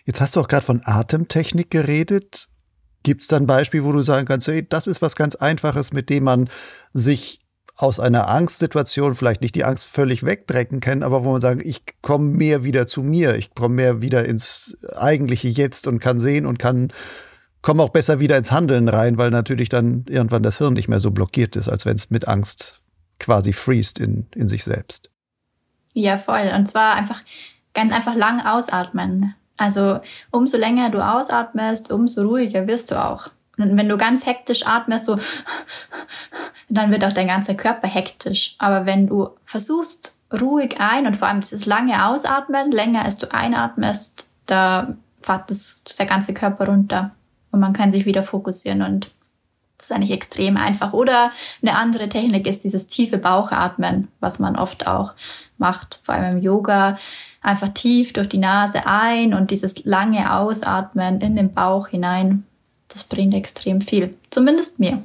Jetzt 0.05 0.21
hast 0.21 0.35
du 0.35 0.41
auch 0.41 0.49
gerade 0.49 0.67
von 0.67 0.83
Atemtechnik 0.85 1.71
geredet. 1.71 2.49
Gibt 3.05 3.23
es 3.23 3.29
da 3.29 3.37
ein 3.37 3.47
Beispiel, 3.47 3.85
wo 3.85 3.93
du 3.93 4.01
sagen 4.01 4.27
kannst, 4.27 4.49
hey, 4.49 4.67
das 4.69 4.89
ist 4.89 5.01
was 5.01 5.15
ganz 5.15 5.37
Einfaches, 5.37 5.93
mit 5.93 6.11
dem 6.11 6.25
man 6.25 6.51
sich 6.93 7.39
aus 7.77 7.99
einer 7.99 8.29
Angstsituation 8.29 9.15
vielleicht 9.15 9.41
nicht 9.41 9.55
die 9.55 9.65
Angst 9.65 9.87
völlig 9.87 10.25
wegdrecken 10.25 10.81
kann, 10.81 11.03
aber 11.03 11.25
wo 11.25 11.33
man 11.33 11.41
sagt, 11.41 11.63
ich 11.65 11.83
komme 12.03 12.27
mehr 12.27 12.65
wieder 12.65 12.87
zu 12.87 13.03
mir, 13.03 13.37
ich 13.37 13.55
komme 13.55 13.75
mehr 13.75 14.03
wieder 14.03 14.25
ins 14.27 14.77
eigentliche 14.95 15.49
Jetzt 15.49 15.87
und 15.87 15.99
kann 15.99 16.19
sehen 16.21 16.47
und 16.47 16.59
kann 16.59 16.93
komme 17.63 17.83
auch 17.83 17.91
besser 17.91 18.21
wieder 18.21 18.37
ins 18.37 18.53
Handeln 18.53 18.89
rein, 18.89 19.19
weil 19.19 19.31
natürlich 19.31 19.69
dann 19.69 20.05
irgendwann 20.09 20.43
das 20.43 20.59
Hirn 20.59 20.75
nicht 20.75 20.89
mehr 20.89 21.01
so 21.01 21.13
blockiert 21.13 21.57
ist, 21.57 21.69
als 21.69 21.87
wenn 21.87 21.97
es 21.97 22.11
mit 22.11 22.29
Angst 22.29 22.81
quasi 23.19 23.53
freest 23.53 24.01
in, 24.01 24.27
in 24.35 24.49
sich 24.49 24.65
selbst. 24.65 25.11
Ja, 25.95 26.19
voll. 26.19 26.53
Und 26.55 26.67
zwar 26.67 26.95
einfach 26.95 27.23
ganz 27.73 27.93
einfach 27.93 28.17
lang 28.17 28.41
ausatmen. 28.45 29.35
Also 29.57 30.01
umso 30.31 30.59
länger 30.59 30.91
du 30.91 31.01
ausatmest, 31.01 31.93
umso 31.93 32.23
ruhiger 32.23 32.67
wirst 32.67 32.91
du 32.91 33.03
auch. 33.03 33.29
Und 33.59 33.77
wenn 33.77 33.89
du 33.89 33.97
ganz 33.97 34.27
hektisch 34.27 34.67
atmest, 34.67 35.07
so, 35.07 35.19
dann 36.69 36.91
wird 36.91 37.05
auch 37.05 37.13
dein 37.13 37.27
ganzer 37.27 37.55
Körper 37.55 37.89
hektisch. 37.89 38.57
Aber 38.59 38.87
wenn 38.87 39.07
du 39.07 39.31
versuchst, 39.45 40.19
ruhig 40.33 40.81
ein 40.81 41.07
und 41.07 41.17
vor 41.17 41.29
allem 41.29 41.43
dieses 41.43 41.67
lange 41.67 42.07
Ausatmen, 42.07 42.73
länger 42.73 43.05
als 43.05 43.19
du 43.19 43.33
einatmest, 43.33 44.29
da 44.47 44.97
fährt 45.21 45.51
das, 45.51 45.85
der 45.99 46.07
ganze 46.07 46.35
Körper 46.35 46.67
runter 46.67 47.13
und 47.51 47.61
man 47.61 47.73
kann 47.73 47.93
sich 47.93 48.07
wieder 48.07 48.23
fokussieren 48.23 48.83
und 48.83 49.11
das 49.79 49.91
ist 49.91 49.97
eigentlich 49.97 50.13
extrem 50.13 50.57
einfach. 50.57 50.93
Oder 50.93 51.33
eine 51.61 51.77
andere 51.77 52.09
Technik 52.09 52.47
ist 52.47 52.63
dieses 52.63 52.87
tiefe 52.87 53.19
Bauchatmen, 53.19 54.09
was 54.21 54.39
man 54.39 54.57
oft 54.57 54.87
auch 54.87 55.15
macht, 55.59 56.01
vor 56.05 56.15
allem 56.15 56.37
im 56.37 56.43
Yoga. 56.43 56.99
Einfach 57.41 57.71
tief 57.71 58.13
durch 58.13 58.29
die 58.29 58.39
Nase 58.39 58.87
ein 58.87 59.35
und 59.35 59.51
dieses 59.51 59.85
lange 59.85 60.33
Ausatmen 60.33 61.21
in 61.21 61.35
den 61.35 61.53
Bauch 61.53 61.89
hinein. 61.89 62.47
Das 62.93 63.05
bringt 63.05 63.35
extrem 63.35 63.81
viel. 63.81 64.15
Zumindest 64.31 64.79
mir. 64.79 65.03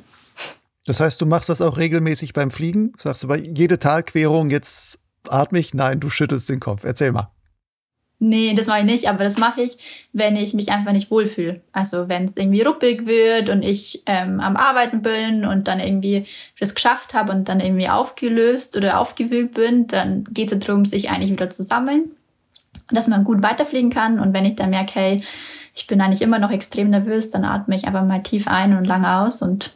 Das 0.86 1.00
heißt, 1.00 1.20
du 1.22 1.26
machst 1.26 1.50
das 1.50 1.62
auch 1.62 1.78
regelmäßig 1.78 2.34
beim 2.34 2.50
Fliegen? 2.50 2.94
Sagst 2.98 3.24
du 3.24 3.28
bei 3.28 3.38
jede 3.38 3.80
Talquerung, 3.80 4.50
jetzt 4.50 5.00
atme 5.28 5.60
ich? 5.60 5.74
Nein, 5.74 6.00
du 6.00 6.10
schüttelst 6.10 6.50
den 6.50 6.60
Kopf. 6.60 6.84
Erzähl 6.86 7.12
mal. 7.12 7.32
Nee, 8.20 8.56
das 8.56 8.66
mache 8.66 8.80
ich 8.80 8.86
nicht, 8.86 9.10
aber 9.10 9.24
das 9.24 9.38
mache 9.38 9.62
ich, 9.62 10.08
wenn 10.12 10.36
ich 10.36 10.56
mich 10.56 10.72
einfach 10.72 10.92
nicht 10.92 11.12
wohlfühle. 11.12 11.62
Also 11.72 12.10
wenn 12.10 12.26
es 12.26 12.36
irgendwie 12.36 12.64
ruppig 12.64 13.06
wird 13.06 13.50
und 13.50 13.62
ich 13.62 14.02
ähm, 14.08 14.40
am 14.40 14.58
Arbeiten 14.58 15.04
bin 15.04 15.46
und 15.46 15.68
dann 15.68 15.80
irgendwie 15.80 16.26
das 16.60 16.74
geschafft 16.74 17.14
habe 17.14 17.32
und 17.32 17.48
dann 17.48 17.60
irgendwie 17.60 17.90
aufgelöst 17.90 18.76
oder 18.76 19.00
aufgewühlt 19.00 19.54
bin, 19.54 19.86
dann 19.86 20.24
geht 20.32 20.52
es 20.52 20.60
darum, 20.60 20.86
sich 20.86 21.12
eigentlich 21.12 21.30
wieder 21.30 21.52
zu 21.52 21.62
sammeln, 21.62 22.12
dass 22.90 23.08
man 23.08 23.24
gut 23.24 23.44
weiterfliegen 23.44 23.92
kann. 23.92 24.20
Und 24.20 24.34
wenn 24.34 24.46
ich 24.46 24.56
dann 24.56 24.72
merke, 24.72 24.96
hey, 24.96 25.22
ich 25.78 25.86
bin 25.86 26.02
eigentlich 26.02 26.24
immer 26.24 26.40
noch 26.40 26.50
extrem 26.50 26.90
nervös, 26.90 27.30
dann 27.30 27.46
atme 27.46 27.76
ich 27.76 27.86
einfach 27.86 28.04
mal 28.04 28.24
tief 28.24 28.48
ein 28.48 28.76
und 28.76 28.86
lang 28.86 29.06
aus 29.06 29.44
und 29.44 29.76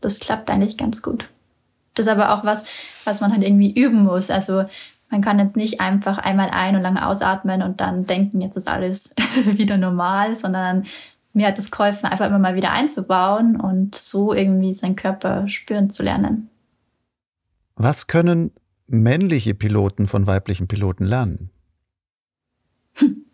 das 0.00 0.18
klappt 0.18 0.50
eigentlich 0.50 0.76
ganz 0.76 1.00
gut. 1.00 1.28
Das 1.94 2.06
ist 2.06 2.12
aber 2.12 2.34
auch 2.34 2.44
was, 2.44 2.66
was 3.04 3.20
man 3.20 3.32
halt 3.32 3.44
irgendwie 3.44 3.72
üben 3.72 4.02
muss. 4.02 4.30
Also 4.30 4.64
man 5.10 5.20
kann 5.20 5.38
jetzt 5.38 5.56
nicht 5.56 5.80
einfach 5.80 6.18
einmal 6.18 6.50
ein- 6.50 6.74
und 6.74 6.82
lang 6.82 6.96
ausatmen 6.96 7.62
und 7.62 7.80
dann 7.80 8.04
denken, 8.04 8.40
jetzt 8.40 8.56
ist 8.56 8.68
alles 8.68 9.14
wieder 9.44 9.78
normal, 9.78 10.34
sondern 10.34 10.84
mir 11.32 11.46
hat 11.46 11.58
es 11.58 11.70
geholfen, 11.70 12.06
einfach 12.06 12.26
immer 12.26 12.40
mal 12.40 12.56
wieder 12.56 12.72
einzubauen 12.72 13.60
und 13.60 13.94
so 13.94 14.34
irgendwie 14.34 14.72
seinen 14.72 14.96
Körper 14.96 15.46
spüren 15.48 15.88
zu 15.88 16.02
lernen. 16.02 16.50
Was 17.76 18.08
können 18.08 18.50
männliche 18.88 19.54
Piloten 19.54 20.08
von 20.08 20.26
weiblichen 20.26 20.66
Piloten 20.66 21.04
lernen? 21.04 21.50
Hm. 22.94 23.24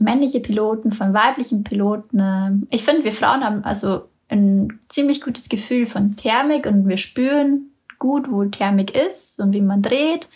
Männliche 0.00 0.40
Piloten 0.40 0.90
von 0.90 1.14
weiblichen 1.14 1.62
Piloten. 1.62 2.18
Äh, 2.18 2.74
ich 2.74 2.82
finde, 2.84 3.04
wir 3.04 3.12
Frauen 3.12 3.44
haben 3.44 3.64
also 3.64 4.08
ein 4.28 4.78
ziemlich 4.88 5.20
gutes 5.20 5.48
Gefühl 5.48 5.86
von 5.86 6.16
Thermik 6.16 6.66
und 6.66 6.88
wir 6.88 6.96
spüren, 6.96 7.70
gut, 7.98 8.30
wo 8.30 8.44
Thermik 8.44 8.96
ist 8.96 9.38
und 9.38 9.52
wie 9.52 9.60
man 9.60 9.82
dreht. 9.82 10.28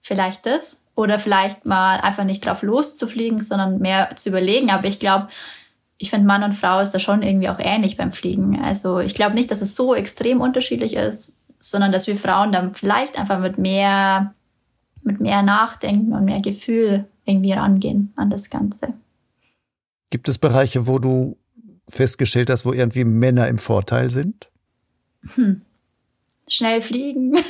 Vielleicht 0.00 0.46
das. 0.46 0.82
Oder 0.94 1.18
vielleicht 1.18 1.66
mal 1.66 1.98
einfach 2.00 2.24
nicht 2.24 2.46
drauf 2.46 2.62
loszufliegen, 2.62 3.38
sondern 3.38 3.78
mehr 3.78 4.10
zu 4.16 4.28
überlegen. 4.28 4.70
Aber 4.70 4.86
ich 4.86 5.00
glaube, 5.00 5.28
ich 5.98 6.10
finde, 6.10 6.26
Mann 6.26 6.42
und 6.42 6.54
Frau 6.54 6.80
ist 6.80 6.92
da 6.92 6.98
schon 6.98 7.22
irgendwie 7.22 7.48
auch 7.48 7.58
ähnlich 7.58 7.96
beim 7.96 8.12
Fliegen. 8.12 8.62
Also 8.62 9.00
ich 9.00 9.14
glaube 9.14 9.34
nicht, 9.34 9.50
dass 9.50 9.60
es 9.60 9.76
so 9.76 9.94
extrem 9.94 10.40
unterschiedlich 10.40 10.94
ist, 10.94 11.38
sondern 11.58 11.92
dass 11.92 12.06
wir 12.06 12.16
Frauen 12.16 12.52
dann 12.52 12.74
vielleicht 12.74 13.18
einfach 13.18 13.38
mit 13.38 13.58
mehr, 13.58 14.34
mit 15.02 15.20
mehr 15.20 15.42
Nachdenken 15.42 16.14
und 16.14 16.24
mehr 16.24 16.40
Gefühl 16.40 17.06
irgendwie 17.30 17.52
rangehen 17.52 18.12
an 18.16 18.30
das 18.30 18.50
Ganze. 18.50 18.94
Gibt 20.10 20.28
es 20.28 20.38
Bereiche, 20.38 20.86
wo 20.86 20.98
du 20.98 21.36
festgestellt 21.88 22.50
hast, 22.50 22.64
wo 22.64 22.72
irgendwie 22.72 23.04
Männer 23.04 23.48
im 23.48 23.58
Vorteil 23.58 24.10
sind? 24.10 24.50
Hm 25.34 25.62
schnell 26.50 26.82
fliegen. 26.82 27.36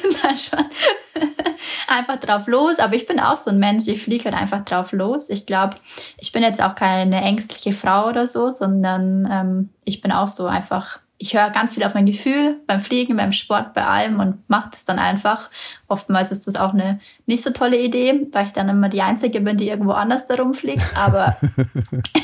Einfach 1.89 2.17
drauf 2.21 2.47
los. 2.47 2.79
Aber 2.79 2.95
ich 2.95 3.07
bin 3.07 3.19
auch 3.19 3.37
so 3.37 3.51
ein 3.51 3.59
Mensch, 3.59 3.89
ich 3.89 4.03
fliege 4.03 4.27
halt 4.27 4.37
einfach 4.37 4.65
drauf 4.65 4.93
los. 4.93 5.29
Ich 5.31 5.47
glaube, 5.47 5.77
ich 6.19 6.31
bin 6.31 6.43
jetzt 6.43 6.63
auch 6.63 6.75
keine 6.77 7.21
ängstliche 7.21 7.73
Frau 7.73 8.09
oder 8.09 8.27
so, 8.27 8.51
sondern 8.51 9.29
ähm, 9.31 9.71
ich 9.85 10.01
bin 10.01 10.13
auch 10.13 10.29
so 10.29 10.47
einfach 10.47 11.01
ich 11.23 11.35
höre 11.35 11.51
ganz 11.51 11.75
viel 11.75 11.85
auf 11.85 11.93
mein 11.93 12.07
Gefühl 12.07 12.61
beim 12.67 12.81
Fliegen, 12.81 13.15
beim 13.15 13.33
Sport, 13.33 13.75
bei 13.75 13.85
allem 13.85 14.21
und 14.21 14.49
mache 14.49 14.71
das 14.73 14.87
dann 14.87 14.99
einfach. 14.99 15.51
Oftmals 15.87 16.33
ist 16.33 16.47
das 16.47 16.57
auch 16.57 16.73
eine 16.73 16.99
nicht 17.27 17.43
so 17.43 17.51
tolle 17.51 17.79
Idee, 17.79 18.27
weil 18.33 18.47
ich 18.47 18.53
dann 18.53 18.71
immer 18.71 18.89
die 18.89 19.03
Einzige 19.03 19.43
bin, 19.43 19.59
die 19.59 19.69
irgendwo 19.69 19.93
anders 19.93 20.27
darum 20.27 20.55
fliegt. 20.55 20.97
Aber 20.97 21.37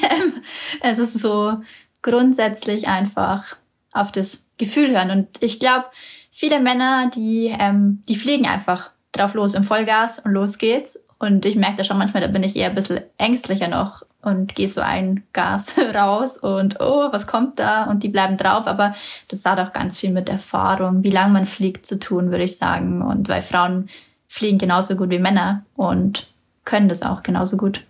es 0.80 0.99
ist 0.99 1.18
so 1.18 1.59
grundsätzlich 2.01 2.88
einfach 2.88 3.59
auf 3.92 4.12
das 4.12 4.47
Gefühl 4.57 4.90
hören. 4.92 5.11
Und 5.11 5.42
ich 5.42 5.61
glaube, 5.61 5.84
viele 6.30 6.59
Männer, 6.59 7.11
die, 7.14 7.55
ähm, 7.59 8.03
die 8.09 8.16
fliegen 8.16 8.47
einfach 8.47 8.92
drauf 9.12 9.34
los 9.34 9.53
im 9.53 9.62
Vollgas 9.62 10.20
und 10.20 10.32
los 10.32 10.57
geht's. 10.57 11.07
Und 11.18 11.44
ich 11.44 11.57
merke 11.57 11.76
da 11.76 11.84
schon 11.84 11.99
manchmal, 11.99 12.22
da 12.22 12.28
bin 12.28 12.42
ich 12.42 12.57
eher 12.57 12.70
ein 12.70 12.74
bisschen 12.74 13.01
ängstlicher 13.18 13.68
noch 13.68 14.05
und 14.26 14.54
gehe 14.54 14.68
so 14.68 14.80
ein 14.80 15.22
Gas 15.32 15.76
raus 15.94 16.36
und 16.36 16.80
oh, 16.80 17.08
was 17.12 17.26
kommt 17.26 17.58
da? 17.58 17.84
Und 17.84 18.02
die 18.02 18.08
bleiben 18.08 18.36
drauf. 18.36 18.66
Aber 18.66 18.94
das 19.28 19.44
hat 19.44 19.58
auch 19.58 19.72
ganz 19.72 19.98
viel 19.98 20.10
mit 20.10 20.28
Erfahrung, 20.28 21.02
wie 21.02 21.10
lange 21.10 21.32
man 21.32 21.46
fliegt, 21.46 21.86
zu 21.86 21.98
tun, 21.98 22.30
würde 22.30 22.44
ich 22.44 22.58
sagen. 22.58 23.02
Und 23.02 23.28
weil 23.28 23.42
Frauen 23.42 23.88
fliegen 24.28 24.58
genauso 24.58 24.96
gut 24.96 25.10
wie 25.10 25.18
Männer 25.18 25.64
und 25.74 26.32
können 26.64 26.88
das 26.88 27.02
auch 27.02 27.22
genauso 27.22 27.56
gut. 27.56 27.86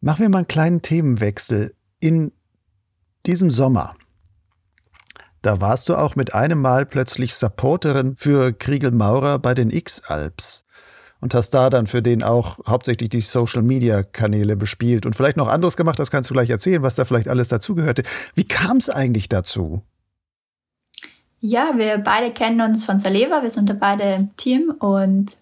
Machen 0.00 0.22
wir 0.22 0.28
mal 0.28 0.38
einen 0.38 0.48
kleinen 0.48 0.82
Themenwechsel. 0.82 1.74
In 2.00 2.32
diesem 3.26 3.50
Sommer, 3.50 3.94
da 5.42 5.60
warst 5.60 5.88
du 5.88 5.96
auch 5.96 6.16
mit 6.16 6.34
einem 6.34 6.60
Mal 6.60 6.86
plötzlich 6.86 7.34
Supporterin 7.34 8.16
für 8.16 8.52
Kriegel 8.52 8.92
Maurer 8.92 9.38
bei 9.38 9.54
den 9.54 9.70
X-Alps 9.70 10.64
und 11.20 11.34
hast 11.34 11.50
da 11.50 11.70
dann 11.70 11.86
für 11.86 12.02
den 12.02 12.22
auch 12.22 12.58
hauptsächlich 12.66 13.08
die 13.08 13.20
Social-Media-Kanäle 13.20 14.56
bespielt 14.56 15.06
und 15.06 15.16
vielleicht 15.16 15.36
noch 15.36 15.48
anderes 15.48 15.76
gemacht, 15.76 15.98
das 15.98 16.10
kannst 16.10 16.30
du 16.30 16.34
gleich 16.34 16.50
erzählen, 16.50 16.82
was 16.82 16.94
da 16.94 17.04
vielleicht 17.04 17.28
alles 17.28 17.48
dazugehörte. 17.48 18.02
Wie 18.34 18.44
kam 18.44 18.76
es 18.76 18.88
eigentlich 18.88 19.28
dazu? 19.28 19.82
Ja, 21.40 21.72
wir 21.76 21.98
beide 21.98 22.32
kennen 22.32 22.60
uns 22.60 22.84
von 22.84 22.98
Saleva, 22.98 23.42
wir 23.42 23.50
sind 23.50 23.70
da 23.70 23.74
beide 23.74 24.14
im 24.14 24.36
Team 24.36 24.70
und 24.78 25.36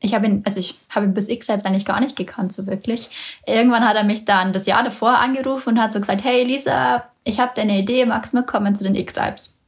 ich 0.00 0.14
habe 0.14 0.26
ihn, 0.26 0.42
also 0.44 0.60
ich 0.60 0.74
habe 0.90 1.06
ihn 1.06 1.14
bis 1.14 1.28
X 1.28 1.46
selbst 1.46 1.66
eigentlich 1.66 1.86
gar 1.86 2.00
nicht 2.00 2.16
gekannt, 2.16 2.52
so 2.52 2.66
wirklich. 2.66 3.40
Irgendwann 3.46 3.86
hat 3.86 3.96
er 3.96 4.04
mich 4.04 4.24
dann 4.24 4.52
das 4.52 4.66
Jahr 4.66 4.82
davor 4.82 5.18
angerufen 5.18 5.70
und 5.70 5.82
hat 5.82 5.92
so 5.92 6.00
gesagt, 6.00 6.24
hey 6.24 6.44
Lisa, 6.44 7.04
ich 7.24 7.40
habe 7.40 7.52
deine 7.54 7.78
Idee, 7.78 8.04
magst 8.04 8.32
du 8.32 8.38
mitkommen 8.38 8.74
zu 8.74 8.84
den 8.84 8.94
X-Alps? 8.94 9.58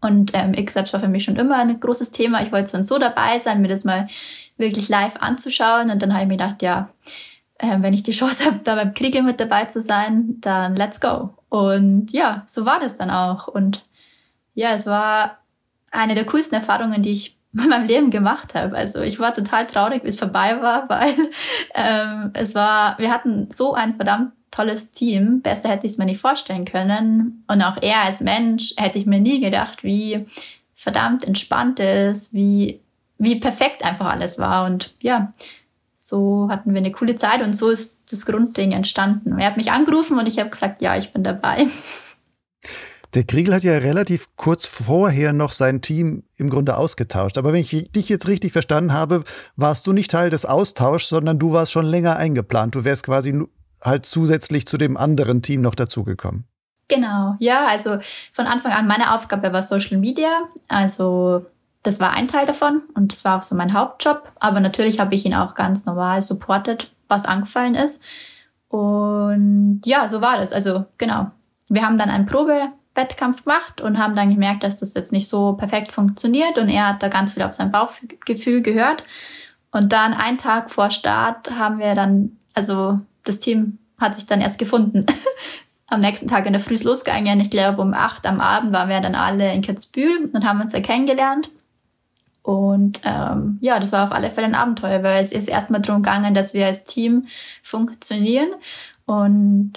Und 0.00 0.32
ähm, 0.34 0.54
X-Alps 0.54 0.92
war 0.92 1.00
für 1.00 1.08
mich 1.08 1.24
schon 1.24 1.36
immer 1.36 1.58
ein 1.58 1.78
großes 1.78 2.10
Thema. 2.10 2.42
Ich 2.42 2.50
wollte 2.50 2.70
so 2.70 2.78
und 2.78 2.84
so 2.84 2.98
dabei 2.98 3.38
sein, 3.38 3.62
mir 3.62 3.68
das 3.68 3.84
mal 3.84 4.08
wirklich 4.62 4.88
live 4.88 5.16
anzuschauen. 5.20 5.90
Und 5.90 6.00
dann 6.00 6.14
habe 6.14 6.22
ich 6.22 6.28
mir 6.28 6.38
gedacht, 6.38 6.62
ja, 6.62 6.88
äh, 7.58 7.76
wenn 7.80 7.92
ich 7.92 8.02
die 8.02 8.12
Chance 8.18 8.46
habe, 8.46 8.60
da 8.64 8.74
beim 8.74 8.94
Kriege 8.94 9.22
mit 9.22 9.38
dabei 9.38 9.66
zu 9.66 9.82
sein, 9.82 10.36
dann 10.40 10.74
let's 10.74 11.00
go. 11.00 11.34
Und 11.50 12.12
ja, 12.12 12.42
so 12.46 12.64
war 12.64 12.80
das 12.80 12.94
dann 12.94 13.10
auch. 13.10 13.48
Und 13.48 13.84
ja, 14.54 14.72
es 14.72 14.86
war 14.86 15.38
eine 15.90 16.14
der 16.14 16.24
coolsten 16.24 16.54
Erfahrungen, 16.54 17.02
die 17.02 17.12
ich 17.12 17.36
in 17.52 17.68
meinem 17.68 17.86
Leben 17.86 18.10
gemacht 18.10 18.54
habe. 18.54 18.76
Also 18.76 19.02
ich 19.02 19.20
war 19.20 19.34
total 19.34 19.66
traurig, 19.66 20.04
wie 20.04 20.08
es 20.08 20.18
vorbei 20.18 20.62
war, 20.62 20.88
weil 20.88 21.14
ähm, 21.74 22.30
es 22.32 22.54
war, 22.54 22.98
wir 22.98 23.10
hatten 23.10 23.50
so 23.50 23.74
ein 23.74 23.96
verdammt 23.96 24.32
tolles 24.50 24.92
Team. 24.92 25.40
Besser 25.40 25.70
hätte 25.70 25.86
ich 25.86 25.92
es 25.92 25.98
mir 25.98 26.04
nicht 26.04 26.20
vorstellen 26.20 26.66
können. 26.66 27.44
Und 27.48 27.62
auch 27.62 27.78
er 27.80 28.02
als 28.02 28.20
Mensch 28.20 28.74
hätte 28.76 28.98
ich 28.98 29.06
mir 29.06 29.20
nie 29.20 29.40
gedacht, 29.40 29.82
wie 29.82 30.26
verdammt 30.74 31.24
entspannt 31.24 31.80
ist, 31.80 32.34
wie 32.34 32.81
wie 33.22 33.38
perfekt 33.38 33.84
einfach 33.84 34.06
alles 34.06 34.38
war. 34.38 34.66
Und 34.66 34.94
ja, 35.00 35.32
so 35.94 36.48
hatten 36.50 36.74
wir 36.74 36.80
eine 36.80 36.90
coole 36.90 37.14
Zeit 37.14 37.40
und 37.40 37.56
so 37.56 37.70
ist 37.70 37.98
das 38.10 38.26
Grundding 38.26 38.72
entstanden. 38.72 39.38
Er 39.38 39.46
hat 39.46 39.56
mich 39.56 39.70
angerufen 39.70 40.18
und 40.18 40.26
ich 40.26 40.38
habe 40.38 40.50
gesagt, 40.50 40.82
ja, 40.82 40.96
ich 40.96 41.12
bin 41.12 41.22
dabei. 41.22 41.66
Der 43.14 43.24
Kriegel 43.24 43.54
hat 43.54 43.62
ja 43.62 43.76
relativ 43.76 44.28
kurz 44.36 44.66
vorher 44.66 45.32
noch 45.32 45.52
sein 45.52 45.82
Team 45.82 46.24
im 46.38 46.48
Grunde 46.50 46.76
ausgetauscht. 46.78 47.38
Aber 47.38 47.52
wenn 47.52 47.60
ich 47.60 47.92
dich 47.92 48.08
jetzt 48.08 48.26
richtig 48.26 48.52
verstanden 48.52 48.92
habe, 48.92 49.22
warst 49.54 49.86
du 49.86 49.92
nicht 49.92 50.10
Teil 50.10 50.30
des 50.30 50.46
Austauschs, 50.46 51.10
sondern 51.10 51.38
du 51.38 51.52
warst 51.52 51.72
schon 51.72 51.84
länger 51.84 52.16
eingeplant. 52.16 52.74
Du 52.74 52.84
wärst 52.84 53.04
quasi 53.04 53.38
halt 53.82 54.06
zusätzlich 54.06 54.66
zu 54.66 54.78
dem 54.78 54.96
anderen 54.96 55.42
Team 55.42 55.60
noch 55.60 55.74
dazugekommen. 55.74 56.44
Genau, 56.88 57.36
ja, 57.38 57.66
also 57.66 57.98
von 58.32 58.46
Anfang 58.46 58.72
an 58.72 58.86
meine 58.86 59.14
Aufgabe 59.14 59.52
war 59.52 59.62
Social 59.62 59.98
Media, 59.98 60.42
also 60.68 61.46
das 61.82 61.98
war 61.98 62.12
ein 62.12 62.28
Teil 62.28 62.46
davon 62.46 62.82
und 62.94 63.12
das 63.12 63.24
war 63.24 63.38
auch 63.38 63.42
so 63.42 63.54
mein 63.54 63.72
Hauptjob. 63.72 64.30
Aber 64.38 64.60
natürlich 64.60 65.00
habe 65.00 65.14
ich 65.14 65.26
ihn 65.26 65.34
auch 65.34 65.54
ganz 65.54 65.84
normal 65.84 66.22
supportet, 66.22 66.92
was 67.08 67.24
angefallen 67.24 67.74
ist. 67.74 68.02
Und 68.68 69.80
ja, 69.84 70.08
so 70.08 70.20
war 70.20 70.38
das. 70.38 70.52
Also 70.52 70.86
genau. 70.98 71.30
Wir 71.68 71.82
haben 71.82 71.98
dann 71.98 72.10
einen 72.10 72.26
Probewettkampf 72.26 73.44
gemacht 73.44 73.80
und 73.80 73.98
haben 73.98 74.14
dann 74.14 74.30
gemerkt, 74.30 74.62
dass 74.62 74.78
das 74.78 74.94
jetzt 74.94 75.12
nicht 75.12 75.28
so 75.28 75.54
perfekt 75.54 75.90
funktioniert. 75.90 76.56
Und 76.58 76.68
er 76.68 76.88
hat 76.88 77.02
da 77.02 77.08
ganz 77.08 77.32
viel 77.32 77.42
auf 77.42 77.54
sein 77.54 77.72
Bauchgefühl 77.72 78.62
gehört. 78.62 79.04
Und 79.72 79.92
dann 79.92 80.14
einen 80.14 80.38
Tag 80.38 80.70
vor 80.70 80.90
Start 80.90 81.50
haben 81.50 81.78
wir 81.78 81.94
dann, 81.94 82.36
also 82.54 83.00
das 83.24 83.40
Team 83.40 83.78
hat 83.98 84.14
sich 84.14 84.26
dann 84.26 84.40
erst 84.40 84.58
gefunden. 84.58 85.06
am 85.92 86.00
nächsten 86.00 86.28
Tag 86.28 86.46
in 86.46 86.52
der 86.52 86.62
Früh 86.62 86.76
losgegangen. 86.82 87.40
Ich 87.40 87.50
glaube, 87.50 87.82
um 87.82 87.92
acht 87.92 88.26
am 88.26 88.40
Abend 88.40 88.72
waren 88.72 88.88
wir 88.88 89.00
dann 89.00 89.14
alle 89.14 89.52
in 89.52 89.60
Kitzbühel 89.60 90.30
und 90.32 90.46
haben 90.46 90.60
uns 90.60 90.72
da 90.72 90.80
kennengelernt. 90.80 91.50
Und 92.42 93.00
ähm, 93.04 93.58
ja, 93.60 93.78
das 93.78 93.92
war 93.92 94.04
auf 94.04 94.12
alle 94.12 94.30
Fälle 94.30 94.48
ein 94.48 94.54
Abenteuer, 94.54 95.02
weil 95.02 95.22
es 95.22 95.32
ist 95.32 95.48
erstmal 95.48 95.80
darum 95.80 96.02
gegangen, 96.02 96.34
dass 96.34 96.54
wir 96.54 96.66
als 96.66 96.84
Team 96.84 97.26
funktionieren. 97.62 98.50
Und 99.06 99.74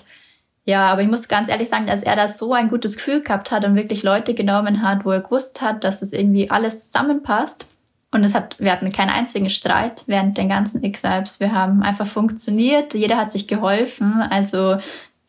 ja, 0.65 0.87
aber 0.87 1.03
ich 1.03 1.07
muss 1.07 1.27
ganz 1.27 1.47
ehrlich 1.47 1.69
sagen, 1.69 1.85
dass 1.85 2.01
er 2.01 2.15
da 2.15 2.27
so 2.27 2.53
ein 2.53 2.69
gutes 2.69 2.95
Gefühl 2.95 3.21
gehabt 3.21 3.51
hat 3.51 3.65
und 3.65 3.75
wirklich 3.75 4.01
Leute 4.01 4.33
genommen 4.33 4.81
hat, 4.81 5.05
wo 5.05 5.11
er 5.11 5.21
gewusst 5.21 5.61
hat, 5.61 5.83
dass 5.83 5.99
das 5.99 6.11
irgendwie 6.11 6.49
alles 6.49 6.91
zusammenpasst. 6.91 7.67
Und 8.11 8.23
es 8.23 8.33
hat, 8.33 8.59
wir 8.59 8.71
hatten 8.71 8.91
keinen 8.91 9.09
einzigen 9.09 9.49
Streit 9.49 10.03
während 10.07 10.37
den 10.37 10.49
ganzen 10.49 10.83
X-Labs. 10.83 11.39
Wir 11.39 11.51
haben 11.51 11.83
einfach 11.83 12.07
funktioniert. 12.07 12.93
Jeder 12.95 13.17
hat 13.17 13.31
sich 13.31 13.47
geholfen. 13.47 14.21
Also, 14.29 14.77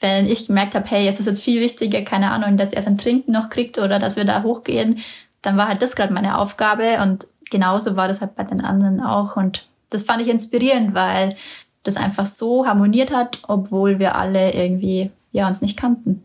wenn 0.00 0.26
ich 0.26 0.46
gemerkt 0.46 0.74
habe, 0.74 0.86
hey, 0.88 1.04
jetzt 1.04 1.20
ist 1.20 1.26
jetzt 1.26 1.42
viel 1.42 1.60
wichtiger, 1.60 2.02
keine 2.02 2.30
Ahnung, 2.30 2.56
dass 2.56 2.72
er 2.72 2.82
sein 2.82 2.96
Trinken 2.96 3.32
noch 3.32 3.50
kriegt 3.50 3.78
oder 3.78 3.98
dass 3.98 4.16
wir 4.16 4.24
da 4.24 4.42
hochgehen, 4.42 5.00
dann 5.46 5.56
war 5.56 5.68
halt 5.68 5.80
das 5.80 5.94
gerade 5.94 6.12
meine 6.12 6.38
Aufgabe 6.38 7.00
und 7.02 7.28
genauso 7.50 7.94
war 7.94 8.08
das 8.08 8.20
halt 8.20 8.34
bei 8.34 8.42
den 8.42 8.60
anderen 8.60 9.00
auch 9.00 9.36
und 9.36 9.68
das 9.90 10.02
fand 10.02 10.20
ich 10.20 10.28
inspirierend, 10.28 10.92
weil 10.92 11.36
das 11.84 11.96
einfach 11.96 12.26
so 12.26 12.66
harmoniert 12.66 13.12
hat, 13.12 13.38
obwohl 13.46 14.00
wir 14.00 14.16
alle 14.16 14.52
irgendwie 14.52 15.12
ja 15.30 15.46
uns 15.46 15.62
nicht 15.62 15.78
kannten. 15.78 16.24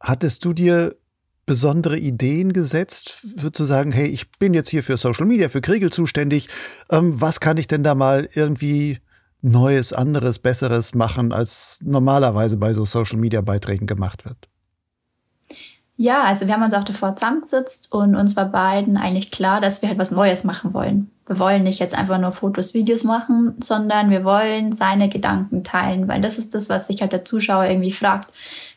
Hattest 0.00 0.44
du 0.44 0.52
dir 0.52 0.94
besondere 1.46 1.98
Ideen 1.98 2.52
gesetzt, 2.52 3.24
für 3.38 3.52
zu 3.52 3.64
sagen, 3.64 3.90
hey, 3.90 4.08
ich 4.08 4.30
bin 4.32 4.52
jetzt 4.52 4.68
hier 4.68 4.82
für 4.82 4.98
Social 4.98 5.24
Media, 5.24 5.48
für 5.48 5.62
Kriegel 5.62 5.90
zuständig. 5.90 6.50
Ähm, 6.90 7.22
was 7.22 7.40
kann 7.40 7.56
ich 7.56 7.68
denn 7.68 7.82
da 7.82 7.94
mal 7.94 8.28
irgendwie 8.34 8.98
Neues, 9.40 9.94
anderes, 9.94 10.38
Besseres 10.38 10.94
machen, 10.94 11.32
als 11.32 11.78
normalerweise 11.82 12.58
bei 12.58 12.74
so 12.74 12.84
Social 12.84 13.18
Media 13.18 13.40
Beiträgen 13.40 13.86
gemacht 13.86 14.26
wird? 14.26 14.50
Ja, 16.00 16.22
also 16.22 16.46
wir 16.46 16.54
haben 16.54 16.62
uns 16.62 16.72
auch 16.72 16.84
davor 16.84 17.14
zusammengesetzt 17.14 17.92
und 17.92 18.16
uns 18.16 18.34
war 18.34 18.46
beiden 18.46 18.96
eigentlich 18.96 19.30
klar, 19.30 19.60
dass 19.60 19.82
wir 19.82 19.90
halt 19.90 19.98
was 19.98 20.10
Neues 20.10 20.44
machen 20.44 20.72
wollen. 20.72 21.10
Wir 21.26 21.38
wollen 21.38 21.62
nicht 21.62 21.78
jetzt 21.78 21.94
einfach 21.94 22.16
nur 22.16 22.32
Fotos, 22.32 22.72
Videos 22.72 23.04
machen, 23.04 23.54
sondern 23.62 24.08
wir 24.08 24.24
wollen 24.24 24.72
seine 24.72 25.10
Gedanken 25.10 25.62
teilen, 25.62 26.08
weil 26.08 26.22
das 26.22 26.38
ist 26.38 26.54
das, 26.54 26.70
was 26.70 26.86
sich 26.86 27.02
halt 27.02 27.12
der 27.12 27.26
Zuschauer 27.26 27.66
irgendwie 27.66 27.92
fragt. 27.92 28.32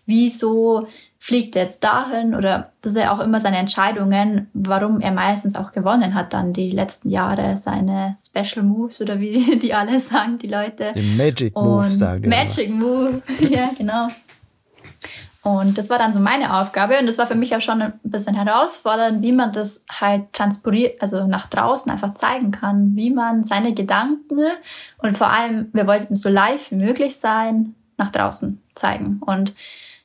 Wieso 0.06 0.86
fliegt 1.18 1.56
er 1.56 1.64
jetzt 1.64 1.82
dahin? 1.86 2.36
Oder 2.36 2.74
das 2.82 2.92
ist 2.92 3.02
ja 3.02 3.14
auch 3.14 3.22
immer 3.22 3.40
seine 3.40 3.56
Entscheidungen, 3.56 4.50
warum 4.54 5.00
er 5.00 5.14
meistens 5.14 5.56
auch 5.56 5.72
gewonnen 5.72 6.16
hat 6.16 6.34
dann 6.34 6.52
die 6.52 6.72
letzten 6.72 7.10
Jahre, 7.10 7.56
seine 7.56 8.16
Special 8.22 8.66
Moves 8.66 9.02
oder 9.02 9.22
wie 9.22 9.58
die 9.62 9.74
alle 9.74 9.98
sagen, 10.02 10.40
die 10.40 10.50
Leute. 10.50 10.92
Die 10.94 11.16
Magic 11.16 11.56
Moves 11.56 11.98
sagen 11.98 12.24
die. 12.24 12.28
Magic 12.28 12.70
Move, 12.70 13.22
ja, 13.50 13.70
genau. 13.78 14.10
Und 15.44 15.78
das 15.78 15.90
war 15.90 15.98
dann 15.98 16.14
so 16.14 16.22
meine 16.22 16.58
Aufgabe. 16.58 16.98
Und 16.98 17.06
das 17.06 17.18
war 17.18 17.28
für 17.28 17.36
mich 17.36 17.54
auch 17.54 17.62
schon 17.62 17.82
ein 17.82 18.00
bisschen 18.04 18.36
herausfordernd, 18.36 19.22
wie 19.22 19.34
man 19.34 19.52
das 19.52 19.86
halt 19.92 20.32
transportiert, 20.32 21.02
also 21.02 21.28
nach 21.28 21.48
draußen 21.48 21.92
einfach 21.92 22.14
zeigen 22.14 22.52
kann, 22.52 22.96
wie 22.96 23.12
man 23.12 23.44
seine 23.44 23.74
Gedanken 23.74 24.40
und 25.00 25.18
vor 25.18 25.30
allem, 25.30 25.70
wir 25.74 25.86
wollten 25.86 26.16
so 26.16 26.30
live 26.30 26.72
wie 26.72 26.76
möglich 26.76 27.18
sein, 27.18 27.76
nach 27.98 28.10
draußen 28.10 28.62
zeigen. 28.74 29.22
Und 29.26 29.54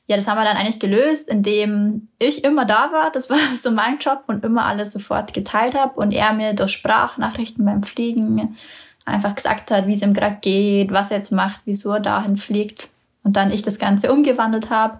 ja, 0.07 0.17
das 0.17 0.27
haben 0.27 0.37
wir 0.37 0.43
dann 0.43 0.57
eigentlich 0.57 0.79
gelöst, 0.79 1.29
indem 1.29 2.09
ich 2.17 2.43
immer 2.43 2.65
da 2.65 2.91
war, 2.91 3.09
das 3.09 3.29
war 3.29 3.37
so 3.55 3.71
mein 3.71 3.97
Job 3.99 4.23
und 4.27 4.43
immer 4.43 4.65
alles 4.65 4.91
sofort 4.91 5.33
geteilt 5.33 5.73
habe 5.73 5.97
und 5.97 6.11
er 6.11 6.33
mir 6.33 6.53
durch 6.53 6.71
Sprachnachrichten 6.71 7.63
beim 7.63 7.83
Fliegen 7.83 8.57
einfach 9.05 9.35
gesagt 9.35 9.71
hat, 9.71 9.87
wie 9.87 9.93
es 9.93 10.01
ihm 10.01 10.13
gerade 10.13 10.37
geht, 10.41 10.91
was 10.91 11.11
er 11.11 11.17
jetzt 11.17 11.31
macht, 11.31 11.61
wieso 11.63 11.93
er 11.93 11.99
dahin 12.01 12.35
fliegt. 12.35 12.89
Und 13.23 13.37
dann 13.37 13.51
ich 13.51 13.61
das 13.61 13.79
Ganze 13.79 14.11
umgewandelt 14.11 14.69
habe 14.69 14.99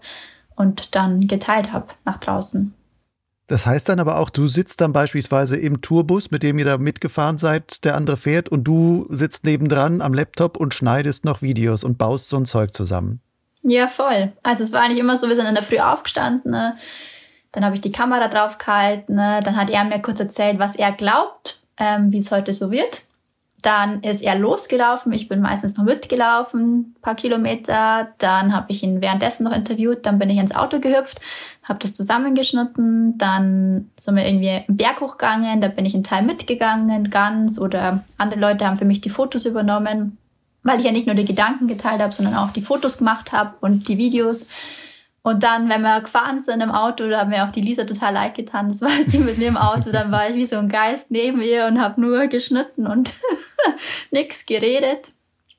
und 0.60 0.94
dann 0.94 1.26
geteilt 1.28 1.72
habe 1.72 1.88
nach 2.06 2.18
draußen. 2.18 2.74
Das 3.48 3.66
heißt 3.66 3.90
dann 3.90 4.00
aber 4.00 4.20
auch, 4.20 4.30
du 4.30 4.48
sitzt 4.48 4.80
dann 4.82 4.94
beispielsweise 4.94 5.58
im 5.58 5.82
Tourbus, 5.82 6.30
mit 6.30 6.44
dem 6.44 6.60
ihr 6.60 6.66
da 6.66 6.78
mitgefahren 6.78 7.40
seid, 7.40 7.84
der 7.84 7.96
andere 7.96 8.16
fährt 8.16 8.50
und 8.50 8.66
du 8.66 9.08
sitzt 9.10 9.44
nebendran 9.44 10.02
am 10.02 10.14
Laptop 10.14 10.58
und 10.58 10.76
schneidest 10.76 11.26
noch 11.26 11.42
Videos 11.42 11.84
und 11.84 11.98
baust 11.98 12.30
so 12.30 12.38
ein 12.38 12.46
Zeug 12.46 12.76
zusammen. 12.76 13.22
Ja, 13.64 13.88
voll. 13.88 14.34
Also 14.44 14.64
es 14.64 14.72
war 14.72 14.84
eigentlich 14.84 15.00
immer 15.00 15.18
so, 15.18 15.30
wir 15.30 15.36
sind 15.36 15.48
in 15.48 15.56
der 15.56 15.64
Früh 15.64 15.80
aufgestanden, 15.80 16.52
ne? 16.52 16.76
dann 17.52 17.66
habe 17.66 17.74
ich 17.74 17.82
die 17.82 17.92
Kamera 17.92 18.28
drauf 18.28 18.60
gehalten, 18.60 19.16
ne? 19.16 19.40
dann 19.44 19.56
hat 19.56 19.72
er 19.72 19.84
mir 19.84 20.00
kurz 20.00 20.20
erzählt, 20.20 20.60
was 20.60 20.76
er 20.76 20.92
glaubt, 20.92 21.60
ähm, 21.78 22.12
wie 22.12 22.18
es 22.18 22.32
heute 22.32 22.54
so 22.54 22.70
wird. 22.70 23.04
Dann 23.62 24.02
ist 24.04 24.22
er 24.22 24.38
losgelaufen. 24.38 25.12
Ich 25.12 25.28
bin 25.28 25.42
meistens 25.42 25.78
noch 25.78 25.84
mitgelaufen, 25.84 26.96
paar 27.02 27.16
Kilometer. 27.16 28.10
Dann 28.18 28.54
habe 28.56 28.72
ich 28.72 28.84
ihn 28.84 29.02
währenddessen 29.02 29.44
noch 29.44 29.56
interviewt. 29.56 30.06
Dann 30.06 30.18
bin 30.18 30.30
ich 30.30 30.38
ins 30.38 30.56
Auto 30.56 30.80
gehüpft, 30.80 31.20
habe 31.68 31.80
das 31.80 31.94
zusammengeschnitten. 31.94 33.18
Dann 33.18 33.90
sind 33.98 34.16
wir 34.16 34.26
irgendwie 34.26 34.50
einen 34.50 34.78
Berg 34.78 35.02
hochgegangen. 35.02 35.60
Da 35.60 35.68
bin 35.68 35.86
ich 35.86 35.94
einen 35.94 36.04
Teil 36.04 36.24
mitgegangen, 36.24 37.10
ganz. 37.10 37.60
Oder 37.60 38.04
andere 38.18 38.40
Leute 38.40 38.66
haben 38.66 38.78
für 38.78 38.86
mich 38.86 39.02
die 39.02 39.10
Fotos 39.10 39.46
übernommen, 39.46 40.18
weil 40.64 40.80
ich 40.80 40.86
ja 40.86 40.92
nicht 40.92 41.08
nur 41.08 41.16
die 41.16 41.26
Gedanken 41.26 41.68
geteilt 41.68 42.02
habe, 42.02 42.14
sondern 42.14 42.36
auch 42.36 42.52
die 42.52 42.62
Fotos 42.62 43.00
gemacht 43.00 43.34
habe 43.34 43.56
und 43.60 43.90
die 43.90 43.98
Videos. 43.98 44.48
Und 45.22 45.44
dann, 45.44 45.70
wenn 45.70 45.82
wir 45.82 46.02
gefahren 46.02 46.40
sind 46.40 46.62
im 46.62 46.72
Auto, 46.72 47.10
da 47.10 47.20
haben 47.20 47.32
wir 47.32 47.46
auch 47.46 47.52
die 47.52 47.62
Lisa 47.62 47.84
total 47.84 48.14
leid 48.14 48.36
getan. 48.36 48.70
Das 48.70 48.82
war 48.82 48.90
halt 48.90 49.12
die 49.12 49.20
mit 49.20 49.38
mir 49.38 49.50
im 49.50 49.58
Auto. 49.58 49.92
Dann 49.92 50.12
war 50.12 50.30
ich 50.30 50.36
wie 50.36 50.46
so 50.46 50.58
ein 50.58 50.70
Geist 50.70 51.12
neben 51.12 51.42
ihr 51.42 51.66
und 51.66 51.80
habe 51.80 52.00
nur 52.00 52.28
geschnitten 52.28 52.88
und 52.88 53.14
nichts 54.12 54.46
geredet. 54.46 55.10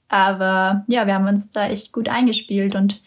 Aber 0.08 0.84
ja, 0.88 1.06
wir 1.06 1.14
haben 1.14 1.28
uns 1.28 1.50
da 1.50 1.68
echt 1.68 1.92
gut 1.92 2.08
eingespielt 2.08 2.74
und 2.74 3.00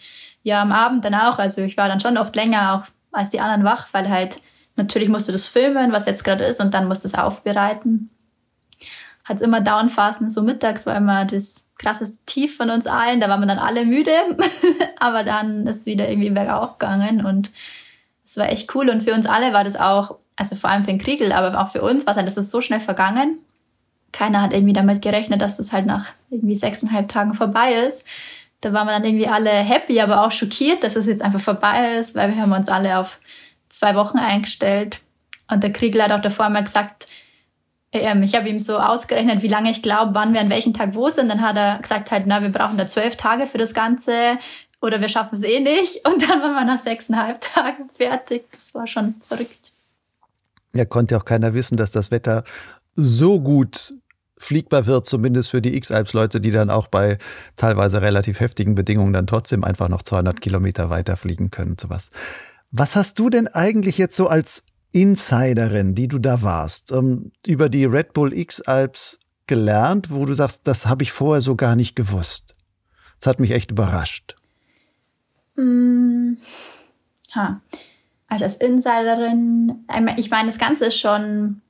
ja, 0.44 0.62
am 0.62 0.72
Abend 0.72 1.06
dann 1.06 1.16
auch. 1.16 1.40
Also 1.40 1.62
ich 1.62 1.76
war 1.76 1.88
dann 1.88 2.00
schon 2.00 2.18
oft 2.18 2.36
länger 2.36 2.76
auch 2.76 2.92
als 3.12 3.32
die 3.32 3.40
anderen 3.40 3.64
wach, 3.64 3.88
weil 3.92 4.10
halt 4.10 4.40
natürlich 4.76 5.10
musst 5.10 5.28
du 5.28 5.32
das 5.32 5.48
filmen, 5.48 5.92
was 5.92 6.06
jetzt 6.06 6.24
gerade 6.24 6.46
ist, 6.46 6.62
und 6.62 6.74
dann 6.74 6.88
musst 6.88 7.04
du 7.04 7.08
es 7.08 7.16
aufbereiten 7.16 8.10
hat 9.24 9.42
immer 9.42 9.62
Downphasen. 9.62 10.30
So 10.30 10.42
mittags 10.42 10.86
war 10.86 10.96
immer 10.96 11.26
das 11.26 11.70
krasseste 11.84 12.26
Tief 12.26 12.58
von 12.58 12.70
uns 12.70 12.88
allen. 12.88 13.20
Da 13.20 13.30
waren 13.30 13.42
wir 13.42 13.48
dann 13.48 13.60
alle 13.60 13.86
müde. 13.86 14.14
Aber 15.00 15.24
dann 15.24 15.68
ist 15.68 15.86
wieder 15.86 16.10
irgendwie 16.10 16.30
bergauf 16.30 16.78
gegangen 16.78 17.26
und 17.26 17.52
es 18.24 18.38
war 18.38 18.50
echt 18.50 18.74
cool. 18.74 18.90
Und 18.90 19.04
für 19.04 19.14
uns 19.14 19.26
alle 19.26 19.54
war 19.54 19.64
das 19.64 19.76
auch, 19.76 20.16
also 20.38 20.56
vor 20.56 20.70
allem 20.70 20.84
für 20.84 20.92
den 20.92 21.00
Kriegel, 21.00 21.32
aber 21.32 21.62
auch 21.62 21.70
für 21.70 21.82
uns 21.82 22.08
war 22.08 22.14
dann, 22.14 22.26
das 22.26 22.38
ist 22.38 22.50
so 22.50 22.62
schnell 22.62 22.80
vergangen. 22.80 23.40
Keiner 24.12 24.42
hat 24.42 24.54
irgendwie 24.54 24.74
damit 24.74 25.02
gerechnet, 25.02 25.42
dass 25.42 25.58
das 25.58 25.74
halt 25.74 25.86
nach 25.86 26.14
irgendwie 26.30 26.56
sechseinhalb 26.56 27.10
Tagen 27.10 27.34
vorbei 27.34 27.74
ist. 27.74 28.08
Da 28.62 28.72
waren 28.72 28.88
wir 28.88 28.94
dann 28.94 29.04
irgendwie 29.04 29.28
alle 29.28 29.50
happy, 29.50 30.00
aber 30.00 30.26
auch 30.26 30.32
schockiert, 30.32 30.84
dass 30.84 30.96
es 30.96 31.06
jetzt 31.06 31.22
einfach 31.22 31.42
vorbei 31.42 31.98
ist, 31.98 32.16
weil 32.16 32.34
wir 32.34 32.42
haben 32.42 32.54
uns 32.54 32.70
alle 32.70 32.98
auf 32.98 33.20
zwei 33.70 33.96
Wochen 33.96 34.18
eingestellt. 34.18 35.02
Und 35.50 35.64
der 35.64 35.74
Kriegel 35.74 36.02
hat 36.02 36.12
auch 36.12 36.22
davor 36.22 36.50
mal 36.50 36.64
gesagt, 36.64 37.03
ich 37.94 38.36
habe 38.36 38.50
ihm 38.50 38.60
so 38.60 38.80
ausgerechnet, 38.80 39.44
wie 39.44 39.48
lange 39.48 39.70
ich 39.70 39.82
glaube, 39.84 40.16
wann 40.16 40.34
wir 40.34 40.42
an 40.42 40.50
welchem 40.50 40.74
Tag 40.74 40.96
wo 40.96 41.10
sind. 41.10 41.30
Dann 41.30 41.42
hat 41.42 41.56
er 41.56 41.80
gesagt 41.80 42.12
halt, 42.12 42.24
na, 42.26 42.42
wir 42.42 42.50
brauchen 42.50 42.78
da 42.78 42.88
zwölf 42.88 43.16
Tage 43.16 43.46
für 43.46 43.60
das 43.60 43.74
Ganze 43.74 44.40
oder 44.82 45.00
wir 45.00 45.10
schaffen 45.10 45.36
es 45.36 45.44
eh 45.44 45.60
nicht. 45.60 46.08
Und 46.08 46.28
dann 46.28 46.42
waren 46.42 46.54
wir 46.54 46.66
nach 46.66 46.80
sechseinhalb 46.80 47.40
Tagen 47.54 47.90
fertig. 47.94 48.46
Das 48.52 48.74
war 48.74 48.88
schon 48.88 49.16
verrückt. 49.20 49.74
Ja, 50.74 50.86
konnte 50.86 51.18
auch 51.18 51.26
keiner 51.26 51.54
wissen, 51.54 51.78
dass 51.78 51.92
das 51.92 52.10
Wetter 52.10 52.44
so 52.96 53.40
gut 53.40 53.94
fliegbar 54.38 54.88
wird, 54.88 55.06
zumindest 55.06 55.52
für 55.52 55.62
die 55.62 55.76
X-Alps-Leute, 55.78 56.42
die 56.42 56.52
dann 56.52 56.70
auch 56.70 56.88
bei 56.88 57.18
teilweise 57.56 58.02
relativ 58.02 58.40
heftigen 58.40 58.76
Bedingungen 58.76 59.14
dann 59.14 59.28
trotzdem 59.28 59.64
einfach 59.64 59.88
noch 59.88 60.02
200 60.02 60.42
Kilometer 60.42 60.90
weiter 60.90 61.16
fliegen 61.16 61.52
können 61.52 61.72
und 61.72 61.82
sowas. 61.82 62.10
Was 62.72 62.96
hast 62.96 63.20
du 63.20 63.30
denn 63.30 63.48
eigentlich 63.48 64.00
jetzt 64.00 64.16
so 64.16 64.28
als 64.28 64.66
Insiderin, 64.94 65.96
die 65.96 66.08
du 66.08 66.20
da 66.20 66.42
warst, 66.44 66.92
ähm, 66.92 67.32
über 67.46 67.68
die 67.68 67.86
Red 67.86 68.14
Bull 68.14 68.32
X-Alps 68.32 69.20
gelernt, 69.48 70.12
wo 70.12 70.26
du 70.26 70.34
sagst, 70.34 70.68
das 70.68 70.86
habe 70.86 71.04
ich 71.04 71.12
vorher 71.12 71.42
so 71.42 71.56
gar 71.56 71.76
nicht 71.76 71.96
gewusst? 71.96 72.54
Das 73.20 73.28
hat 73.28 73.40
mich 73.40 73.52
echt 73.52 73.72
überrascht. 73.72 74.36
Mm, 75.56 76.34
ha. 77.36 77.60
Also 78.28 78.46
als 78.46 78.56
Insiderin, 78.56 79.86
ich 80.18 80.30
meine, 80.30 80.48
das 80.48 80.58
Ganze 80.58 80.86
ist 80.86 80.98
schon, 80.98 81.62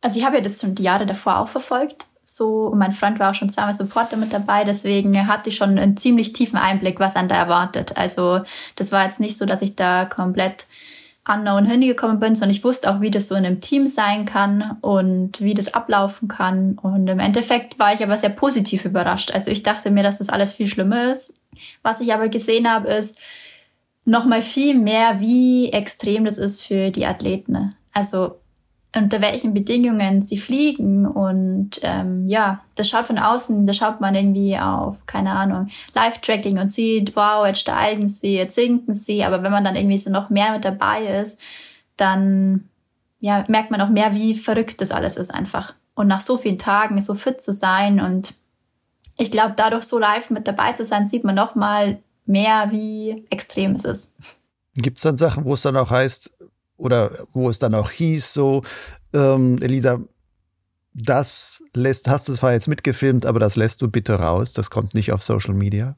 also 0.00 0.18
ich 0.18 0.24
habe 0.24 0.36
ja 0.36 0.42
das 0.42 0.60
schon 0.60 0.74
die 0.74 0.82
Jahre 0.82 1.06
davor 1.06 1.38
auch 1.38 1.48
verfolgt. 1.48 2.06
So, 2.24 2.66
und 2.66 2.78
mein 2.78 2.92
Freund 2.92 3.18
war 3.18 3.30
auch 3.30 3.34
schon 3.34 3.48
zweimal 3.48 3.72
Supporter 3.72 4.18
mit 4.18 4.32
dabei, 4.34 4.64
deswegen 4.64 5.26
hatte 5.26 5.48
ich 5.48 5.56
schon 5.56 5.78
einen 5.78 5.96
ziemlich 5.96 6.34
tiefen 6.34 6.58
Einblick, 6.58 7.00
was 7.00 7.16
an 7.16 7.26
da 7.26 7.36
erwartet. 7.36 7.96
Also, 7.96 8.42
das 8.76 8.92
war 8.92 9.06
jetzt 9.06 9.18
nicht 9.18 9.38
so, 9.38 9.46
dass 9.46 9.62
ich 9.62 9.76
da 9.76 10.04
komplett 10.04 10.66
unknown 11.28 11.66
hingekommen 11.66 12.18
bin, 12.18 12.34
sondern 12.34 12.50
ich 12.56 12.64
wusste 12.64 12.90
auch, 12.90 13.00
wie 13.00 13.10
das 13.10 13.28
so 13.28 13.34
in 13.34 13.44
einem 13.44 13.60
Team 13.60 13.86
sein 13.86 14.24
kann 14.24 14.78
und 14.80 15.40
wie 15.40 15.54
das 15.54 15.74
ablaufen 15.74 16.26
kann. 16.26 16.78
Und 16.78 17.06
im 17.06 17.20
Endeffekt 17.20 17.78
war 17.78 17.92
ich 17.92 18.02
aber 18.02 18.16
sehr 18.16 18.30
positiv 18.30 18.84
überrascht. 18.84 19.30
Also 19.32 19.50
ich 19.50 19.62
dachte 19.62 19.90
mir, 19.90 20.02
dass 20.02 20.18
das 20.18 20.30
alles 20.30 20.52
viel 20.52 20.66
schlimmer 20.66 21.12
ist. 21.12 21.42
Was 21.82 22.00
ich 22.00 22.12
aber 22.14 22.28
gesehen 22.28 22.70
habe, 22.70 22.88
ist 22.88 23.20
nochmal 24.04 24.42
viel 24.42 24.76
mehr, 24.78 25.20
wie 25.20 25.70
extrem 25.70 26.24
das 26.24 26.38
ist 26.38 26.62
für 26.62 26.90
die 26.90 27.06
Athleten. 27.06 27.76
Also 27.92 28.36
unter 28.94 29.20
welchen 29.20 29.54
Bedingungen 29.54 30.22
sie 30.22 30.38
fliegen. 30.38 31.06
Und 31.06 31.80
ähm, 31.82 32.26
ja, 32.28 32.60
das 32.76 32.88
schaut 32.88 33.06
von 33.06 33.18
außen, 33.18 33.66
da 33.66 33.72
schaut 33.72 34.00
man 34.00 34.14
irgendwie 34.14 34.58
auf, 34.58 35.06
keine 35.06 35.32
Ahnung, 35.32 35.68
Live-Tracking 35.94 36.58
und 36.58 36.70
sieht, 36.70 37.14
wow, 37.14 37.46
jetzt 37.46 37.60
steigen 37.60 38.08
sie, 38.08 38.36
jetzt 38.36 38.54
sinken 38.54 38.92
sie. 38.92 39.24
Aber 39.24 39.42
wenn 39.42 39.52
man 39.52 39.64
dann 39.64 39.76
irgendwie 39.76 39.98
so 39.98 40.10
noch 40.10 40.30
mehr 40.30 40.52
mit 40.52 40.64
dabei 40.64 41.20
ist, 41.20 41.40
dann 41.96 42.68
ja, 43.20 43.44
merkt 43.48 43.70
man 43.70 43.80
auch 43.80 43.88
mehr, 43.88 44.14
wie 44.14 44.34
verrückt 44.34 44.80
das 44.80 44.90
alles 44.90 45.16
ist 45.16 45.34
einfach. 45.34 45.74
Und 45.94 46.06
nach 46.06 46.20
so 46.20 46.36
vielen 46.36 46.58
Tagen 46.58 47.00
so 47.00 47.14
fit 47.14 47.40
zu 47.40 47.52
sein 47.52 48.00
und 48.00 48.34
ich 49.20 49.32
glaube, 49.32 49.54
dadurch 49.56 49.82
so 49.82 49.98
live 49.98 50.30
mit 50.30 50.46
dabei 50.46 50.72
zu 50.72 50.84
sein, 50.84 51.04
sieht 51.04 51.24
man 51.24 51.34
noch 51.34 51.56
mal 51.56 51.98
mehr, 52.24 52.68
wie 52.70 53.24
extrem 53.30 53.72
es 53.72 53.84
ist. 53.84 54.14
Gibt 54.76 54.98
es 54.98 55.02
dann 55.02 55.16
Sachen, 55.16 55.44
wo 55.44 55.54
es 55.54 55.62
dann 55.62 55.76
auch 55.76 55.90
heißt, 55.90 56.36
oder 56.78 57.10
wo 57.32 57.50
es 57.50 57.58
dann 57.58 57.74
auch 57.74 57.90
hieß, 57.90 58.32
so, 58.32 58.62
ähm, 59.12 59.58
Elisa, 59.60 60.00
das 60.94 61.62
lässt, 61.74 62.08
hast 62.08 62.28
du 62.28 62.34
zwar 62.34 62.52
jetzt 62.52 62.68
mitgefilmt, 62.68 63.26
aber 63.26 63.40
das 63.40 63.56
lässt 63.56 63.82
du 63.82 63.88
bitte 63.88 64.14
raus, 64.14 64.52
das 64.52 64.70
kommt 64.70 64.94
nicht 64.94 65.12
auf 65.12 65.22
Social 65.22 65.54
Media? 65.54 65.96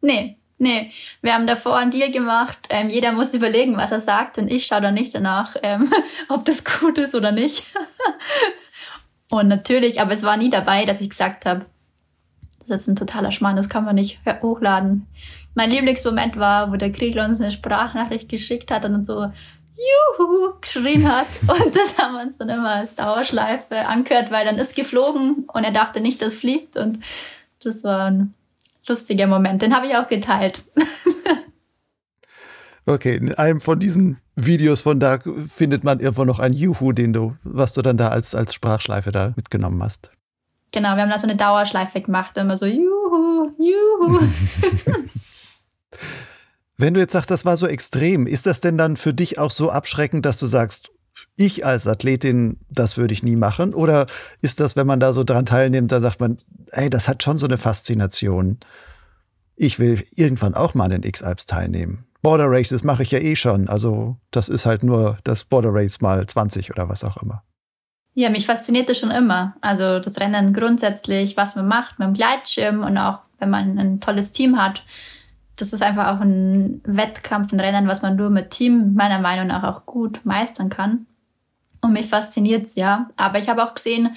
Nee, 0.00 0.38
nee. 0.58 0.90
Wir 1.20 1.34
haben 1.34 1.46
davor 1.46 1.76
einen 1.76 1.90
Deal 1.90 2.10
gemacht. 2.10 2.58
Ähm, 2.70 2.90
jeder 2.90 3.12
muss 3.12 3.34
überlegen, 3.34 3.76
was 3.76 3.92
er 3.92 4.00
sagt 4.00 4.38
und 4.38 4.50
ich 4.50 4.66
schaue 4.66 4.80
dann 4.80 4.94
nicht 4.94 5.14
danach, 5.14 5.56
ähm, 5.62 5.92
ob 6.28 6.44
das 6.44 6.64
gut 6.64 6.98
ist 6.98 7.14
oder 7.14 7.32
nicht. 7.32 7.64
und 9.30 9.48
natürlich, 9.48 10.00
aber 10.00 10.12
es 10.12 10.22
war 10.22 10.36
nie 10.36 10.50
dabei, 10.50 10.84
dass 10.84 11.00
ich 11.00 11.10
gesagt 11.10 11.46
habe, 11.46 11.66
das 12.60 12.82
ist 12.82 12.88
ein 12.88 12.96
totaler 12.96 13.32
Schmarrn, 13.32 13.56
das 13.56 13.68
kann 13.68 13.84
man 13.84 13.96
nicht 13.96 14.20
hochladen. 14.40 15.06
Mein 15.54 15.70
Lieblingsmoment 15.70 16.36
war, 16.36 16.72
wo 16.72 16.76
der 16.76 16.92
Kriegler 16.92 17.24
uns 17.26 17.40
eine 17.40 17.52
Sprachnachricht 17.52 18.28
geschickt 18.28 18.70
hat 18.70 18.84
und 18.84 19.02
so 19.02 19.32
Juhu 19.76 20.54
geschrien 20.60 21.10
hat. 21.10 21.26
Und 21.46 21.74
das 21.74 21.98
haben 21.98 22.14
wir 22.14 22.22
uns 22.22 22.38
dann 22.38 22.48
immer 22.48 22.70
als 22.70 22.94
Dauerschleife 22.94 23.86
angehört, 23.86 24.30
weil 24.30 24.44
dann 24.44 24.58
ist 24.58 24.76
geflogen 24.76 25.46
und 25.52 25.64
er 25.64 25.72
dachte 25.72 26.00
nicht, 26.00 26.22
dass 26.22 26.34
fliegt. 26.34 26.76
Und 26.76 26.98
das 27.62 27.84
war 27.84 28.10
ein 28.10 28.34
lustiger 28.86 29.26
Moment. 29.26 29.62
Den 29.62 29.74
habe 29.74 29.86
ich 29.86 29.96
auch 29.96 30.06
geteilt. 30.06 30.64
Okay, 32.84 33.14
in 33.14 33.32
einem 33.34 33.60
von 33.60 33.78
diesen 33.78 34.18
Videos 34.34 34.80
von 34.80 34.98
da 34.98 35.20
findet 35.46 35.84
man 35.84 36.00
irgendwo 36.00 36.24
noch 36.24 36.40
ein 36.40 36.52
Juhu, 36.52 36.90
den 36.92 37.12
du, 37.12 37.36
was 37.44 37.72
du 37.74 37.82
dann 37.82 37.96
da 37.96 38.08
als, 38.08 38.34
als 38.34 38.54
Sprachschleife 38.54 39.12
da 39.12 39.32
mitgenommen 39.36 39.80
hast. 39.82 40.10
Genau, 40.72 40.96
wir 40.96 41.02
haben 41.02 41.10
da 41.10 41.18
so 41.18 41.28
eine 41.28 41.36
Dauerschleife 41.36 42.00
gemacht, 42.00 42.36
immer 42.36 42.56
so 42.56 42.66
Juhu, 42.66 43.50
Juhu. 43.58 44.18
Wenn 46.76 46.94
du 46.94 47.00
jetzt 47.00 47.12
sagst, 47.12 47.30
das 47.30 47.44
war 47.44 47.56
so 47.56 47.66
extrem, 47.66 48.26
ist 48.26 48.46
das 48.46 48.60
denn 48.60 48.78
dann 48.78 48.96
für 48.96 49.14
dich 49.14 49.38
auch 49.38 49.50
so 49.50 49.70
abschreckend, 49.70 50.24
dass 50.26 50.38
du 50.38 50.46
sagst, 50.46 50.90
ich 51.36 51.64
als 51.64 51.86
Athletin, 51.86 52.58
das 52.70 52.96
würde 52.96 53.14
ich 53.14 53.22
nie 53.22 53.36
machen? 53.36 53.74
Oder 53.74 54.06
ist 54.40 54.60
das, 54.60 54.76
wenn 54.76 54.86
man 54.86 55.00
da 55.00 55.12
so 55.12 55.24
dran 55.24 55.46
teilnimmt, 55.46 55.92
da 55.92 56.00
sagt 56.00 56.20
man, 56.20 56.38
ey, 56.70 56.90
das 56.90 57.08
hat 57.08 57.22
schon 57.22 57.38
so 57.38 57.46
eine 57.46 57.58
Faszination. 57.58 58.58
Ich 59.56 59.78
will 59.78 60.02
irgendwann 60.12 60.54
auch 60.54 60.74
mal 60.74 60.84
an 60.84 60.90
den 60.90 61.02
X-Alps 61.02 61.46
teilnehmen. 61.46 62.06
Border 62.22 62.46
Races 62.48 62.84
mache 62.84 63.02
ich 63.02 63.10
ja 63.10 63.18
eh 63.18 63.36
schon. 63.36 63.68
Also 63.68 64.16
das 64.30 64.48
ist 64.48 64.64
halt 64.64 64.82
nur 64.82 65.18
das 65.24 65.44
Border 65.44 65.70
Race 65.72 66.00
mal 66.00 66.24
20 66.24 66.70
oder 66.70 66.88
was 66.88 67.04
auch 67.04 67.16
immer. 67.22 67.42
Ja, 68.14 68.30
mich 68.30 68.46
fasziniert 68.46 68.88
das 68.88 68.98
schon 68.98 69.10
immer. 69.10 69.56
Also 69.60 69.98
das 69.98 70.20
Rennen 70.20 70.52
grundsätzlich, 70.52 71.36
was 71.36 71.56
man 71.56 71.66
macht 71.66 71.98
mit 71.98 72.08
dem 72.08 72.14
Gleitschirm 72.14 72.84
und 72.84 72.96
auch 72.98 73.20
wenn 73.38 73.50
man 73.50 73.78
ein 73.78 74.00
tolles 74.00 74.32
Team 74.32 74.62
hat 74.62 74.84
das 75.56 75.72
ist 75.72 75.82
einfach 75.82 76.16
auch 76.16 76.20
ein 76.20 76.80
Wettkampf, 76.84 77.52
ein 77.52 77.60
Rennen, 77.60 77.88
was 77.88 78.02
man 78.02 78.16
nur 78.16 78.30
mit 78.30 78.50
Team 78.50 78.94
meiner 78.94 79.18
Meinung 79.18 79.48
nach 79.48 79.62
auch 79.64 79.86
gut 79.86 80.20
meistern 80.24 80.68
kann. 80.70 81.06
Und 81.80 81.92
mich 81.92 82.06
fasziniert 82.06 82.64
es 82.64 82.76
ja. 82.76 83.10
Aber 83.16 83.38
ich 83.38 83.48
habe 83.48 83.64
auch 83.64 83.74
gesehen, 83.74 84.14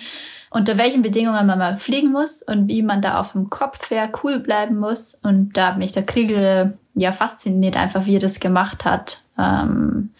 unter 0.50 0.78
welchen 0.78 1.02
Bedingungen 1.02 1.46
man 1.48 1.60
mal 1.60 1.78
fliegen 1.78 2.12
muss 2.12 2.42
und 2.42 2.68
wie 2.68 2.84
man 2.84 3.02
da 3.02 3.20
auf 3.20 3.34
dem 3.34 3.50
Kopf 3.50 3.90
her 3.90 4.10
cool 4.24 4.40
bleiben 4.40 4.78
muss. 4.78 5.16
Und 5.16 5.58
da 5.58 5.70
hat 5.70 5.78
mich 5.78 5.92
der 5.92 6.04
Kriegel 6.04 6.78
ja 6.94 7.12
fasziniert, 7.12 7.76
einfach 7.76 8.06
wie 8.06 8.16
er 8.16 8.22
das 8.22 8.40
gemacht 8.40 8.86
hat. 8.86 9.24
Ähm, 9.38 10.12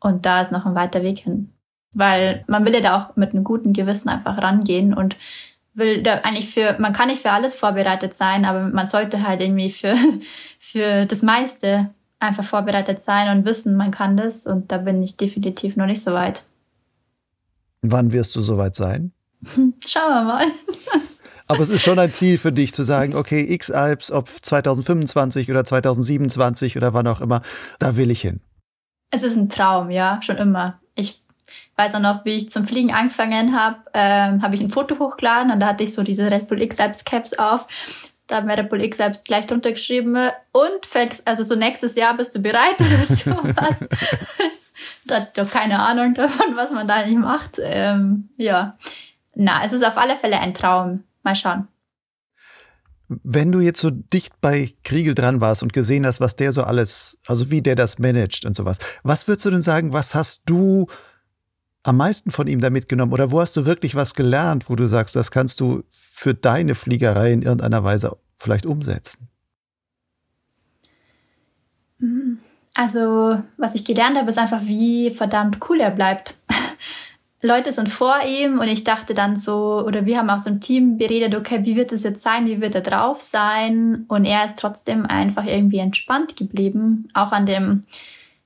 Und 0.00 0.26
da 0.26 0.40
ist 0.40 0.52
noch 0.52 0.66
ein 0.66 0.74
weiter 0.74 1.02
Weg 1.02 1.20
hin. 1.20 1.52
Weil 1.92 2.44
man 2.48 2.66
will 2.66 2.74
ja 2.74 2.80
da 2.80 2.96
auch 2.98 3.16
mit 3.16 3.32
einem 3.32 3.44
guten 3.44 3.72
Gewissen 3.72 4.08
einfach 4.08 4.38
rangehen 4.42 4.92
und 4.94 5.16
will 5.74 6.02
da 6.02 6.16
eigentlich 6.18 6.50
für, 6.50 6.76
man 6.78 6.92
kann 6.92 7.08
nicht 7.08 7.22
für 7.22 7.30
alles 7.30 7.54
vorbereitet 7.54 8.14
sein, 8.14 8.44
aber 8.44 8.68
man 8.68 8.86
sollte 8.86 9.26
halt 9.26 9.40
irgendwie 9.40 9.70
für, 9.70 9.94
für 10.58 11.06
das 11.06 11.22
meiste 11.22 11.90
einfach 12.18 12.44
vorbereitet 12.44 13.00
sein 13.00 13.36
und 13.36 13.44
wissen, 13.44 13.76
man 13.76 13.90
kann 13.90 14.16
das. 14.16 14.46
Und 14.46 14.70
da 14.70 14.78
bin 14.78 15.02
ich 15.02 15.16
definitiv 15.16 15.76
noch 15.76 15.86
nicht 15.86 16.02
so 16.02 16.12
weit. 16.12 16.44
Wann 17.82 18.12
wirst 18.12 18.36
du 18.36 18.42
soweit 18.42 18.76
sein? 18.76 19.12
Schauen 19.86 20.10
wir 20.10 20.22
mal. 20.22 20.46
Aber 21.48 21.60
es 21.60 21.68
ist 21.68 21.82
schon 21.82 21.98
ein 21.98 22.12
Ziel 22.12 22.38
für 22.38 22.52
dich 22.52 22.72
zu 22.72 22.84
sagen, 22.84 23.14
okay, 23.14 23.44
X-Alps, 23.52 24.10
ob 24.12 24.30
2025 24.30 25.50
oder 25.50 25.64
2027 25.64 26.76
oder 26.76 26.94
wann 26.94 27.06
auch 27.08 27.20
immer, 27.20 27.42
da 27.78 27.96
will 27.96 28.10
ich 28.10 28.22
hin. 28.22 28.40
Es 29.10 29.22
ist 29.22 29.36
ein 29.36 29.48
Traum, 29.48 29.90
ja, 29.90 30.20
schon 30.22 30.38
immer. 30.38 30.80
Weiß 31.76 31.94
auch 31.94 32.00
noch, 32.00 32.24
wie 32.24 32.36
ich 32.36 32.50
zum 32.50 32.66
Fliegen 32.66 32.92
angefangen 32.92 33.58
habe, 33.58 33.78
ähm, 33.94 34.42
habe 34.42 34.54
ich 34.54 34.60
ein 34.60 34.70
Foto 34.70 34.98
hochgeladen 34.98 35.50
und 35.52 35.60
da 35.60 35.68
hatte 35.68 35.84
ich 35.84 35.94
so 35.94 36.02
diese 36.02 36.30
Red 36.30 36.48
Bull 36.48 36.60
X-Alps 36.60 37.04
Caps 37.04 37.34
auf. 37.38 37.66
Da 38.26 38.36
hat 38.36 38.46
mir 38.46 38.56
Red 38.56 38.68
Bull 38.68 38.82
X-Alps 38.82 39.24
gleich 39.24 39.46
drunter 39.46 39.72
geschrieben 39.72 40.16
und 40.52 40.86
fängst, 40.86 41.26
also 41.26 41.42
so 41.42 41.54
nächstes 41.54 41.96
Jahr 41.96 42.16
bist 42.16 42.34
du 42.34 42.40
bereit 42.40 42.78
oder 42.78 43.04
sowas. 43.04 44.74
da 45.06 45.16
hat 45.16 45.36
doch 45.38 45.50
keine 45.50 45.80
Ahnung 45.80 46.14
davon, 46.14 46.56
was 46.56 46.72
man 46.72 46.86
da 46.86 47.04
nicht 47.04 47.18
macht. 47.18 47.58
Ähm, 47.62 48.28
ja, 48.36 48.76
na, 49.34 49.64
es 49.64 49.72
ist 49.72 49.84
auf 49.84 49.96
alle 49.96 50.16
Fälle 50.16 50.38
ein 50.40 50.54
Traum. 50.54 51.04
Mal 51.22 51.34
schauen. 51.34 51.68
Wenn 53.08 53.52
du 53.52 53.60
jetzt 53.60 53.80
so 53.80 53.90
dicht 53.90 54.40
bei 54.40 54.72
Kriegel 54.84 55.14
dran 55.14 55.40
warst 55.40 55.62
und 55.62 55.72
gesehen 55.72 56.06
hast, 56.06 56.20
was 56.20 56.36
der 56.36 56.52
so 56.52 56.62
alles, 56.62 57.18
also 57.26 57.50
wie 57.50 57.60
der 57.60 57.76
das 57.76 57.98
managt 57.98 58.46
und 58.46 58.56
sowas, 58.56 58.78
was 59.02 59.28
würdest 59.28 59.46
du 59.46 59.50
denn 59.50 59.62
sagen, 59.62 59.92
was 59.92 60.14
hast 60.14 60.42
du 60.46 60.86
am 61.82 61.96
meisten 61.96 62.30
von 62.30 62.46
ihm 62.46 62.60
da 62.60 62.70
mitgenommen 62.70 63.12
oder 63.12 63.30
wo 63.30 63.40
hast 63.40 63.56
du 63.56 63.66
wirklich 63.66 63.94
was 63.94 64.14
gelernt, 64.14 64.70
wo 64.70 64.76
du 64.76 64.86
sagst, 64.86 65.16
das 65.16 65.30
kannst 65.30 65.60
du 65.60 65.82
für 65.88 66.34
deine 66.34 66.74
Fliegerei 66.74 67.32
in 67.32 67.42
irgendeiner 67.42 67.82
Weise 67.82 68.16
vielleicht 68.36 68.66
umsetzen? 68.66 69.28
Also, 72.74 73.42
was 73.58 73.74
ich 73.74 73.84
gelernt 73.84 74.18
habe, 74.18 74.30
ist 74.30 74.38
einfach, 74.38 74.62
wie 74.64 75.10
verdammt 75.10 75.58
cool 75.68 75.80
er 75.80 75.90
bleibt. 75.90 76.40
Leute 77.42 77.72
sind 77.72 77.88
vor 77.88 78.14
ihm 78.26 78.60
und 78.60 78.68
ich 78.68 78.84
dachte 78.84 79.14
dann 79.14 79.34
so, 79.34 79.84
oder 79.84 80.06
wir 80.06 80.18
haben 80.18 80.30
auch 80.30 80.38
so 80.38 80.48
im 80.48 80.60
Team 80.60 80.96
beredet, 80.96 81.34
okay, 81.34 81.64
wie 81.64 81.74
wird 81.74 81.90
es 81.90 82.04
jetzt 82.04 82.22
sein, 82.22 82.46
wie 82.46 82.60
wird 82.60 82.76
er 82.76 82.82
drauf 82.82 83.20
sein? 83.20 84.04
Und 84.08 84.24
er 84.24 84.44
ist 84.44 84.58
trotzdem 84.58 85.06
einfach 85.06 85.44
irgendwie 85.44 85.78
entspannt 85.78 86.36
geblieben, 86.36 87.08
auch 87.14 87.32
an 87.32 87.46
dem 87.46 87.84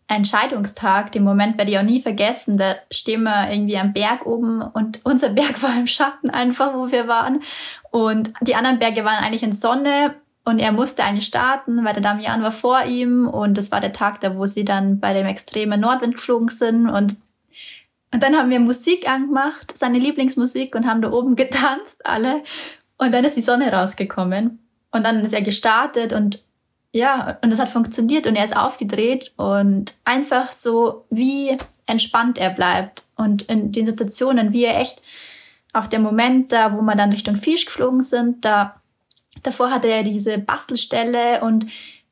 Entscheidungstag, 0.08 1.10
den 1.12 1.24
Moment 1.24 1.58
werde 1.58 1.70
ich 1.70 1.78
auch 1.78 1.82
nie 1.82 2.00
vergessen, 2.00 2.56
da 2.56 2.76
stehen 2.92 3.24
wir 3.24 3.50
irgendwie 3.50 3.76
am 3.76 3.92
Berg 3.92 4.24
oben 4.24 4.62
und 4.62 5.00
unser 5.04 5.30
Berg 5.30 5.60
war 5.62 5.76
im 5.76 5.86
Schatten 5.86 6.30
einfach, 6.30 6.74
wo 6.74 6.92
wir 6.92 7.08
waren. 7.08 7.42
Und 7.90 8.32
die 8.40 8.54
anderen 8.54 8.78
Berge 8.78 9.04
waren 9.04 9.24
eigentlich 9.24 9.42
in 9.42 9.52
Sonne 9.52 10.14
und 10.44 10.60
er 10.60 10.70
musste 10.70 11.02
eigentlich 11.02 11.26
starten, 11.26 11.84
weil 11.84 11.94
der 11.94 12.02
Damian 12.02 12.42
war 12.42 12.52
vor 12.52 12.84
ihm 12.84 13.26
und 13.26 13.58
das 13.58 13.72
war 13.72 13.80
der 13.80 13.92
Tag 13.92 14.20
da, 14.20 14.36
wo 14.36 14.46
sie 14.46 14.64
dann 14.64 15.00
bei 15.00 15.12
dem 15.12 15.26
extremen 15.26 15.80
Nordwind 15.80 16.14
geflogen 16.14 16.48
sind 16.48 16.88
und 16.88 17.16
und 18.12 18.22
dann 18.22 18.36
haben 18.36 18.48
wir 18.48 18.60
Musik 18.60 19.10
angemacht, 19.10 19.76
seine 19.76 19.98
Lieblingsmusik, 19.98 20.74
und 20.74 20.86
haben 20.86 21.02
da 21.02 21.10
oben 21.12 21.36
getanzt, 21.36 22.06
alle. 22.06 22.42
Und 22.96 23.12
dann 23.12 23.24
ist 23.24 23.36
die 23.36 23.42
Sonne 23.42 23.70
rausgekommen. 23.70 24.58
Und 24.90 25.04
dann 25.04 25.20
ist 25.20 25.34
er 25.34 25.42
gestartet 25.42 26.14
und 26.14 26.42
ja, 26.96 27.38
und 27.42 27.52
es 27.52 27.58
hat 27.58 27.68
funktioniert 27.68 28.26
und 28.26 28.36
er 28.36 28.44
ist 28.44 28.56
aufgedreht 28.56 29.32
und 29.36 29.94
einfach 30.04 30.50
so, 30.50 31.04
wie 31.10 31.56
entspannt 31.84 32.38
er 32.38 32.50
bleibt. 32.50 33.02
Und 33.16 33.42
in 33.42 33.70
den 33.70 33.84
Situationen, 33.84 34.52
wie 34.52 34.64
er 34.64 34.80
echt, 34.80 35.02
auch 35.72 35.86
der 35.86 35.98
Moment 36.00 36.52
da, 36.52 36.72
wo 36.74 36.80
wir 36.80 36.96
dann 36.96 37.12
Richtung 37.12 37.36
Fisch 37.36 37.66
geflogen 37.66 38.02
sind, 38.02 38.44
da, 38.46 38.80
davor 39.42 39.70
hatte 39.70 39.88
er 39.88 40.04
diese 40.04 40.38
Bastelstelle 40.38 41.42
und 41.42 41.66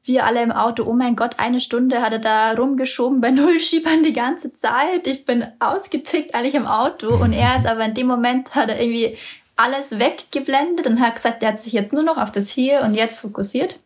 wir 0.05 0.27
alle 0.27 0.43
im 0.43 0.53
Auto, 0.53 0.85
oh 0.85 0.93
mein 0.93 1.17
Gott, 1.17 1.37
eine 1.39 1.61
Stunde 1.61 2.03
hat 2.03 2.13
er 2.13 2.19
da 2.19 2.53
rumgeschoben 2.53 3.23
bei 3.23 3.31
Nullschiebern 3.33 4.03
die 4.03 4.13
ganze 4.13 4.53
Zeit. 4.53 5.07
Ich 5.07 5.25
bin 5.25 5.47
ausgetickt 5.61 6.35
eigentlich 6.35 6.55
im 6.55 6.67
Auto 6.67 7.09
und 7.09 7.33
er 7.33 7.57
ist 7.57 7.67
aber 7.67 7.87
in 7.87 7.95
dem 7.95 8.07
Moment 8.07 8.55
hat 8.55 8.69
er 8.69 8.79
irgendwie 8.79 9.17
alles 9.57 9.99
weggeblendet 9.99 10.87
und 10.87 11.01
hat 11.01 11.15
gesagt, 11.15 11.43
er 11.43 11.51
hat 11.51 11.61
sich 11.61 11.73
jetzt 11.73 11.95
nur 11.95 12.03
noch 12.03 12.19
auf 12.19 12.33
das 12.33 12.51
Hier 12.51 12.83
und 12.83 12.93
Jetzt 12.93 13.21
fokussiert 13.21 13.79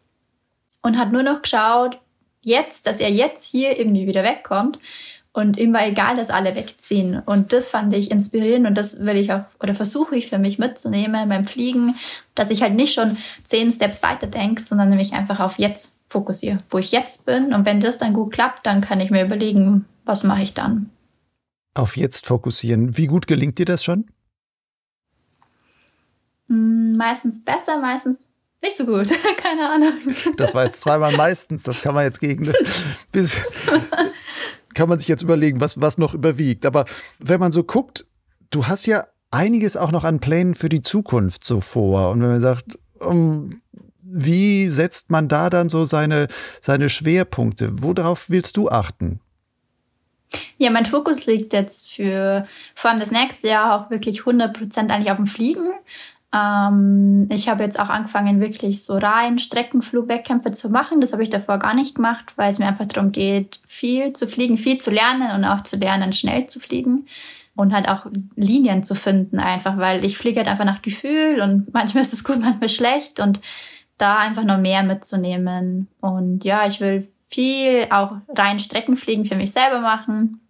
und 0.82 0.98
hat 0.98 1.12
nur 1.12 1.22
noch 1.22 1.42
geschaut, 1.42 1.98
jetzt, 2.40 2.86
dass 2.86 3.00
er 3.00 3.10
jetzt 3.10 3.50
hier 3.50 3.78
irgendwie 3.78 4.06
wieder 4.06 4.22
wegkommt 4.22 4.78
und 5.32 5.56
ihm 5.56 5.72
war 5.72 5.86
egal, 5.86 6.16
dass 6.16 6.30
alle 6.30 6.56
wegziehen. 6.56 7.22
Und 7.24 7.52
das 7.52 7.68
fand 7.68 7.92
ich 7.92 8.10
inspirierend 8.10 8.66
und 8.66 8.74
das 8.74 9.04
will 9.04 9.16
ich 9.16 9.32
auch 9.32 9.44
oder 9.60 9.74
versuche 9.74 10.16
ich 10.16 10.28
für 10.28 10.38
mich 10.38 10.58
mitzunehmen 10.58 11.28
beim 11.28 11.44
Fliegen, 11.44 11.94
dass 12.34 12.50
ich 12.50 12.62
halt 12.62 12.74
nicht 12.74 12.94
schon 12.94 13.16
zehn 13.44 13.70
Steps 13.70 14.02
weiter 14.02 14.26
denke, 14.26 14.60
sondern 14.60 14.88
nämlich 14.88 15.12
einfach 15.12 15.38
auf 15.38 15.58
jetzt 15.58 16.00
fokussiere, 16.08 16.58
wo 16.70 16.78
ich 16.78 16.90
jetzt 16.90 17.26
bin. 17.26 17.52
Und 17.52 17.66
wenn 17.66 17.80
das 17.80 17.98
dann 17.98 18.14
gut 18.14 18.32
klappt, 18.32 18.66
dann 18.66 18.80
kann 18.80 19.00
ich 19.00 19.10
mir 19.10 19.24
überlegen, 19.24 19.84
was 20.04 20.24
mache 20.24 20.42
ich 20.42 20.54
dann. 20.54 20.90
Auf 21.74 21.96
jetzt 21.96 22.26
fokussieren. 22.26 22.96
Wie 22.96 23.06
gut 23.06 23.28
gelingt 23.28 23.58
dir 23.58 23.66
das 23.66 23.84
schon? 23.84 24.06
Hm, 26.48 26.96
meistens 26.96 27.44
besser, 27.44 27.78
meistens 27.78 28.24
nicht 28.62 28.76
so 28.76 28.86
gut. 28.86 29.08
Keine 29.36 29.68
Ahnung. 29.70 29.92
Das 30.36 30.54
war 30.54 30.64
jetzt 30.66 30.80
zweimal 30.80 31.16
meistens. 31.16 31.62
Das 31.62 31.82
kann 31.82 31.94
man 31.94 32.04
jetzt 32.04 32.20
gegen. 32.20 32.52
Bis, 33.12 33.36
kann 34.74 34.88
man 34.88 34.98
sich 34.98 35.08
jetzt 35.08 35.22
überlegen, 35.22 35.60
was, 35.60 35.80
was 35.80 35.98
noch 35.98 36.14
überwiegt. 36.14 36.66
Aber 36.66 36.84
wenn 37.18 37.40
man 37.40 37.52
so 37.52 37.64
guckt, 37.64 38.06
du 38.50 38.66
hast 38.66 38.86
ja 38.86 39.06
einiges 39.30 39.76
auch 39.76 39.92
noch 39.92 40.04
an 40.04 40.20
Plänen 40.20 40.54
für 40.54 40.68
die 40.68 40.82
Zukunft 40.82 41.44
so 41.44 41.60
vor. 41.60 42.10
Und 42.10 42.22
wenn 42.22 42.30
man 42.30 42.40
sagt, 42.40 42.78
um, 43.00 43.50
wie 44.02 44.66
setzt 44.68 45.10
man 45.10 45.28
da 45.28 45.50
dann 45.50 45.68
so 45.68 45.86
seine, 45.86 46.28
seine 46.60 46.88
Schwerpunkte? 46.88 47.82
Worauf 47.82 48.30
willst 48.30 48.56
du 48.56 48.68
achten? 48.68 49.20
Ja, 50.58 50.70
mein 50.70 50.86
Fokus 50.86 51.26
liegt 51.26 51.52
jetzt 51.52 51.92
für 51.94 52.46
vor 52.74 52.90
allem 52.90 53.00
das 53.00 53.10
nächste 53.10 53.48
Jahr 53.48 53.74
auch 53.74 53.90
wirklich 53.90 54.20
100 54.20 54.56
Prozent 54.56 54.90
eigentlich 54.90 55.10
auf 55.10 55.16
dem 55.16 55.26
Fliegen. 55.26 55.72
Ähm, 56.32 57.28
ich 57.30 57.48
habe 57.48 57.62
jetzt 57.62 57.80
auch 57.80 57.88
angefangen, 57.88 58.40
wirklich 58.40 58.84
so 58.84 58.98
rein 58.98 59.38
Streckenflugwettkämpfe 59.38 60.52
zu 60.52 60.68
machen. 60.70 61.00
Das 61.00 61.12
habe 61.12 61.22
ich 61.22 61.30
davor 61.30 61.58
gar 61.58 61.74
nicht 61.74 61.94
gemacht, 61.94 62.32
weil 62.36 62.50
es 62.50 62.58
mir 62.58 62.66
einfach 62.66 62.86
darum 62.86 63.12
geht, 63.12 63.60
viel 63.66 64.12
zu 64.12 64.26
fliegen, 64.26 64.56
viel 64.56 64.78
zu 64.78 64.90
lernen 64.90 65.30
und 65.34 65.44
auch 65.44 65.62
zu 65.62 65.76
lernen, 65.76 66.12
schnell 66.12 66.46
zu 66.46 66.60
fliegen 66.60 67.06
und 67.56 67.72
halt 67.72 67.88
auch 67.88 68.06
Linien 68.36 68.84
zu 68.84 68.94
finden 68.94 69.40
einfach, 69.40 69.78
weil 69.78 70.04
ich 70.04 70.18
fliege 70.18 70.38
halt 70.38 70.48
einfach 70.48 70.64
nach 70.64 70.82
Gefühl 70.82 71.40
und 71.40 71.72
manchmal 71.72 72.02
ist 72.02 72.12
es 72.12 72.24
gut, 72.24 72.40
manchmal 72.40 72.68
schlecht 72.68 73.20
und 73.20 73.40
da 73.96 74.18
einfach 74.18 74.44
noch 74.44 74.58
mehr 74.58 74.82
mitzunehmen. 74.82 75.88
Und 76.00 76.44
ja, 76.44 76.66
ich 76.66 76.80
will 76.80 77.08
viel 77.28 77.88
auch 77.90 78.12
rein 78.28 78.60
Streckenfliegen 78.60 79.24
für 79.24 79.34
mich 79.34 79.52
selber 79.52 79.80
machen 79.80 80.40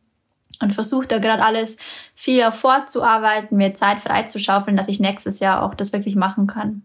und 0.60 0.72
versuche 0.72 1.06
da 1.06 1.18
gerade 1.18 1.42
alles 1.42 1.78
viel 2.14 2.50
vorzuarbeiten, 2.50 3.56
mir 3.56 3.74
Zeit 3.74 3.98
freizuschaufeln, 3.98 4.76
dass 4.76 4.88
ich 4.88 5.00
nächstes 5.00 5.40
Jahr 5.40 5.62
auch 5.62 5.74
das 5.74 5.92
wirklich 5.92 6.16
machen 6.16 6.46
kann. 6.46 6.82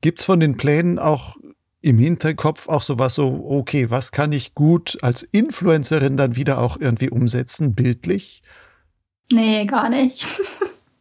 Gibt 0.00 0.20
es 0.20 0.24
von 0.24 0.40
den 0.40 0.56
Plänen 0.56 0.98
auch 0.98 1.36
im 1.82 1.98
Hinterkopf 1.98 2.68
auch 2.68 2.82
sowas 2.82 3.14
so, 3.14 3.46
okay, 3.48 3.90
was 3.90 4.12
kann 4.12 4.32
ich 4.32 4.54
gut 4.54 4.98
als 5.02 5.22
Influencerin 5.22 6.16
dann 6.16 6.36
wieder 6.36 6.58
auch 6.58 6.76
irgendwie 6.78 7.10
umsetzen, 7.10 7.74
bildlich? 7.74 8.42
Nee, 9.32 9.64
gar 9.64 9.88
nicht. 9.88 10.26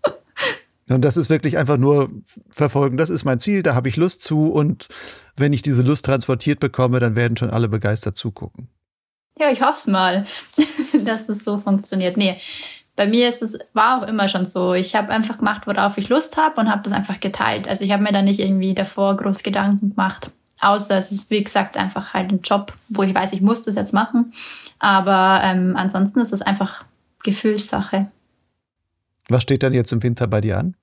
und 0.89 1.03
das 1.03 1.17
ist 1.17 1.29
wirklich 1.29 1.57
einfach 1.57 1.77
nur 1.77 2.09
verfolgen, 2.49 2.97
das 2.97 3.09
ist 3.09 3.25
mein 3.25 3.39
Ziel, 3.39 3.63
da 3.63 3.75
habe 3.75 3.89
ich 3.89 3.97
Lust 3.97 4.21
zu 4.21 4.51
und 4.51 4.87
wenn 5.35 5.53
ich 5.53 5.61
diese 5.61 5.81
Lust 5.81 6.05
transportiert 6.05 6.59
bekomme, 6.59 6.99
dann 6.99 7.15
werden 7.15 7.37
schon 7.37 7.49
alle 7.49 7.69
begeistert 7.69 8.15
zugucken. 8.15 8.69
Ja, 9.39 9.49
ich 9.51 9.61
hoffe 9.61 9.73
es 9.73 9.87
mal, 9.87 10.25
dass 11.05 11.29
es 11.29 11.43
so 11.43 11.57
funktioniert. 11.57 12.17
Nee, 12.17 12.37
bei 12.95 13.07
mir 13.07 13.29
ist 13.29 13.41
es, 13.41 13.57
war 13.73 14.01
auch 14.01 14.07
immer 14.07 14.27
schon 14.27 14.45
so. 14.45 14.73
Ich 14.73 14.93
habe 14.95 15.09
einfach 15.09 15.37
gemacht, 15.37 15.65
worauf 15.67 15.97
ich 15.97 16.09
Lust 16.09 16.35
habe 16.35 16.59
und 16.59 16.69
habe 16.69 16.81
das 16.83 16.91
einfach 16.91 17.21
geteilt. 17.21 17.67
Also 17.67 17.85
ich 17.85 17.91
habe 17.91 18.03
mir 18.03 18.11
da 18.11 18.21
nicht 18.21 18.41
irgendwie 18.41 18.73
davor 18.73 19.15
groß 19.15 19.41
Gedanken 19.41 19.91
gemacht. 19.91 20.31
Außer 20.59 20.97
es 20.97 21.09
ist, 21.09 21.29
wie 21.29 21.41
gesagt, 21.41 21.77
einfach 21.77 22.13
halt 22.13 22.31
ein 22.31 22.41
Job, 22.41 22.73
wo 22.89 23.03
ich 23.03 23.15
weiß, 23.15 23.31
ich 23.31 23.39
muss 23.39 23.63
das 23.63 23.75
jetzt 23.75 23.93
machen. 23.93 24.33
Aber 24.79 25.39
ähm, 25.43 25.75
ansonsten 25.77 26.19
ist 26.19 26.33
es 26.33 26.41
einfach 26.41 26.83
Gefühlssache. 27.23 28.07
Was 29.29 29.43
steht 29.43 29.63
dann 29.63 29.73
jetzt 29.73 29.93
im 29.93 30.03
Winter 30.03 30.27
bei 30.27 30.41
dir 30.41 30.57
an? 30.57 30.75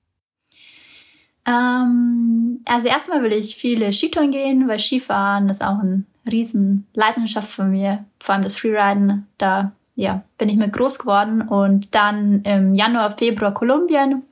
Ähm, 1.47 2.59
also 2.65 2.87
erstmal 2.87 3.23
will 3.23 3.31
ich 3.31 3.55
viele 3.55 3.93
Skitouren 3.93 4.31
gehen, 4.31 4.67
weil 4.67 4.79
Skifahren 4.79 5.49
ist 5.49 5.63
auch 5.63 5.79
eine 5.79 6.03
riesen 6.29 6.85
Leidenschaft 6.93 7.49
von 7.49 7.71
mir. 7.71 8.05
Vor 8.19 8.35
allem 8.35 8.43
das 8.43 8.57
Freeriden, 8.57 9.27
da 9.37 9.71
ja, 9.95 10.23
bin 10.37 10.49
ich 10.49 10.57
mit 10.57 10.73
groß 10.73 10.99
geworden. 10.99 11.41
Und 11.41 11.95
dann 11.95 12.41
im 12.43 12.75
Januar, 12.75 13.11
Februar 13.11 13.53
Kolumbien. 13.53 14.23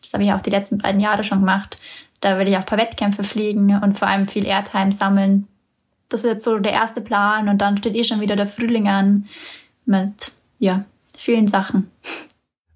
Das 0.00 0.14
habe 0.14 0.24
ich 0.24 0.32
auch 0.32 0.40
die 0.40 0.50
letzten 0.50 0.78
beiden 0.78 1.00
Jahre 1.00 1.22
schon 1.22 1.40
gemacht. 1.40 1.78
Da 2.20 2.38
will 2.38 2.48
ich 2.48 2.54
auch 2.54 2.60
ein 2.60 2.66
paar 2.66 2.78
Wettkämpfe 2.78 3.24
fliegen 3.24 3.78
und 3.82 3.98
vor 3.98 4.08
allem 4.08 4.26
viel 4.26 4.46
Airtime 4.46 4.92
sammeln. 4.92 5.46
Das 6.08 6.24
ist 6.24 6.30
jetzt 6.30 6.44
so 6.44 6.58
der 6.58 6.72
erste 6.72 7.00
Plan 7.00 7.48
und 7.48 7.58
dann 7.58 7.76
steht 7.76 7.94
eh 7.94 8.04
schon 8.04 8.20
wieder 8.20 8.36
der 8.36 8.46
Frühling 8.46 8.88
an. 8.88 9.26
mit 9.84 10.32
ja, 10.58 10.84
vielen 11.14 11.46
Sachen. 11.46 11.90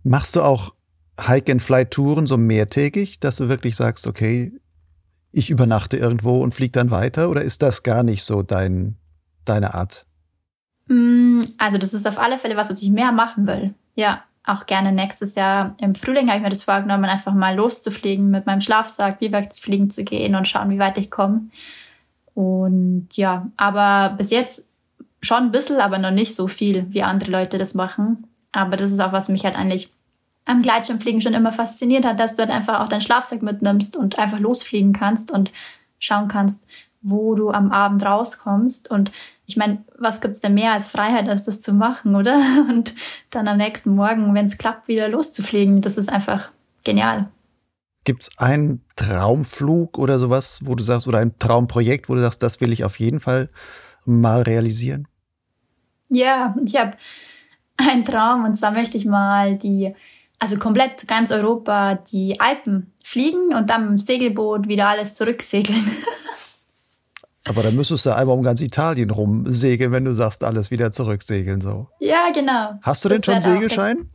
Machst 0.03 0.37
du 0.37 0.43
auch 0.43 0.75
Hike-and-Fly-Touren 1.21 2.27
so 2.27 2.37
mehrtägig, 2.37 3.21
dass 3.21 3.37
du 3.37 3.49
wirklich 3.49 3.77
sagst, 3.77 4.07
okay, 4.07 4.53
ich 5.33 5.51
übernachte 5.51 5.97
irgendwo 5.97 6.41
und 6.41 6.55
fliege 6.55 6.73
dann 6.73 6.91
weiter? 6.91 7.31
Oder 7.31 7.43
ist 7.43 7.63
das 7.63 7.83
gar 7.83 8.03
nicht 8.03 8.25
so 8.25 8.43
dein, 8.43 8.97
deine 9.45 9.75
Art? 9.75 10.07
Mm, 10.87 11.41
also 11.59 11.79
das 11.79 11.95
ist 11.95 12.07
auf 12.07 12.19
alle 12.19 12.39
Fälle 12.39 12.57
was, 12.57 12.71
was 12.71 12.83
ich 12.83 12.91
mehr 12.91 13.13
machen 13.13 13.47
will. 13.47 13.75
Ja, 13.95 14.25
auch 14.45 14.67
gerne 14.67 14.93
nächstes 14.93 15.35
Jahr 15.35 15.77
im 15.81 15.95
Frühling 15.95 16.29
habe 16.29 16.39
ich 16.39 16.43
mir 16.43 16.51
das 16.51 16.63
vorgenommen, 16.63 17.05
einfach 17.05 17.35
mal 17.35 17.55
loszufliegen, 17.55 18.31
mit 18.31 18.47
meinem 18.47 18.63
Schlafsack 18.63 19.19
biwaks 19.19 19.59
fliegen 19.59 19.91
zu 19.91 20.05
gehen 20.05 20.35
und 20.35 20.49
schauen, 20.49 20.71
wie 20.71 20.79
weit 20.79 20.97
ich 20.97 21.11
komme. 21.11 21.49
Und 22.35 23.09
ja, 23.17 23.49
aber 23.57 24.15
bis 24.17 24.31
jetzt 24.31 24.75
schon 25.21 25.45
ein 25.45 25.53
bisschen, 25.53 25.81
aber 25.81 25.99
noch 25.99 26.13
nicht 26.13 26.35
so 26.35 26.47
viel, 26.47 26.87
wie 26.91 27.03
andere 27.03 27.31
Leute 27.31 27.59
das 27.59 27.75
machen. 27.75 28.27
Aber 28.53 28.77
das 28.77 28.91
ist 28.91 29.01
auch, 29.01 29.13
was 29.13 29.29
mich 29.29 29.45
halt 29.45 29.57
eigentlich 29.57 29.93
am 30.49 30.63
Gleitschirmfliegen 30.63 31.21
schon 31.21 31.35
immer 31.35 31.53
fasziniert 31.53 32.07
hat, 32.07 32.19
dass 32.19 32.35
du 32.35 32.43
halt 32.43 32.51
einfach 32.51 32.81
auch 32.81 32.89
deinen 32.89 33.03
Schlafsack 33.03 33.43
mitnimmst 33.43 33.97
und 33.97 34.19
einfach 34.19 34.39
losfliegen 34.39 34.93
kannst 34.93 35.31
und 35.31 35.53
schauen 35.99 36.29
kannst, 36.29 36.67
wo 37.03 37.35
du 37.35 37.51
am 37.51 37.71
Abend 37.71 38.05
rauskommst. 38.05 38.91
Und 38.91 39.13
ich 39.47 39.57
meine, 39.57 39.85
was 39.99 40.21
gibt 40.21 40.35
es 40.35 40.41
denn 40.41 40.55
mehr 40.55 40.73
als 40.73 40.89
Freiheit, 40.89 41.29
als 41.29 41.45
das 41.45 41.61
zu 41.61 41.73
machen, 41.73 42.15
oder? 42.15 42.37
Und 42.69 42.95
dann 43.31 43.47
am 43.47 43.59
nächsten 43.59 43.95
Morgen, 43.95 44.35
wenn 44.35 44.47
es 44.47 44.59
klappt, 44.59 44.89
wieder 44.89 45.09
loszufliegen. 45.09 45.81
Das 45.81 45.99
ist 45.99 46.11
einfach 46.11 46.51
genial. 46.83 47.29
Gibt 48.05 48.23
es 48.23 48.39
einen 48.39 48.83
Traumflug 48.97 49.99
oder 49.99 50.19
sowas, 50.19 50.61
wo 50.65 50.75
du 50.75 50.83
sagst, 50.83 51.07
oder 51.07 51.19
ein 51.19 51.39
Traumprojekt, 51.39 52.09
wo 52.09 52.15
du 52.15 52.21
sagst, 52.21 52.43
das 52.43 52.61
will 52.61 52.73
ich 52.73 52.85
auf 52.85 52.99
jeden 52.99 53.21
Fall 53.21 53.51
mal 54.07 54.43
realisieren? 54.43 55.07
Ja, 56.09 56.55
ich 56.65 56.77
habe 56.77 56.97
einen 57.77 58.05
Traum 58.05 58.45
und 58.45 58.57
zwar 58.57 58.71
möchte 58.71 58.97
ich 58.97 59.05
mal 59.05 59.57
die 59.57 59.95
also 60.39 60.59
komplett 60.59 61.07
ganz 61.09 61.31
Europa 61.31 61.97
die 61.97 62.41
Alpen 62.41 62.93
fliegen 63.03 63.55
und 63.55 63.71
dann 63.71 63.83
mit 63.83 63.91
dem 63.91 63.99
Segelboot 63.99 64.69
wieder 64.69 64.89
alles 64.89 65.15
zurücksegeln. 65.15 65.85
Aber 67.49 67.63
dann 67.63 67.75
müsstest 67.75 68.05
du 68.05 68.15
einmal 68.15 68.37
um 68.37 68.43
ganz 68.43 68.61
Italien 68.61 69.11
rumsegeln, 69.11 69.91
wenn 69.91 70.05
du 70.05 70.13
sagst, 70.13 70.45
alles 70.45 70.71
wieder 70.71 70.93
zurücksegeln 70.93 71.63
so. 71.63 71.89
Ja, 71.99 72.31
genau. 72.33 72.79
Hast 72.83 73.05
du 73.05 73.09
denn 73.09 73.23
schon 73.23 73.41
Segelschein? 73.41 74.11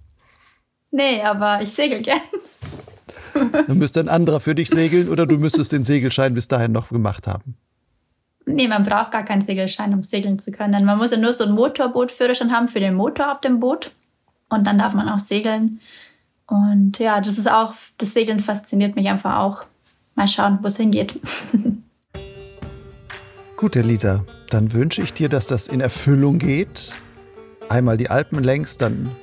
Nee, 0.91 1.23
aber 1.23 1.59
ich 1.63 1.71
segel 1.71 2.03
gern. 2.03 2.19
Dann 3.33 3.79
müsste 3.79 3.99
ein 3.99 4.09
anderer 4.09 4.39
für 4.39 4.53
dich 4.53 4.69
segeln 4.69 5.09
oder 5.09 5.25
du 5.25 5.39
müsstest 5.39 5.71
den 5.71 5.83
Segelschein 5.83 6.35
bis 6.35 6.47
dahin 6.47 6.71
noch 6.71 6.89
gemacht 6.89 7.25
haben. 7.25 7.57
Nee, 8.45 8.67
man 8.67 8.83
braucht 8.83 9.09
gar 9.09 9.23
keinen 9.23 9.41
Segelschein, 9.41 9.93
um 9.93 10.03
segeln 10.03 10.37
zu 10.37 10.51
können. 10.51 10.85
Man 10.85 10.99
muss 10.99 11.09
ja 11.09 11.17
nur 11.17 11.33
so 11.33 11.45
ein 11.45 11.51
Motorbootführerschein 11.53 12.51
haben 12.51 12.67
für 12.67 12.79
den 12.79 12.93
Motor 12.93 13.31
auf 13.31 13.41
dem 13.41 13.59
Boot. 13.59 13.91
Und 14.49 14.67
dann 14.67 14.77
darf 14.77 14.93
man 14.93 15.09
auch 15.09 15.19
segeln. 15.19 15.79
Und 16.53 16.99
ja, 16.99 17.19
das 17.19 17.39
ist 17.39 17.49
auch, 17.49 17.73
das 17.97 18.13
Segeln 18.13 18.39
fasziniert 18.39 18.95
mich 18.95 19.09
einfach 19.09 19.39
auch. 19.39 19.65
Mal 20.13 20.27
schauen, 20.27 20.59
wo 20.61 20.67
es 20.67 20.77
hingeht. 20.77 21.19
Gut, 23.57 23.75
Elisa, 23.75 24.23
dann 24.51 24.71
wünsche 24.71 25.01
ich 25.01 25.13
dir, 25.13 25.29
dass 25.29 25.47
das 25.47 25.67
in 25.67 25.79
Erfüllung 25.79 26.37
geht. 26.37 26.93
Einmal 27.69 27.97
die 27.97 28.11
Alpen 28.11 28.43
längs, 28.43 28.77
dann 28.77 29.15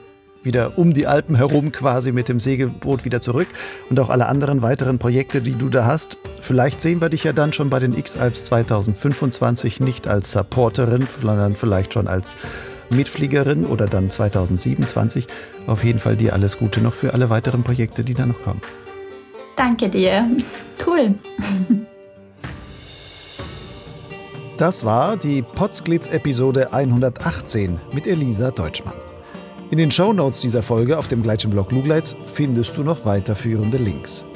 wieder 0.43 0.77
um 0.77 0.93
die 0.93 1.07
Alpen 1.07 1.37
herum 1.37 1.71
quasi 1.71 2.11
mit 2.11 2.29
dem 2.29 2.41
Segelboot 2.41 3.05
wieder 3.05 3.21
zurück 3.21 3.47
und 3.91 4.01
auch 4.01 4.09
alle 4.09 4.27
anderen 4.27 4.63
weiteren 4.63 4.99
Projekte, 4.99 5.41
die 5.41 5.55
du 5.55 5.69
da 5.69 5.85
hast. 5.85 6.19
Vielleicht 6.41 6.81
sehen 6.81 7.01
wir 7.01 7.11
dich 7.11 7.23
ja 7.23 7.33
dann 7.33 7.53
schon 7.53 7.71
bei 7.71 7.79
den 7.79 7.97
X-Alps 7.97 8.47
2025 8.47 9.79
nicht 9.79 10.09
als 10.09 10.33
Supporterin, 10.33 11.07
sondern 11.23 11.55
vielleicht 11.55 11.95
schon 11.95 12.09
als 12.09 12.37
Mitfliegerin 12.91 13.65
oder 13.65 13.87
dann 13.87 14.11
2027. 14.11 15.27
Auf 15.67 15.85
jeden 15.85 15.99
Fall 15.99 16.17
dir 16.17 16.33
alles 16.33 16.59
Gute 16.59 16.81
noch 16.81 16.95
für 16.95 17.15
alle 17.15 17.31
weiteren 17.31 17.63
Projekte, 17.63 18.05
die 18.05 18.15
da 18.15 18.27
noch 18.27 18.41
kommen. 18.43 18.61
Danke 19.57 19.89
dir. 19.89 20.29
Cool. 20.87 21.15
Das 24.57 24.85
war 24.85 25.17
die 25.17 25.41
Potsglitz-Episode 25.41 26.73
118 26.73 27.81
mit 27.93 28.07
Elisa 28.07 28.51
Deutschmann. 28.51 28.95
In 29.71 29.79
den 29.79 29.91
Shownotes 29.91 30.41
dieser 30.41 30.63
Folge 30.63 30.99
auf 30.99 31.09
dem 31.09 31.23
Gleitschirmblog 31.23 31.71
Lugleitz 31.73 32.17
findest 32.25 32.77
du 32.77 32.83
noch 32.83 33.05
weiterführende 33.05 33.79
Links. 33.79 34.27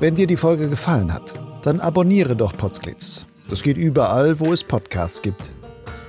Wenn 0.00 0.14
dir 0.14 0.26
die 0.26 0.36
Folge 0.36 0.68
gefallen 0.68 1.12
hat, 1.12 1.34
dann 1.62 1.80
abonniere 1.80 2.34
doch 2.34 2.56
Potsglitz. 2.56 3.26
Das 3.48 3.62
geht 3.62 3.76
überall, 3.76 4.40
wo 4.40 4.52
es 4.52 4.64
Podcasts 4.64 5.22
gibt. 5.22 5.52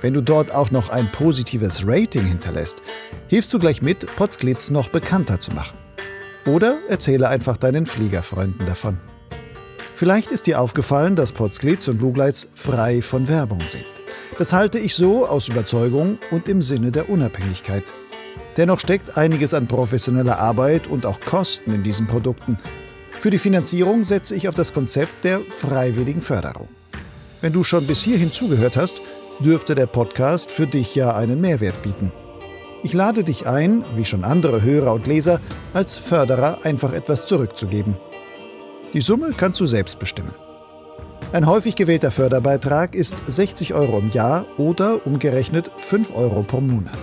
Wenn 0.00 0.14
du 0.14 0.20
dort 0.20 0.52
auch 0.52 0.70
noch 0.70 0.90
ein 0.90 1.10
positives 1.10 1.82
Rating 1.86 2.24
hinterlässt, 2.24 2.82
hilfst 3.26 3.52
du 3.52 3.58
gleich 3.58 3.82
mit, 3.82 4.06
Potsglitz 4.16 4.70
noch 4.70 4.88
bekannter 4.88 5.40
zu 5.40 5.52
machen. 5.52 5.76
Oder 6.46 6.78
erzähle 6.88 7.28
einfach 7.28 7.56
deinen 7.56 7.84
Fliegerfreunden 7.84 8.64
davon. 8.64 8.98
Vielleicht 9.96 10.30
ist 10.30 10.46
dir 10.46 10.60
aufgefallen, 10.60 11.16
dass 11.16 11.32
Potsglitz 11.32 11.88
und 11.88 12.00
Lugleitz 12.00 12.48
frei 12.54 13.02
von 13.02 13.26
Werbung 13.26 13.62
sind. 13.66 13.86
Das 14.38 14.52
halte 14.52 14.78
ich 14.78 14.94
so 14.94 15.26
aus 15.26 15.48
Überzeugung 15.48 16.18
und 16.30 16.48
im 16.48 16.62
Sinne 16.62 16.92
der 16.92 17.10
Unabhängigkeit. 17.10 17.92
Dennoch 18.56 18.78
steckt 18.78 19.16
einiges 19.16 19.52
an 19.52 19.66
professioneller 19.66 20.38
Arbeit 20.38 20.86
und 20.86 21.06
auch 21.06 21.20
Kosten 21.20 21.74
in 21.74 21.82
diesen 21.82 22.06
Produkten. 22.06 22.56
Für 23.10 23.30
die 23.30 23.38
Finanzierung 23.38 24.04
setze 24.04 24.36
ich 24.36 24.48
auf 24.48 24.54
das 24.54 24.72
Konzept 24.72 25.24
der 25.24 25.40
freiwilligen 25.40 26.22
Förderung. 26.22 26.68
Wenn 27.40 27.52
du 27.52 27.64
schon 27.64 27.86
bis 27.86 28.02
hierhin 28.02 28.32
zugehört 28.32 28.76
hast, 28.76 29.00
dürfte 29.40 29.74
der 29.74 29.86
Podcast 29.86 30.50
für 30.50 30.66
dich 30.66 30.94
ja 30.94 31.14
einen 31.14 31.40
Mehrwert 31.40 31.82
bieten. 31.82 32.12
Ich 32.82 32.92
lade 32.92 33.24
dich 33.24 33.46
ein, 33.46 33.84
wie 33.94 34.04
schon 34.04 34.24
andere 34.24 34.62
Hörer 34.62 34.94
und 34.94 35.06
Leser, 35.06 35.40
als 35.74 35.96
Förderer 35.96 36.58
einfach 36.64 36.92
etwas 36.92 37.26
zurückzugeben. 37.26 37.96
Die 38.92 39.00
Summe 39.00 39.34
kannst 39.36 39.60
du 39.60 39.66
selbst 39.66 39.98
bestimmen. 39.98 40.34
Ein 41.32 41.46
häufig 41.46 41.74
gewählter 41.74 42.10
Förderbeitrag 42.10 42.94
ist 42.94 43.16
60 43.26 43.74
Euro 43.74 43.98
im 43.98 44.10
Jahr 44.10 44.46
oder 44.56 45.06
umgerechnet 45.06 45.70
5 45.76 46.14
Euro 46.16 46.42
pro 46.42 46.60
Monat. 46.60 46.98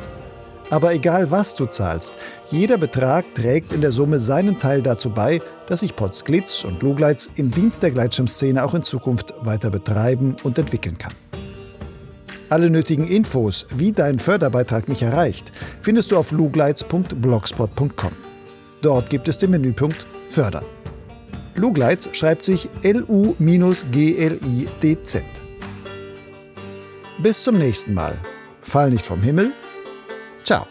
Aber 0.72 0.94
egal 0.94 1.30
was 1.30 1.54
du 1.54 1.68
zahlst, 1.68 2.14
jeder 2.50 2.78
Betrag 2.78 3.26
trägt 3.36 3.72
in 3.72 3.82
der 3.82 3.92
Summe 3.92 4.20
seinen 4.20 4.58
Teil 4.58 4.82
dazu 4.82 5.12
bei, 5.12 5.42
dass 5.68 5.82
sich 5.82 5.96
Potsglitz 5.96 6.64
und 6.64 6.82
Lugleitz 6.82 7.30
im 7.36 7.52
Dienst 7.52 7.84
der 7.84 7.92
Gleitschirmszene 7.92 8.64
auch 8.64 8.74
in 8.74 8.82
Zukunft 8.82 9.36
weiter 9.42 9.70
betreiben 9.70 10.36
und 10.44 10.58
entwickeln 10.58 10.98
kann. 10.98 11.14
Alle 12.50 12.70
nötigen 12.70 13.08
Infos, 13.08 13.66
wie 13.76 13.92
dein 13.92 14.20
Förderbeitrag 14.20 14.88
mich 14.88 15.02
erreicht, 15.02 15.52
findest 15.82 16.12
du 16.12 16.18
auf 16.18 16.32
lugleitz.blogspot.com. 16.32 18.12
Dort 18.82 19.10
gibt 19.10 19.28
es 19.28 19.38
den 19.40 19.52
Menüpunkt 19.52 20.06
Fördern. 20.30 20.66
Lugleitz 21.56 22.10
schreibt 22.14 22.46
sich 22.46 22.70
L-U-G-L-I-D-Z. 22.84 23.36
Bis 27.24 27.44
zum 27.44 27.58
nächsten 27.58 27.94
Mal. 27.94 28.18
Fall 28.62 28.90
nicht 28.90 29.06
vom 29.06 29.22
Himmel. 29.22 29.52
Ciao. 30.44 30.68